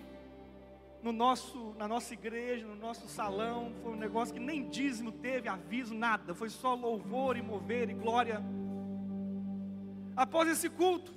no 1.02 1.12
nosso, 1.12 1.74
na 1.78 1.88
nossa 1.88 2.12
igreja, 2.12 2.66
no 2.66 2.76
nosso 2.76 3.08
salão, 3.08 3.72
foi 3.82 3.92
um 3.92 3.96
negócio 3.96 4.34
que 4.34 4.40
nem 4.40 4.68
dízimo 4.68 5.12
teve, 5.12 5.48
aviso, 5.48 5.94
nada, 5.94 6.34
foi 6.34 6.50
só 6.50 6.74
louvor 6.74 7.36
e 7.36 7.42
mover 7.42 7.88
e 7.88 7.94
glória. 7.94 8.42
Após 10.16 10.48
esse 10.48 10.68
culto, 10.68 11.14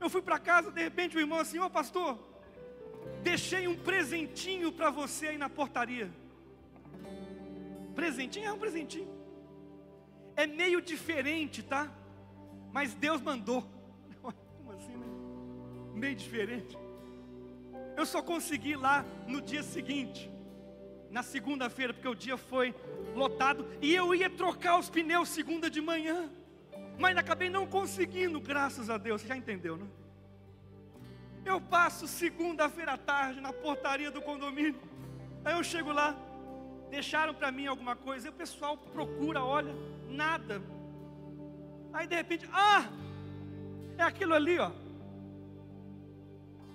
eu 0.00 0.08
fui 0.08 0.22
para 0.22 0.38
casa, 0.38 0.70
de 0.70 0.82
repente 0.82 1.16
o 1.16 1.20
irmão 1.20 1.38
assim, 1.38 1.58
ô 1.58 1.66
oh, 1.66 1.70
pastor, 1.70 2.18
deixei 3.22 3.68
um 3.68 3.76
presentinho 3.76 4.72
para 4.72 4.90
você 4.90 5.28
aí 5.28 5.38
na 5.38 5.48
portaria. 5.48 6.10
Presentinho 7.94 8.46
é 8.46 8.52
um 8.52 8.58
presentinho 8.58 9.20
é 10.40 10.46
meio 10.46 10.80
diferente, 10.80 11.62
tá? 11.62 11.92
Mas 12.72 12.94
Deus 12.94 13.20
mandou. 13.20 13.62
Como 14.22 14.72
assim, 14.72 14.96
né? 14.96 15.06
Meio 15.94 16.14
diferente. 16.14 16.78
Eu 17.96 18.06
só 18.06 18.22
consegui 18.22 18.74
lá 18.74 19.04
no 19.26 19.42
dia 19.42 19.62
seguinte, 19.62 20.30
na 21.10 21.22
segunda-feira, 21.22 21.92
porque 21.92 22.08
o 22.08 22.14
dia 22.14 22.36
foi 22.38 22.74
lotado, 23.14 23.66
e 23.82 23.94
eu 23.94 24.14
ia 24.14 24.30
trocar 24.30 24.78
os 24.78 24.88
pneus 24.88 25.28
segunda 25.28 25.68
de 25.68 25.80
manhã, 25.80 26.30
mas 26.98 27.16
acabei 27.16 27.50
não 27.50 27.66
conseguindo, 27.66 28.40
graças 28.40 28.88
a 28.88 28.96
Deus. 28.96 29.20
Você 29.20 29.28
já 29.28 29.36
entendeu, 29.36 29.76
né? 29.76 29.86
Eu 31.44 31.60
passo 31.60 32.06
segunda-feira 32.06 32.92
à 32.92 32.98
tarde 32.98 33.40
na 33.40 33.52
portaria 33.52 34.10
do 34.10 34.20
condomínio. 34.20 34.80
Aí 35.44 35.54
eu 35.54 35.64
chego 35.64 35.90
lá, 35.90 36.14
deixaram 36.90 37.34
para 37.34 37.50
mim 37.50 37.66
alguma 37.66 37.96
coisa, 37.96 38.28
e 38.28 38.30
o 38.30 38.32
pessoal 38.32 38.76
procura, 38.76 39.42
olha, 39.42 39.74
nada. 40.08 40.62
Aí 41.92 42.06
de 42.06 42.14
repente, 42.14 42.48
ah, 42.52 42.84
é 43.96 44.02
aquilo 44.02 44.34
ali, 44.34 44.58
ó. 44.58 44.70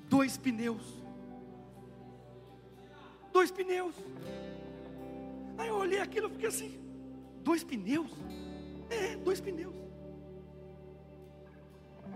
Dois 0.09 0.38
pneus. 0.38 1.03
Dois 3.32 3.51
pneus. 3.51 3.95
Aí 5.57 5.68
eu 5.68 5.76
olhei 5.76 5.99
aquilo 5.99 6.28
e 6.28 6.32
fiquei 6.32 6.49
assim, 6.49 6.80
dois 7.43 7.63
pneus? 7.63 8.11
É, 8.89 9.16
dois 9.18 9.39
pneus. 9.39 9.76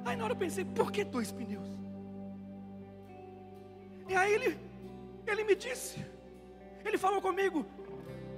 Aí 0.05 0.15
na 0.15 0.23
hora 0.23 0.33
eu 0.33 0.37
pensei, 0.37 0.65
por 0.65 0.91
que 0.91 1.03
dois 1.03 1.31
pneus? 1.31 1.67
E 4.09 4.15
aí 4.15 4.33
ele, 4.33 4.57
ele 5.27 5.43
me 5.43 5.55
disse, 5.55 6.03
ele 6.83 6.97
falou 6.97 7.21
comigo, 7.21 7.65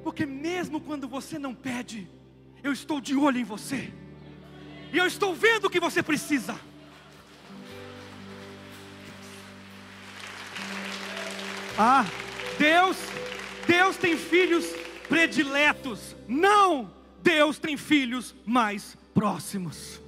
porque 0.04 0.26
mesmo 0.26 0.82
quando 0.82 1.08
você 1.08 1.40
não 1.40 1.56
pede, 1.56 2.10
eu 2.62 2.74
estou 2.74 3.00
de 3.00 3.16
olho 3.16 3.40
em 3.40 3.46
você. 3.46 3.92
E 4.92 4.98
eu 4.98 5.08
estou 5.08 5.34
vendo 5.34 5.66
o 5.66 5.70
que 5.70 5.80
você 5.80 6.04
precisa. 6.04 6.60
Ah, 11.78 12.06
Deus, 12.60 12.98
Deus 13.66 13.96
tem 13.96 14.18
filhos 14.18 14.66
prediletos. 15.08 16.18
Não, 16.28 16.94
Deus 17.24 17.58
tem 17.58 17.78
filhos 17.78 18.36
mais 18.46 18.98
próximos. 19.14 20.02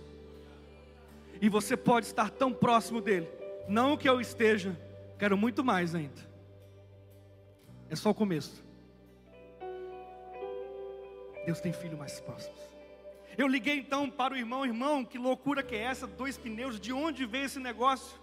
E 1.42 1.48
você 1.48 1.78
pode 1.78 2.06
estar 2.06 2.30
tão 2.30 2.52
próximo 2.52 3.00
dele. 3.00 3.30
Não 3.70 3.96
que 3.96 4.10
eu 4.10 4.20
esteja, 4.20 4.78
quero 5.24 5.38
muito 5.38 5.64
mais 5.64 5.96
ainda. 5.96 6.22
É 7.90 7.96
só 7.96 8.10
o 8.10 8.14
começo. 8.14 8.62
Deus 11.46 11.62
tem 11.62 11.72
filhos 11.72 11.98
mais 11.98 12.20
próximos. 12.20 12.60
Eu 13.38 13.48
liguei 13.48 13.78
então 13.78 14.10
para 14.10 14.34
o 14.34 14.38
irmão, 14.38 14.66
irmão, 14.66 15.06
que 15.06 15.18
loucura 15.18 15.64
que 15.64 15.76
é 15.76 15.84
essa? 15.84 16.06
Dois 16.06 16.38
pneus, 16.38 16.78
de 16.78 16.92
onde 16.92 17.26
veio 17.26 17.46
esse 17.46 17.58
negócio? 17.58 18.20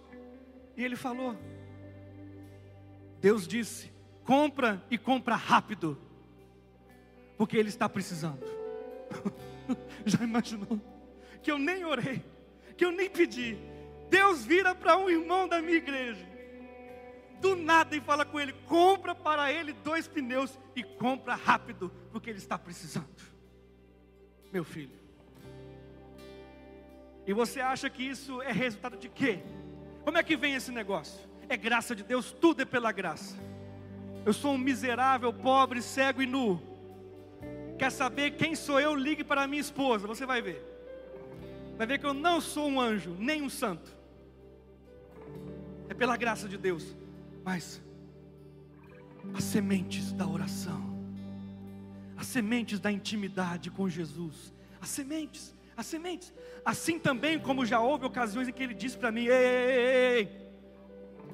E 0.77 0.85
ele 0.85 0.95
falou: 0.95 1.35
Deus 3.19 3.47
disse: 3.47 3.91
compra 4.23 4.79
e 4.91 4.95
compra 4.95 5.33
rápido, 5.33 5.97
porque 7.35 7.57
Ele 7.57 7.69
está 7.69 7.89
precisando. 7.89 8.45
Já 10.05 10.23
imaginou? 10.23 10.79
Que 11.41 11.51
eu 11.51 11.57
nem 11.57 11.83
orei, 11.83 12.23
que 12.77 12.85
eu 12.85 12.91
nem 12.91 13.09
pedi. 13.09 13.57
Deus 14.07 14.45
vira 14.45 14.75
para 14.75 14.97
um 14.97 15.09
irmão 15.09 15.47
da 15.47 15.59
minha 15.63 15.77
igreja, 15.77 16.30
do 17.41 17.55
nada, 17.55 17.95
e 17.95 17.99
fala 17.99 18.23
com 18.23 18.39
ele: 18.39 18.53
compra 18.67 19.13
para 19.13 19.51
ele 19.51 19.73
dois 19.73 20.07
pneus 20.07 20.57
e 20.75 20.83
compra 20.83 21.35
rápido, 21.35 21.91
porque 22.11 22.29
ele 22.29 22.39
está 22.39 22.57
precisando. 22.57 23.09
Meu 24.53 24.63
filho. 24.63 25.01
E 27.25 27.33
você 27.33 27.59
acha 27.59 27.89
que 27.89 28.03
isso 28.03 28.41
é 28.41 28.51
resultado 28.51 28.97
de 28.97 29.09
quê? 29.09 29.39
Como 30.03 30.17
é 30.17 30.23
que 30.23 30.35
vem 30.37 30.55
esse 30.55 30.71
negócio? 30.71 31.19
É 31.49 31.57
graça 31.57 31.95
de 31.95 32.03
Deus, 32.03 32.31
tudo 32.31 32.61
é 32.61 32.65
pela 32.65 32.91
graça. 32.91 33.37
Eu 34.25 34.33
sou 34.33 34.53
um 34.53 34.57
miserável, 34.57 35.33
pobre, 35.33 35.81
cego 35.81 36.21
e 36.21 36.25
nu. 36.25 36.61
Quer 37.77 37.91
saber 37.91 38.31
quem 38.31 38.55
sou 38.55 38.79
eu? 38.79 38.95
Ligue 38.95 39.23
para 39.23 39.47
minha 39.47 39.61
esposa, 39.61 40.07
você 40.07 40.25
vai 40.25 40.41
ver. 40.41 40.63
Vai 41.77 41.87
ver 41.87 41.99
que 41.99 42.05
eu 42.05 42.13
não 42.13 42.39
sou 42.39 42.67
um 42.67 42.79
anjo, 42.79 43.15
nem 43.17 43.41
um 43.41 43.49
santo. 43.49 43.91
É 45.89 45.93
pela 45.93 46.15
graça 46.15 46.47
de 46.47 46.57
Deus. 46.57 46.95
Mas 47.43 47.81
as 49.33 49.43
sementes 49.43 50.11
da 50.13 50.27
oração, 50.27 50.81
as 52.17 52.27
sementes 52.27 52.79
da 52.79 52.91
intimidade 52.91 53.71
com 53.71 53.89
Jesus, 53.89 54.53
as 54.79 54.89
sementes, 54.89 55.55
As 55.75 55.87
sementes. 55.87 56.33
Assim 56.63 56.99
também 56.99 57.39
como 57.39 57.65
já 57.65 57.79
houve 57.79 58.05
ocasiões 58.05 58.47
em 58.47 58.51
que 58.51 58.61
ele 58.61 58.73
disse 58.73 58.97
para 58.97 59.11
mim: 59.11 59.25
ei, 59.25 59.33
ei, 59.33 60.17
ei, 60.17 60.51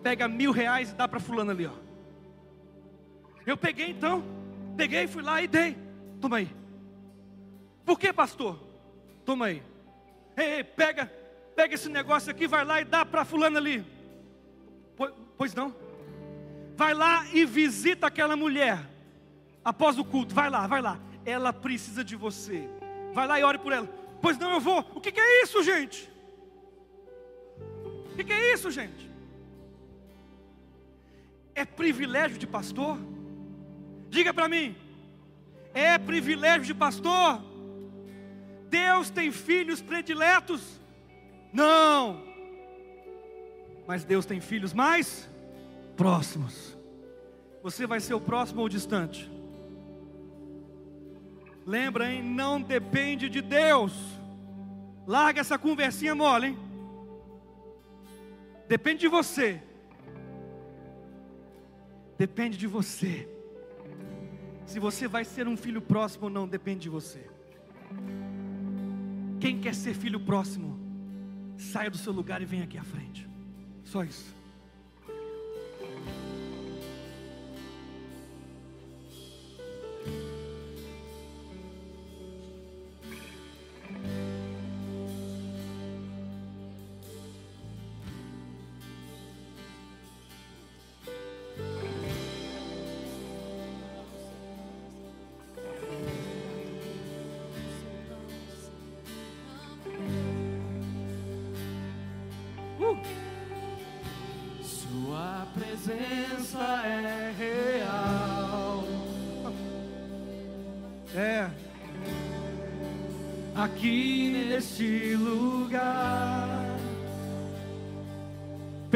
pega 0.02 0.28
mil 0.28 0.52
reais 0.52 0.92
e 0.92 0.96
dá 0.96 1.08
para 1.08 1.20
fulano 1.20 1.52
ali, 1.52 1.66
ó. 1.66 1.74
Eu 3.46 3.58
peguei 3.58 3.90
então, 3.90 4.24
peguei, 4.78 5.08
fui 5.08 5.22
lá 5.22 5.42
e 5.42 5.48
dei. 5.48 5.76
Toma 6.22 6.38
aí. 6.38 6.50
Por 7.86 8.00
que, 8.00 8.14
pastor? 8.14 8.60
Toma 9.26 9.48
aí. 9.48 9.64
Ei, 10.36 10.58
ei, 10.58 10.64
pega, 10.64 11.12
pega 11.56 11.76
esse 11.76 11.90
negócio 11.90 12.32
aqui, 12.32 12.48
vai 12.48 12.64
lá 12.64 12.80
e 12.80 12.86
dá 12.86 13.06
para 13.06 13.26
fulano 13.26 13.58
ali. 13.58 13.86
Pois 15.38 15.54
não. 15.54 15.76
Vai 16.78 16.94
lá 16.94 17.26
e 17.34 17.44
visita 17.44 18.06
aquela 18.06 18.36
mulher. 18.36 18.88
Após 19.66 19.98
o 19.98 20.06
culto, 20.06 20.36
vai 20.36 20.48
lá, 20.48 20.68
vai 20.68 20.80
lá. 20.80 21.00
Ela 21.26 21.52
precisa 21.52 22.04
de 22.04 22.16
você. 22.16 22.70
Vai 23.14 23.26
lá 23.26 23.40
e 23.40 23.44
ore 23.44 23.58
por 23.58 23.74
ela. 23.74 23.88
Pois 24.22 24.38
não, 24.38 24.52
eu 24.52 24.60
vou. 24.60 24.86
O 24.94 25.02
que, 25.02 25.12
que 25.12 25.20
é 25.20 25.42
isso, 25.42 25.64
gente? 25.64 26.08
O 28.12 28.16
que, 28.16 28.24
que 28.24 28.32
é 28.32 28.54
isso, 28.54 28.70
gente? 28.70 29.10
É 31.56 31.66
privilégio 31.66 32.38
de 32.38 32.46
pastor? 32.46 33.00
Diga 34.08 34.32
para 34.32 34.48
mim. 34.48 34.76
É 35.74 35.98
privilégio 35.98 36.68
de 36.68 36.76
pastor? 36.76 37.42
Deus 38.70 39.10
tem 39.10 39.32
filhos 39.32 39.82
prediletos? 39.82 40.80
Não. 41.52 42.24
Mas 43.88 44.04
Deus 44.04 44.28
tem 44.28 44.40
filhos 44.40 44.74
mais 44.74 45.28
próximos. 45.98 46.78
Você 47.64 47.88
vai 47.88 48.00
ser 48.00 48.14
o 48.14 48.22
próximo 48.22 48.62
ou 48.62 48.70
distante? 48.70 49.30
Lembra, 51.66 52.10
hein? 52.10 52.24
Não 52.24 52.62
depende 52.62 53.28
de 53.28 53.42
Deus. 53.42 53.94
Larga 55.06 55.42
essa 55.42 55.58
conversinha 55.58 56.16
mole, 56.16 56.48
hein? 56.48 56.58
Depende 58.70 59.02
de 59.02 59.08
você. 59.08 59.62
Depende 62.18 62.58
de 62.58 62.68
você. 62.68 63.28
Se 64.66 64.80
você 64.80 65.08
vai 65.08 65.26
ser 65.26 65.48
um 65.48 65.58
filho 65.58 65.82
próximo 65.82 66.26
ou 66.26 66.30
não, 66.30 66.48
depende 66.48 66.82
de 66.82 66.90
você. 66.90 67.30
Quem 69.40 69.60
quer 69.60 69.74
ser 69.74 69.94
filho 69.94 70.20
próximo, 70.20 70.78
saia 71.58 71.90
do 71.90 71.98
seu 71.98 72.12
lugar 72.12 72.42
e 72.42 72.46
venha 72.46 72.66
aqui 72.66 72.78
à 72.78 72.84
frente. 72.84 73.28
Só 73.84 74.04
isso. 74.04 74.37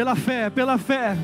Pela 0.02 0.16
fé, 0.16 0.50
pela 0.50 0.80
fé. 0.80 1.16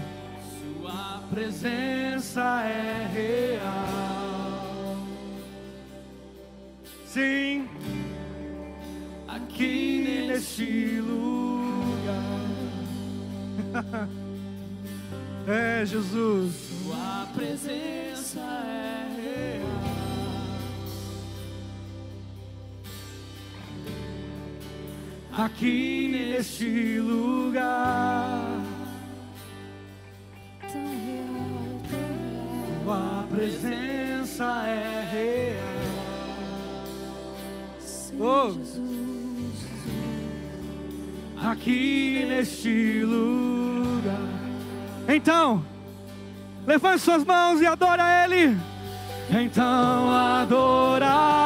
Sua 0.62 1.24
presença 1.32 2.62
é 2.62 3.10
real. 3.12 4.98
Sim. 7.08 7.68
Aqui 9.28 10.28
neste 10.30 11.02
lugar. 11.02 12.22
é 15.48 15.84
Jesus. 15.84 16.54
Sua 16.54 17.28
presença 17.36 18.40
é 18.40 19.08
real. 19.20 19.88
Aqui 25.36 26.10
neste 26.12 27.00
lugar. 27.00 28.57
Presença 33.38 34.64
é 34.66 35.08
real. 35.12 35.78
Oh. 38.20 38.52
Aqui 41.48 42.26
neste 42.28 43.04
lugar. 43.04 44.18
Então, 45.08 45.64
levante 46.66 47.00
suas 47.04 47.24
mãos 47.24 47.62
e 47.62 47.68
adora 47.68 48.26
Ele. 48.26 48.58
Então 49.30 50.10
adorarei. 50.10 51.37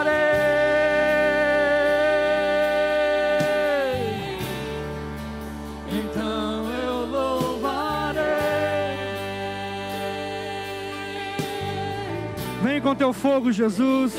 Com 12.92 12.96
teu 12.96 13.13
fogo, 13.13 13.54
Jesus. 13.54 14.13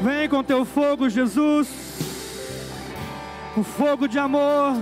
Vem 0.00 0.28
com 0.28 0.44
teu 0.44 0.64
fogo, 0.64 1.10
Jesus. 1.10 1.68
O 3.56 3.64
fogo 3.64 4.06
de 4.06 4.16
amor. 4.16 4.76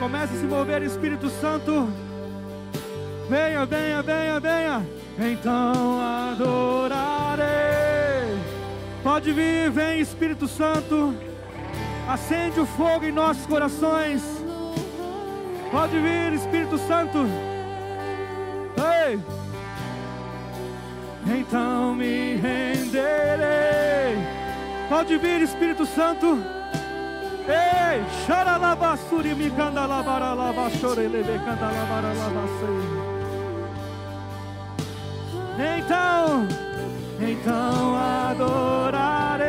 Comece 0.00 0.34
a 0.34 0.40
se 0.40 0.44
mover, 0.44 0.82
Espírito 0.82 1.30
Santo. 1.30 1.88
Venha, 3.30 3.64
venha, 3.64 4.02
venha, 4.02 4.40
venha. 4.40 4.86
Então 5.20 6.00
adorarei. 6.32 7.46
Pode 9.04 9.32
vir, 9.32 9.70
vem, 9.70 10.00
Espírito 10.00 10.48
Santo. 10.48 11.14
Acende 12.08 12.58
o 12.58 12.66
fogo 12.66 13.04
em 13.04 13.12
nossos 13.12 13.46
corações. 13.46 14.20
Pode 15.70 15.96
vir, 15.96 16.32
Espírito 16.32 16.76
Santo. 16.76 17.55
Ei! 19.16 19.46
Então 21.40 21.94
me 21.94 22.36
renderei. 22.36 24.16
Pode 24.88 25.18
vir, 25.18 25.42
Espírito 25.42 25.84
Santo. 25.86 26.38
Ei, 27.48 28.04
xaralabassuri 28.26 29.34
me 29.34 29.50
candalabaralaba, 29.50 30.70
chorelebe 30.80 31.38
candalabaralabasei. 31.44 33.06
Então, 35.78 36.46
então 37.20 37.96
adorarei. 38.30 39.46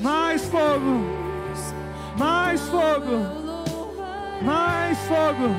Mais 0.00 0.44
fogo, 0.46 1.04
mais 2.18 2.60
fogo 2.62 3.40
mais 4.42 4.98
fogo, 5.00 5.54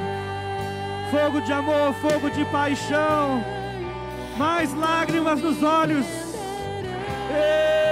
fogo 1.11 1.41
de 1.41 1.51
amor, 1.51 1.93
fogo 1.95 2.29
de 2.29 2.45
paixão, 2.45 3.43
mais 4.37 4.73
lágrimas 4.73 5.41
nos 5.41 5.61
olhos. 5.61 6.05
Ei! 7.29 7.91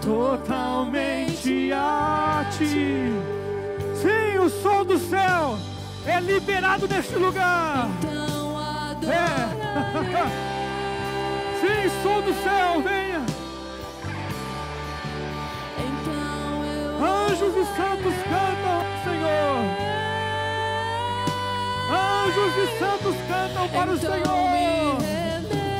Totalmente 0.00 1.72
a 1.72 2.46
ti. 2.56 3.10
Sim, 3.96 4.38
o 4.38 4.48
sol 4.48 4.84
do 4.84 4.96
céu 4.96 5.58
é 6.06 6.20
liberado 6.20 6.86
neste 6.88 7.16
lugar. 7.16 7.88
Então 7.98 8.58
é. 9.10 9.50
Sim, 11.60 12.02
sol 12.02 12.22
do 12.22 12.32
céu, 12.42 12.80
venha. 12.80 13.19
Anjos 17.10 17.54
e 17.56 17.64
santos 17.76 18.14
cantam, 18.30 18.80
Senhor. 19.04 19.58
Anjos 21.90 22.54
e 22.56 22.78
santos 22.78 23.16
cantam 23.28 23.68
para 23.68 23.90
o 23.90 23.98
Senhor. 23.98 25.00
Sim. 25.00 25.70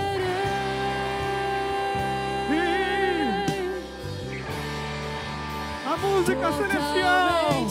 A 5.86 5.96
música 5.96 6.52
celestial 6.52 7.66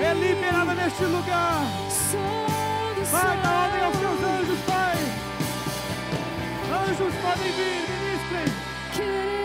é 0.00 0.14
liberada 0.14 0.74
neste 0.74 1.04
lugar. 1.04 1.62
Vai, 3.10 3.36
dá 3.42 3.50
ordem 3.64 3.82
aos 3.84 3.96
seus 3.96 4.22
anjos, 4.22 4.58
Pai. 4.66 4.96
Anjos 6.88 7.14
podem 7.22 7.52
vir, 7.52 7.80
ministrem. 7.90 9.39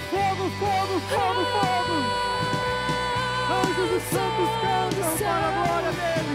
Fogo, 0.00 0.48
fogo, 0.60 1.00
fogo, 1.10 1.44
fogo. 1.54 1.96
Anjos 3.50 3.90
e 3.90 4.00
santos 4.14 4.50
cantam 4.62 5.16
para 5.18 5.48
a 5.48 5.50
glória 5.50 5.92
dele. 5.92 6.34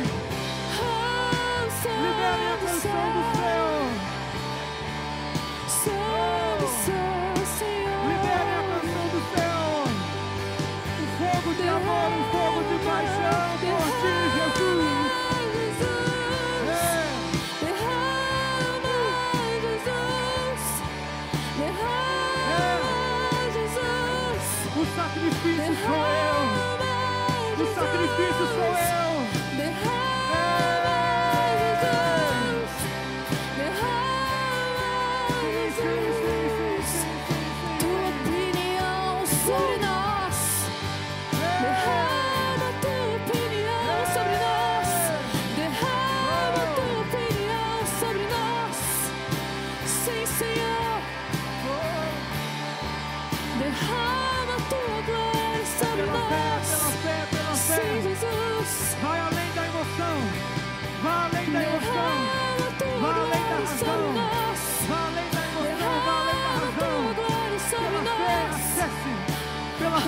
Liberem 1.85 2.48
a 2.52 2.57
canção 2.57 3.06
do 3.14 3.23
céu. 3.38 3.68
libera 8.07 8.53
a 8.60 8.64
canção 8.68 9.06
do 9.07 9.19
céu. 9.34 9.61
Um 10.99 11.07
fogo 11.18 11.49
de 11.56 11.65
amor, 11.69 12.10
um 12.11 12.23
fogo 12.31 12.60
de 12.64 12.77
paixão 12.85 13.48
por 13.60 13.84
ti, 14.02 14.14
Jesus. 14.35 14.92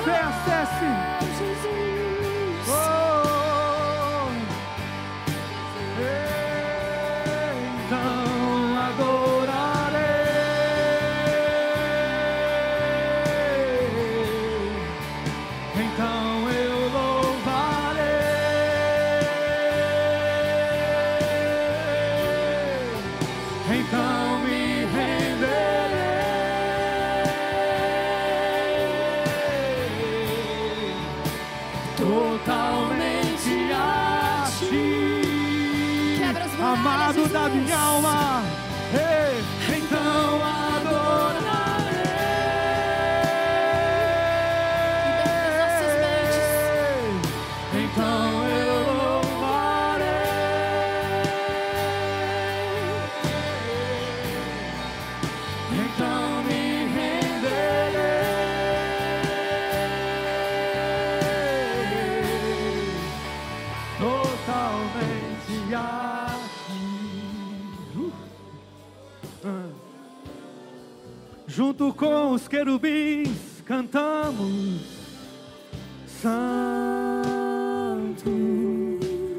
fé, 0.05 0.11
acesse. 0.11 1.14
junto 71.75 71.93
com 71.93 72.31
os 72.31 72.47
querubins, 72.47 73.61
cantamos 73.65 74.79
Santo. 76.07 76.31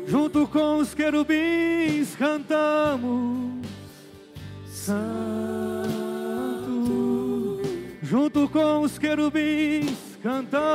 Junto 0.06 0.46
com 0.46 0.76
os 0.76 0.92
querubins, 0.92 2.14
cantamos 2.14 3.66
Santo. 4.66 5.06
Junto 8.02 8.46
com 8.50 8.82
os 8.82 8.98
querubins, 8.98 9.96
cantamos 10.22 10.65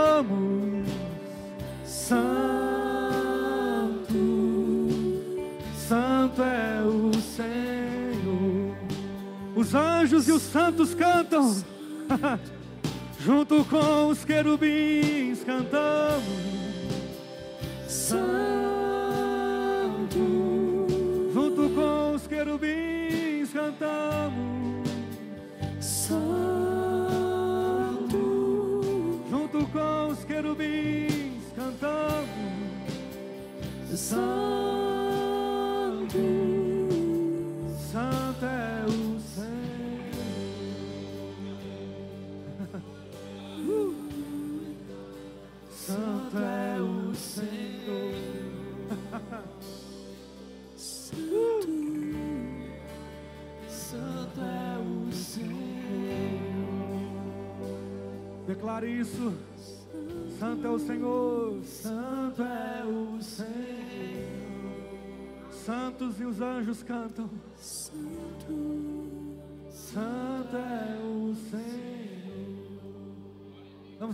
junto 13.20 13.64
com 13.66 14.10
os 14.10 14.24
querubins. 14.26 14.91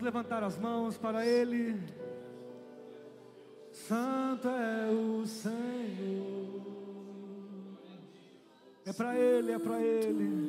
levantar 0.07 0.41
as 0.41 0.57
mãos 0.57 0.97
para 0.97 1.25
Ele. 1.25 1.77
Santo 3.73 4.47
é 4.47 4.89
o 4.89 5.25
Senhor. 5.25 6.61
É 8.85 8.93
para 8.93 9.19
Ele, 9.19 9.51
é 9.51 9.59
para 9.59 9.81
Ele. 9.81 10.46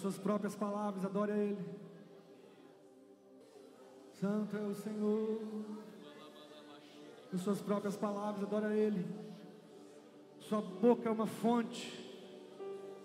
suas 0.00 0.18
próprias 0.18 0.56
palavras, 0.56 1.04
adore 1.04 1.32
a 1.32 1.36
Ele. 1.36 1.64
Santo 4.20 4.56
é 4.56 4.60
o 4.60 4.74
Senhor. 4.74 5.40
Com 7.30 7.38
suas 7.38 7.60
próprias 7.60 7.96
palavras, 7.96 8.42
adore 8.42 8.66
a 8.66 8.74
Ele. 8.74 9.06
Sua 10.40 10.60
boca 10.60 11.08
é 11.08 11.12
uma 11.12 11.26
fonte. 11.26 12.08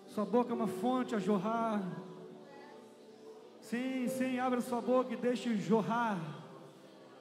Sua 0.07 0.26
boca 0.26 0.51
é 0.51 0.55
uma 0.55 0.67
fonte 0.67 1.13
a 1.13 1.19
jorrar. 1.19 1.81
Sim, 3.59 4.07
sim, 4.07 4.39
abra 4.39 4.61
sua 4.61 4.81
boca 4.81 5.13
e 5.13 5.17
deixe 5.17 5.55
jorrar 5.57 6.17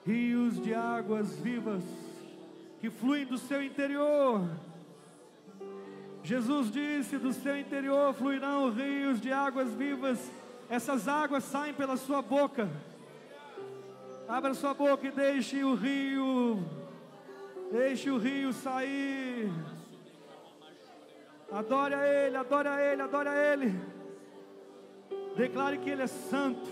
rios 0.04 0.60
de 0.60 0.74
águas 0.74 1.34
vivas 1.36 1.82
que 2.80 2.90
fluem 2.90 3.24
do 3.24 3.38
seu 3.38 3.62
interior. 3.62 4.42
Jesus 6.24 6.70
disse: 6.72 7.18
do 7.18 7.34
seu 7.34 7.56
interior 7.56 8.14
fluirão 8.14 8.70
rios 8.70 9.20
de 9.20 9.30
águas 9.30 9.72
vivas. 9.74 10.18
Essas 10.70 11.06
águas 11.06 11.44
saem 11.44 11.74
pela 11.74 11.98
sua 11.98 12.22
boca. 12.22 12.66
Abra 14.26 14.54
sua 14.54 14.72
boca 14.72 15.06
e 15.06 15.10
deixe 15.10 15.62
o 15.62 15.74
rio, 15.74 16.64
deixe 17.70 18.10
o 18.10 18.16
rio 18.16 18.54
sair. 18.54 19.52
Adore 21.52 21.94
a 21.94 22.08
Ele, 22.08 22.36
adore 22.38 22.68
a 22.68 22.80
Ele, 22.80 23.02
adore 23.02 23.28
a 23.28 23.52
Ele. 23.52 23.80
Declare 25.36 25.76
que 25.76 25.90
Ele 25.90 26.02
é 26.02 26.06
santo, 26.06 26.70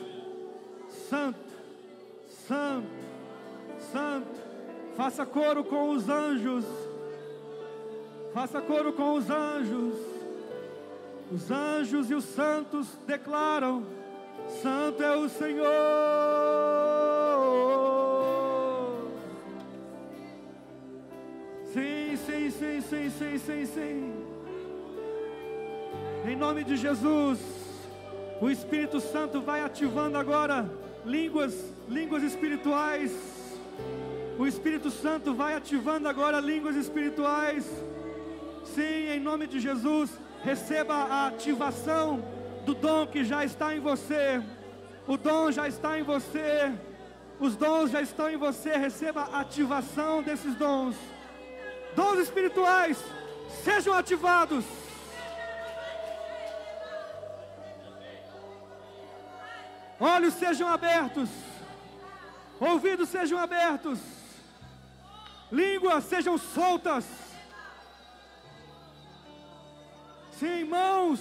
santo, 0.89 1.53
santo, 2.27 2.89
santo. 3.93 4.41
Faça 4.97 5.27
coro 5.27 5.63
com 5.63 5.91
os 5.91 6.09
anjos. 6.09 6.65
Faça 8.33 8.63
coro 8.63 8.95
com 8.95 9.15
os 9.15 9.29
anjos. 9.29 9.95
Os 11.31 11.51
anjos 11.51 12.11
e 12.11 12.15
os 12.15 12.25
santos 12.25 12.89
declaram: 13.07 13.85
Santo 14.63 15.03
é 15.03 15.15
o 15.15 15.29
Senhor. 15.29 15.67
Sim, 21.75 22.17
sim, 22.17 22.51
sim, 22.51 22.81
sim, 22.81 23.11
sim, 23.11 23.39
sim, 23.39 23.67
sim. 23.67 24.15
Em 26.27 26.37
nome 26.37 26.65
de 26.65 26.77
Jesus, 26.77 27.39
o 28.41 28.49
Espírito 28.49 28.99
Santo 28.99 29.43
vai 29.43 29.63
ativando 29.63 30.17
agora 30.17 30.71
línguas, 31.05 31.55
línguas 31.87 32.23
espirituais. 32.23 33.13
O 34.39 34.47
Espírito 34.47 34.91
Santo 34.91 35.35
vai 35.35 35.55
ativando 35.55 36.09
agora 36.09 36.41
línguas 36.41 36.77
espirituais. 36.77 37.67
Sim, 38.75 39.11
em 39.11 39.21
nome 39.21 39.47
de 39.47 39.61
Jesus, 39.61 40.11
receba 40.43 40.95
a 40.95 41.27
ativação 41.27 42.25
do 42.65 42.75
dom 42.75 43.07
que 43.07 43.23
já 43.23 43.45
está 43.45 43.77
em 43.77 43.81
você. 43.81 44.43
O 45.07 45.19
dom 45.19 45.53
já 45.53 45.69
está 45.69 45.99
em 45.99 46.03
você. 46.03 46.73
Os 47.39 47.55
dons 47.55 47.91
já 47.91 48.01
estão 48.01 48.31
em 48.31 48.37
você. 48.37 48.71
Receba 48.77 49.29
a 49.33 49.41
ativação 49.41 50.23
desses 50.23 50.55
dons. 50.55 50.97
Dons 51.95 52.19
espirituais 52.21 52.97
sejam 53.63 53.93
ativados. 53.93 54.65
Olhos 60.01 60.35
sejam 60.35 60.67
abertos. 60.67 61.29
Ouvidos 62.59 63.11
sejam 63.11 63.39
abertos. 63.39 63.99
Línguas 65.51 66.05
sejam 66.05 66.39
soltas. 66.39 67.32
Sim, 70.43 70.65
mãos 70.65 71.21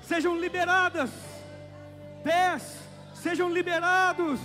sejam 0.00 0.38
liberadas. 0.38 1.10
Pés 2.22 2.78
sejam 3.12 3.50
liberados. 3.50 4.38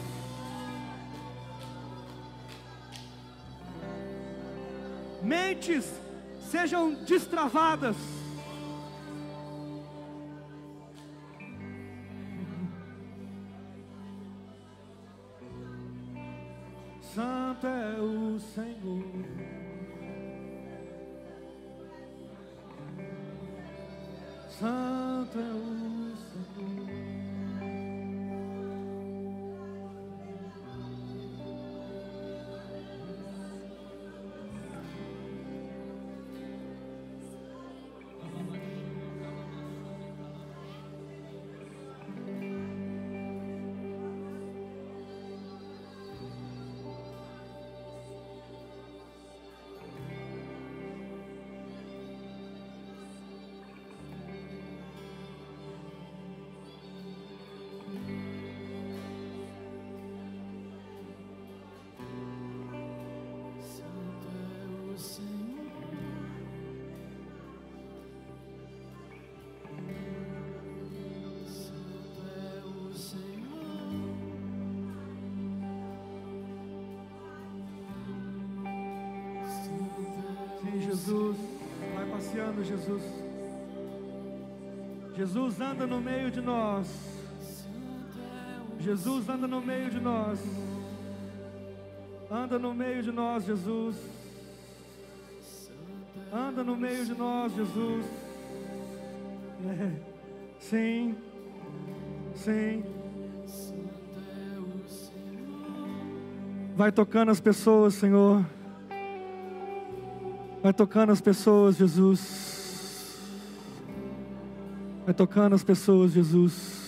Mentes 5.22 5.94
sejam 6.50 6.96
destravadas. 7.04 7.96
Santo 17.14 17.68
é 17.68 18.02
o 18.02 18.40
Senhor. 18.40 19.69
Santo 24.60 25.40
é 25.40 25.54
o 25.54 26.29
passeando, 82.40 82.64
Jesus. 82.64 83.04
Jesus 85.16 85.62
anda 85.62 85.86
no 85.86 86.00
meio 86.00 86.32
de 86.32 86.40
nós. 86.40 86.88
Jesus 88.80 89.28
anda 89.28 89.48
no 89.48 89.62
meio 89.62 89.90
de 89.90 90.00
nós. 90.00 90.40
Anda 92.32 92.58
no 92.58 92.74
meio 92.74 93.04
de 93.04 93.12
nós, 93.12 93.44
Jesus. 93.44 93.98
Anda 96.32 96.64
no 96.64 96.78
meio 96.78 97.06
de 97.06 97.14
nós, 97.14 97.54
Jesus. 97.54 98.06
É. 99.68 100.10
Sim, 100.60 101.16
sim. 102.36 102.84
Vai 106.76 106.92
tocando 106.94 107.32
as 107.32 107.42
pessoas, 107.42 107.96
Senhor. 107.96 108.46
Vai 110.62 110.74
tocando 110.74 111.12
as 111.12 111.22
pessoas, 111.22 111.78
Jesus. 111.78 113.18
Vai 115.06 115.14
tocando 115.14 115.56
as 115.56 115.64
pessoas, 115.64 116.12
Jesus. 116.12 116.80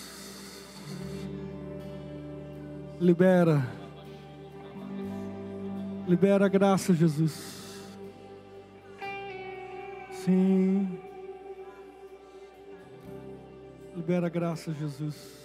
Libera. 3.00 3.66
Libera 6.08 6.46
a 6.46 6.50
graça, 6.50 6.94
Jesus. 6.94 7.90
Sim. 10.12 11.00
Libera 13.96 14.28
a 14.28 14.30
graça, 14.30 14.74
Jesus. 14.74 15.41